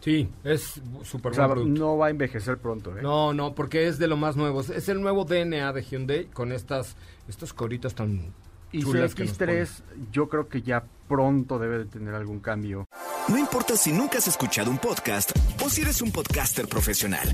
Sí, 0.00 0.28
es 0.44 0.80
súper 1.02 1.32
O 1.32 1.34
sea, 1.34 1.48
no 1.48 1.96
va 1.96 2.06
a 2.06 2.10
envejecer 2.10 2.58
pronto, 2.58 2.96
¿eh? 2.96 3.02
No, 3.02 3.32
no, 3.32 3.54
porque 3.54 3.88
es 3.88 3.98
de 3.98 4.06
lo 4.06 4.16
más 4.16 4.36
nuevo. 4.36 4.60
Es 4.60 4.88
el 4.88 5.00
nuevo 5.00 5.24
DNA 5.24 5.72
de 5.72 5.82
Hyundai 5.82 6.26
con 6.26 6.52
estas, 6.52 6.96
estas 7.28 7.52
coritas 7.52 7.94
tan 7.94 8.32
y 8.72 8.82
su 8.82 8.92
chulas 8.92 9.14
que 9.14 9.24
nos 9.24 9.38
X3 9.38 9.68
yo 10.12 10.28
creo 10.28 10.48
que 10.48 10.62
ya 10.62 10.84
pronto 11.08 11.58
debe 11.58 11.78
de 11.78 11.84
tener 11.86 12.14
algún 12.14 12.40
cambio. 12.40 12.86
No 13.28 13.38
importa 13.38 13.76
si 13.76 13.92
nunca 13.92 14.18
has 14.18 14.28
escuchado 14.28 14.70
un 14.70 14.78
podcast 14.78 15.32
o 15.64 15.70
si 15.70 15.82
eres 15.82 16.02
un 16.02 16.12
podcaster 16.12 16.68
profesional. 16.68 17.28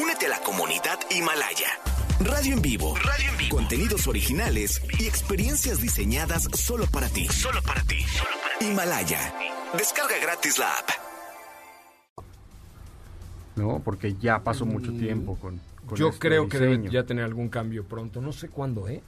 Únete 0.00 0.26
a 0.26 0.30
la 0.30 0.40
comunidad 0.40 0.98
Himalaya. 1.10 1.68
Radio 2.20 2.54
en 2.54 2.62
vivo. 2.62 2.94
Radio 2.96 3.30
en 3.30 3.36
vivo. 3.38 3.56
Contenidos 3.56 4.06
originales 4.06 4.82
y 4.98 5.06
experiencias 5.06 5.80
diseñadas 5.80 6.48
solo 6.54 6.86
para 6.86 7.08
ti. 7.08 7.26
Solo 7.28 7.62
para 7.62 7.82
ti. 7.82 8.04
Himalaya. 8.60 9.34
Descarga 9.76 10.18
gratis 10.20 10.58
la 10.58 10.70
app. 10.70 10.99
¿No? 13.60 13.80
Porque 13.84 14.14
ya 14.14 14.42
pasó 14.42 14.66
mucho 14.66 14.92
tiempo 14.92 15.36
con, 15.36 15.60
con 15.86 15.96
Yo 15.96 16.08
este 16.08 16.18
creo 16.18 16.48
que 16.48 16.58
debe 16.58 16.90
ya 16.90 17.04
tener 17.04 17.24
algún 17.24 17.48
cambio 17.48 17.84
pronto. 17.84 18.20
No 18.20 18.32
sé 18.32 18.48
cuándo, 18.48 18.88
¿eh? 18.88 19.02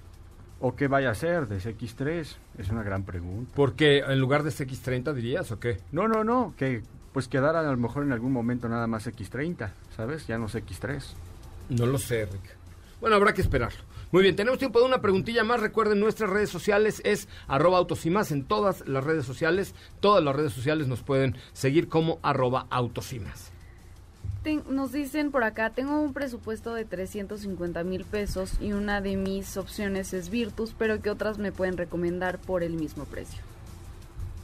¿O 0.61 0.77
qué 0.77 0.87
vaya 0.87 1.11
a 1.11 1.15
ser 1.15 1.49
de 1.49 1.57
ese 1.57 1.77
X3? 1.77 2.37
Es 2.59 2.69
una 2.71 2.85
gran 2.85 3.03
pregunta. 3.03 3.51
Porque 3.57 3.99
en 3.99 4.21
lugar 4.21 4.45
de 4.45 4.51
este 4.51 4.67
X30 4.67 5.13
dirías 5.13 5.51
o 5.51 5.59
qué? 5.59 5.79
No, 5.91 6.07
no, 6.07 6.23
no, 6.23 6.55
que 6.57 6.83
pues 7.13 7.29
quedara 7.29 7.61
a 7.61 7.63
lo 7.65 7.77
mejor 7.77 8.05
en 8.05 8.13
algún 8.13 8.33
momento 8.33 8.69
nada 8.69 8.87
más 8.87 9.07
X30, 9.07 9.71
¿sabes? 9.97 10.27
Ya 10.27 10.39
no 10.39 10.47
es 10.47 10.55
X3. 10.55 11.03
No 11.71 11.87
lo 11.87 11.99
sé, 11.99 12.27
Rick. 12.27 12.57
Bueno, 13.01 13.17
habrá 13.17 13.35
que 13.35 13.43
esperarlo. 13.43 13.81
Muy 14.13 14.23
bien, 14.23 14.37
tenemos 14.37 14.59
tiempo 14.59 14.79
de 14.79 14.85
una 14.85 15.01
preguntilla 15.01 15.43
más. 15.43 15.61
Recuerden, 15.61 15.99
nuestras 15.99 16.29
redes 16.29 16.51
sociales 16.51 17.01
es 17.05 17.29
arroba 17.49 17.79
autos 17.79 18.05
y 18.07 18.11
más 18.11 18.31
en 18.31 18.45
todas 18.45 18.87
las 18.87 19.03
redes 19.03 19.25
sociales. 19.25 19.75
Todas 20.01 20.23
las 20.23 20.37
redes 20.37 20.53
sociales 20.53 20.87
nos 20.87 21.03
pueden 21.03 21.37
seguir 21.55 21.89
como 21.89 22.19
arroba 22.23 22.67
autos 22.71 23.13
y 23.13 23.21
más. 23.21 23.52
Ten- 24.43 24.63
nos 24.71 24.91
dicen 24.93 25.31
por 25.31 25.45
acá, 25.45 25.71
tengo 25.71 26.01
un 26.01 26.13
presupuesto 26.13 26.75
de 26.75 26.85
350 26.85 27.85
mil 27.85 28.05
pesos 28.05 28.55
y 28.61 28.73
una 28.73 29.01
de 29.01 29.17
mis 29.17 29.57
opciones 29.57 30.13
es 30.13 30.31
Virtus, 30.31 30.75
pero 30.77 31.01
¿qué 31.01 31.11
otras 31.11 31.39
me 31.39 31.53
pueden 31.53 31.77
recomendar 31.77 32.39
por 32.39 32.63
el 32.65 32.73
mismo 32.75 33.05
precio? 33.05 33.41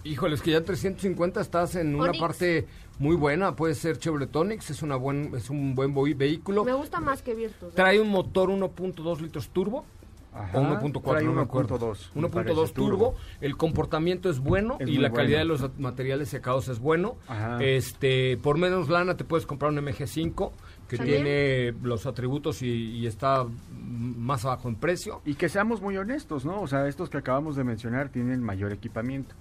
Híjole, 0.05 0.37
es 0.37 0.43
que 0.43 0.53
ya 0.53 0.63
350 0.63 1.41
estás 1.41 1.75
en 1.75 1.95
una 1.97 2.11
Onix. 2.11 2.21
parte 2.21 2.67
muy 3.01 3.17
buena. 3.17 3.57
Puede 3.57 3.75
ser 3.75 3.99
Chevrolet 3.99 4.35
Onix, 4.35 4.71
es, 4.71 4.83
una 4.83 4.95
buen, 4.97 5.35
es 5.37 5.51
un 5.51 5.75
buen 5.75 5.93
vehículo. 6.17 6.65
Me 6.65 6.73
gusta 6.73 7.01
más 7.01 7.21
que 7.21 7.35
Virtus. 7.35 7.71
¿eh? 7.71 7.77
Trae 7.77 8.01
un 8.01 8.09
motor 8.09 8.49
1.2 8.51 9.21
litros 9.21 9.49
turbo. 9.49 9.85
Ajá, 10.33 10.59
o 10.59 10.63
1.4, 10.63 11.03
trae 11.03 11.25
no 11.25 11.33
me 11.33 11.43
acuerdo. 11.43 11.79
1.2, 11.79 12.11
me 12.15 12.23
1.2 12.23 12.31
parece, 12.31 12.55
turbo. 12.55 12.73
turbo. 12.75 13.15
El 13.41 13.57
comportamiento 13.57 14.31
es 14.31 14.39
bueno 14.39 14.77
Es 14.79 14.89
y 14.89 14.99
la 14.99 15.11
calidad 15.11 15.39
bueno. 15.45 15.55
de 15.57 15.63
los 15.63 15.79
materiales 15.79 16.29
secados 16.29 16.69
es 16.69 16.79
bueno. 16.79 17.17
Ajá. 17.27 17.63
Este, 17.63 18.37
por 18.37 18.59
menos 18.59 18.89
lana 18.89 19.17
te 19.17 19.25
puedes 19.25 19.47
comprar 19.47 19.73
un 19.73 19.79
MG5 19.79 20.53
que 20.89 20.97
¿También? 20.97 21.23
tiene 21.25 21.75
los 21.83 22.07
atributos 22.07 22.63
y, 22.63 22.69
y 22.69 23.07
está 23.07 23.47
más 23.73 24.45
abajo 24.45 24.69
en 24.69 24.77
precio. 24.77 25.21
Y 25.25 25.35
que 25.35 25.49
seamos 25.49 25.81
muy 25.83 25.97
honestos, 25.97 26.45
¿no? 26.45 26.61
O 26.61 26.67
sea, 26.67 26.87
estos 26.89 27.11
que 27.11 27.19
acabamos 27.19 27.57
de 27.57 27.65
mencionar 27.65 28.09
tienen 28.09 28.43
mayor 28.43 28.73
equipamiento. 28.73 29.35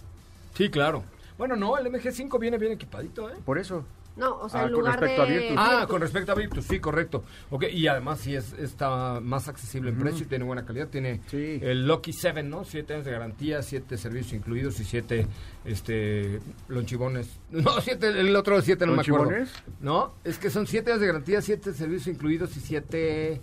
Sí, 0.55 0.69
claro. 0.69 1.03
Bueno, 1.37 1.55
no, 1.55 1.77
el 1.77 1.85
MG5 1.85 2.39
viene 2.39 2.57
bien 2.57 2.71
equipadito, 2.71 3.29
¿eh? 3.29 3.35
Por 3.45 3.59
eso. 3.59 3.85
No, 4.17 4.37
o 4.39 4.49
sea, 4.49 4.61
Ah, 4.61 4.63
en 4.65 4.69
con 4.71 4.79
lugar 4.81 4.99
respecto 4.99 5.21
a. 5.21 5.25
Virtus. 5.25 5.55
Ah, 5.57 5.69
Virtus. 5.71 5.87
con 5.89 6.01
respecto 6.01 6.31
a 6.31 6.35
Virtus, 6.35 6.65
sí, 6.65 6.79
correcto. 6.79 7.23
Ok, 7.51 7.65
y 7.71 7.87
además 7.87 8.19
sí 8.19 8.35
es, 8.35 8.53
está 8.53 9.19
más 9.21 9.47
accesible 9.47 9.91
en 9.91 9.97
precio, 9.99 10.25
tiene 10.27 10.43
buena 10.43 10.65
calidad, 10.65 10.87
tiene 10.87 11.21
Sí. 11.27 11.59
el 11.61 11.87
Lucky 11.87 12.13
7, 12.13 12.41
¿no? 12.43 12.63
Siete 12.65 12.93
años 12.95 13.05
de 13.05 13.11
garantía, 13.11 13.61
siete 13.61 13.97
servicios 13.97 14.33
incluidos 14.33 14.79
y 14.79 14.83
siete, 14.85 15.27
este, 15.65 16.39
lonchibones. 16.67 17.27
No, 17.51 17.79
siete, 17.81 18.07
el 18.09 18.35
otro 18.35 18.61
siete 18.61 18.85
no 18.85 18.93
me 18.93 19.01
acuerdo. 19.01 19.25
¿Lonchibones? 19.25 19.51
No, 19.81 20.13
es 20.23 20.37
que 20.39 20.49
son 20.49 20.67
siete 20.67 20.91
años 20.91 21.01
de 21.01 21.07
garantía, 21.07 21.41
siete 21.41 21.73
servicios 21.73 22.07
incluidos 22.15 22.55
y 22.57 22.59
siete... 22.59 23.41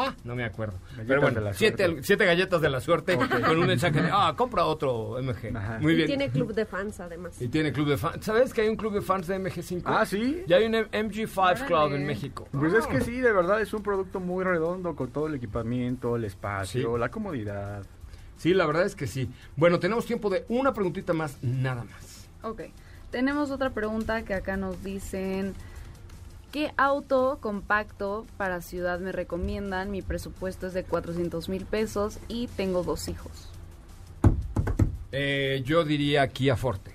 Ah, 0.00 0.14
no 0.24 0.36
me 0.36 0.44
acuerdo. 0.44 0.78
Galletas 0.90 1.06
Pero 1.08 1.20
bueno, 1.22 1.40
de 1.40 1.44
la 1.46 1.52
siete, 1.54 1.84
suerte. 1.86 2.02
siete 2.04 2.24
galletas 2.24 2.60
de 2.60 2.70
la 2.70 2.80
suerte 2.80 3.16
con 3.16 3.58
un 3.58 3.66
mensaje 3.66 4.00
de, 4.00 4.08
ah, 4.12 4.32
compra 4.36 4.64
otro 4.64 5.20
MG. 5.20 5.56
Ajá. 5.56 5.78
Muy 5.80 5.92
Y 5.94 5.96
bien. 5.96 6.06
tiene 6.06 6.30
club 6.30 6.54
de 6.54 6.64
fans, 6.66 7.00
además. 7.00 7.40
Y 7.42 7.48
tiene 7.48 7.72
club 7.72 7.88
de 7.88 7.96
fans. 7.96 8.24
¿Sabes 8.24 8.54
que 8.54 8.60
hay 8.60 8.68
un 8.68 8.76
club 8.76 8.92
de 8.94 9.02
fans 9.02 9.26
de 9.26 9.40
MG5? 9.40 9.82
Ah, 9.84 10.06
¿sí? 10.06 10.44
Ya 10.46 10.58
hay 10.58 10.66
un 10.66 10.72
MG5 10.74 11.66
Club 11.66 11.94
en 11.94 12.06
México. 12.06 12.46
Pues 12.52 12.72
es 12.74 12.86
que 12.86 13.00
sí, 13.00 13.20
de 13.20 13.32
verdad 13.32 13.60
es 13.60 13.72
un 13.74 13.82
producto 13.82 14.20
muy 14.20 14.44
redondo 14.44 14.94
con 14.94 15.08
todo 15.10 15.26
el 15.26 15.34
equipamiento, 15.34 16.14
el 16.16 16.24
espacio, 16.24 16.94
Sí. 16.94 17.00
la 17.00 17.08
comodidad. 17.10 17.82
Sí, 18.36 18.54
la 18.54 18.66
verdad 18.66 18.84
es 18.84 18.94
que 18.94 19.06
sí. 19.08 19.28
Bueno, 19.56 19.80
tenemos 19.80 20.06
tiempo 20.06 20.30
de 20.30 20.44
una 20.48 20.72
preguntita 20.72 21.12
más, 21.12 21.36
nada 21.42 21.82
más. 21.84 22.28
Ok, 22.42 22.62
tenemos 23.10 23.50
otra 23.50 23.70
pregunta 23.70 24.22
que 24.22 24.34
acá 24.34 24.56
nos 24.56 24.84
dicen, 24.84 25.54
¿qué 26.52 26.72
auto 26.76 27.38
compacto 27.40 28.26
para 28.36 28.60
ciudad 28.62 28.98
me 29.00 29.12
recomiendan? 29.12 29.90
Mi 29.90 30.02
presupuesto 30.02 30.66
es 30.66 30.74
de 30.74 30.84
400 30.84 31.48
mil 31.48 31.64
pesos 31.64 32.18
y 32.28 32.46
tengo 32.48 32.82
dos 32.82 33.08
hijos. 33.08 33.50
Eh, 35.12 35.62
yo 35.64 35.84
diría 35.84 36.28
Kia 36.28 36.56
Forte. 36.56 36.92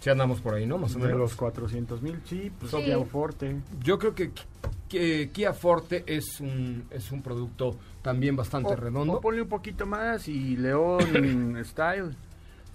Si 0.00 0.10
andamos 0.10 0.40
por 0.40 0.54
ahí, 0.54 0.64
¿no? 0.66 0.78
Más 0.78 0.94
o 0.94 0.98
De 0.98 1.06
menos. 1.06 1.18
los 1.18 1.34
400 1.34 2.02
mil, 2.02 2.20
sí, 2.24 2.52
pues 2.58 2.70
Sí. 2.70 2.84
Kia 2.84 2.98
Forte. 3.04 3.56
Yo 3.82 3.98
creo 3.98 4.14
que, 4.14 4.30
que 4.88 5.30
Kia 5.32 5.52
Forte 5.52 6.04
es 6.06 6.38
un, 6.40 6.84
es 6.90 7.10
un 7.10 7.20
producto 7.22 7.76
también 8.02 8.36
bastante 8.36 8.72
O- 8.74 8.76
redondo. 8.76 9.14
O 9.14 9.20
ponle 9.20 9.42
un 9.42 9.48
poquito 9.48 9.86
más 9.86 10.28
y 10.28 10.56
León 10.56 11.58
Style. 11.64 12.14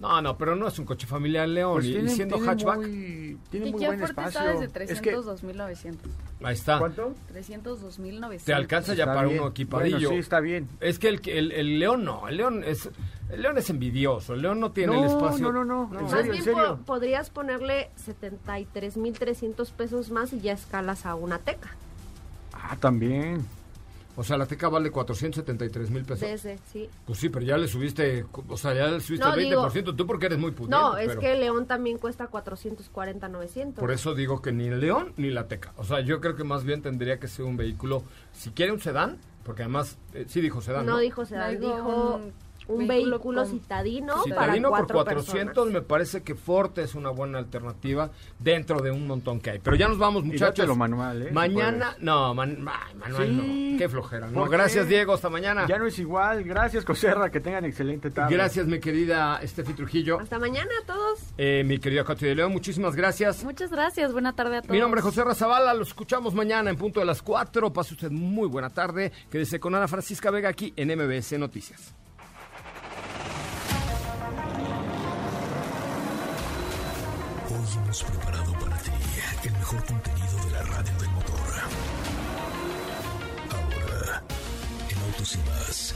No, 0.00 0.20
no, 0.20 0.36
pero 0.36 0.56
no 0.56 0.66
es 0.68 0.78
un 0.78 0.84
coche 0.84 1.06
familiar 1.06 1.48
León. 1.48 1.74
Pues 1.74 1.86
y- 1.86 2.08
siendo 2.10 2.38
hatchback, 2.38 2.78
Muy, 2.78 3.38
tiene 3.50 3.68
Y 3.68 3.72
muy 3.72 3.86
buen 3.86 4.02
espacio. 4.02 4.28
está 4.40 4.52
desde 4.60 4.92
Es 4.92 5.00
que, 5.00 5.14
302.900. 5.16 5.96
ahí 6.42 6.54
está. 6.54 6.78
¿Cuánto? 6.78 7.14
302.900. 7.32 8.44
Te 8.44 8.52
alcanza 8.54 8.94
ya 8.94 9.04
Está 9.04 9.14
para 9.14 9.28
bien. 9.28 9.40
uno 9.40 9.50
equipadillo. 9.50 9.96
Bueno, 9.96 10.08
sí, 10.10 10.16
está 10.16 10.40
bien. 10.40 10.68
Es 10.80 10.98
que 10.98 11.08
el, 11.08 11.20
el, 11.28 11.52
el 11.52 11.78
León 11.78 12.04
no, 12.04 12.28
el 12.28 12.36
León 12.36 12.64
es, 12.66 12.90
el 13.30 13.40
León 13.42 13.56
es 13.56 13.70
envidioso, 13.70 14.34
el 14.34 14.42
León 14.42 14.60
no 14.60 14.72
tiene 14.72 14.98
el 14.98 15.04
espacio. 15.06 15.52
no, 15.52 15.64
no, 15.64 15.86
no, 15.86 15.98
en 15.98 16.04
Más 16.04 16.22
bien 16.24 16.34
en 16.34 16.42
serio. 16.42 16.76
po- 16.78 16.84
podrías 16.84 17.30
ponerle 17.30 17.90
73.300 18.04 19.70
pesos 19.72 20.10
más 20.10 20.32
y 20.32 20.40
ya 20.40 20.52
escalas 20.52 21.06
a 21.06 21.14
una 21.14 21.38
teca. 21.38 21.70
Ah, 22.52 22.76
también. 22.80 23.46
O 24.16 24.22
sea, 24.22 24.36
la 24.38 24.46
Teca 24.46 24.68
vale 24.68 24.90
473 24.90 25.90
mil 25.90 26.04
pesos. 26.04 26.20
De 26.20 26.32
ese, 26.34 26.58
sí. 26.72 26.88
Pues 27.04 27.18
sí, 27.18 27.28
pero 27.28 27.44
ya 27.44 27.56
le 27.56 27.66
subiste, 27.68 28.24
o 28.48 28.56
sea, 28.56 28.72
ya 28.74 28.86
le 28.86 29.00
subiste 29.00 29.26
No, 29.26 29.34
el 29.34 29.40
digo- 29.44 29.62
20%, 29.68 29.96
tú 29.96 30.06
porque 30.06 30.26
eres 30.26 30.38
muy 30.38 30.52
pudiente. 30.52 30.76
No, 30.76 30.96
es 30.96 31.08
pero 31.08 31.20
que 31.20 31.34
León 31.34 31.66
también 31.66 31.98
cuesta 31.98 32.28
440.900. 32.30 33.74
Por 33.80 33.90
eso 33.90 34.14
digo 34.14 34.40
que 34.42 34.52
ni 34.52 34.66
el 34.68 34.80
León 34.80 35.12
ni 35.16 35.30
la 35.30 35.48
Teca. 35.48 35.72
O 35.76 35.84
sea, 35.84 36.00
yo 36.00 36.20
creo 36.20 36.36
que 36.36 36.44
más 36.44 36.64
bien 36.64 36.82
tendría 36.82 37.18
que 37.18 37.28
ser 37.28 37.44
un 37.44 37.56
vehículo, 37.56 38.02
si 38.32 38.50
quiere 38.50 38.72
un 38.72 38.80
sedán, 38.80 39.18
porque 39.44 39.62
además, 39.62 39.98
eh, 40.14 40.24
sí 40.28 40.40
dijo 40.40 40.60
sedán, 40.60 40.86
¿no? 40.86 40.92
No 40.92 40.98
dijo 40.98 41.24
sedán, 41.24 41.58
Dijo 41.60 41.74
dijo 41.74 42.14
un 42.16 42.32
un 42.68 42.86
vehículo 42.88 43.16
vehículo, 43.18 43.42
con- 43.42 43.50
citadino, 43.50 44.22
Citadino 44.24 44.70
para 44.70 44.84
por 44.86 44.94
cuatro 44.94 45.14
400 45.16 45.54
personas. 45.54 45.72
me 45.72 45.82
parece 45.82 46.22
que 46.22 46.34
Forte 46.34 46.82
es 46.82 46.94
una 46.94 47.10
buena 47.10 47.38
alternativa 47.38 48.10
dentro 48.38 48.80
de 48.80 48.90
un 48.90 49.06
montón 49.06 49.40
que 49.40 49.50
hay. 49.50 49.58
Pero 49.58 49.76
ya 49.76 49.88
nos 49.88 49.98
vamos, 49.98 50.24
muchachos. 50.24 50.48
dátelo 50.56 50.76
manual, 50.76 51.22
¿eh? 51.22 51.30
Mañana, 51.32 51.96
no, 52.00 52.34
man- 52.34 52.66
ay, 52.68 52.94
Manuel, 52.94 53.28
Sí. 53.28 53.70
no. 53.72 53.78
Qué 53.78 53.88
flojera. 53.88 54.28
No, 54.30 54.44
gracias, 54.46 54.88
Diego. 54.88 55.12
Hasta 55.14 55.28
mañana. 55.28 55.66
Ya 55.66 55.78
no 55.78 55.86
es 55.86 55.98
igual. 55.98 56.44
Gracias, 56.44 56.84
Coserra. 56.84 57.30
Que 57.30 57.40
tengan 57.40 57.64
excelente 57.64 58.10
tarde. 58.10 58.34
Gracias, 58.34 58.66
mi 58.66 58.78
querida 58.80 59.38
Estefi 59.42 59.72
Trujillo. 59.74 60.20
Hasta 60.20 60.38
mañana 60.38 60.70
a 60.82 60.86
todos. 60.86 61.20
Eh, 61.38 61.62
mi 61.66 61.78
querida 61.78 62.04
Katy 62.04 62.26
de 62.26 62.34
León, 62.34 62.52
muchísimas 62.52 62.94
gracias. 62.96 63.42
Muchas 63.44 63.70
gracias, 63.70 64.12
buena 64.12 64.34
tarde 64.34 64.56
a 64.58 64.62
todos. 64.62 64.72
Mi 64.72 64.78
nombre 64.80 65.00
es 65.00 65.04
José 65.04 65.24
Razabala, 65.24 65.74
lo 65.74 65.82
escuchamos 65.82 66.34
mañana 66.34 66.70
en 66.70 66.76
punto 66.76 67.00
de 67.00 67.06
las 67.06 67.22
4. 67.22 67.72
Pase 67.72 67.94
usted 67.94 68.10
muy 68.10 68.48
buena 68.48 68.70
tarde. 68.70 69.12
Quédese 69.30 69.58
con 69.60 69.74
Ana 69.74 69.88
Francisca 69.88 70.30
Vega 70.30 70.48
aquí 70.48 70.72
en 70.76 70.88
MBS 70.96 71.38
Noticias. 71.38 71.94
Preparado 78.02 78.52
para 78.54 78.76
ti 78.78 78.90
el 79.44 79.52
mejor 79.52 79.84
contenido 79.84 80.44
de 80.44 80.50
la 80.50 80.62
radio 80.62 80.98
del 80.98 81.10
motor. 81.10 81.54
Ahora, 83.50 84.22
en 84.88 84.98
Autos 85.02 85.34
y 85.34 85.38
más. 85.50 85.94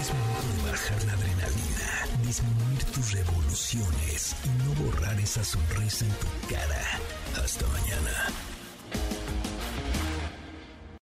Es 0.00 0.14
momento 0.14 0.64
de 0.64 0.70
bajar 0.70 1.04
la 1.04 1.12
adrenalina, 1.12 2.06
disminuir 2.26 2.84
tus 2.84 3.12
revoluciones 3.12 4.34
y 4.44 4.48
no 4.64 4.74
borrar 4.84 5.20
esa 5.20 5.44
sonrisa 5.44 6.06
en 6.06 6.12
tu 6.12 6.26
cara. 6.48 6.82
Hasta 7.42 7.66
mañana. 7.66 8.53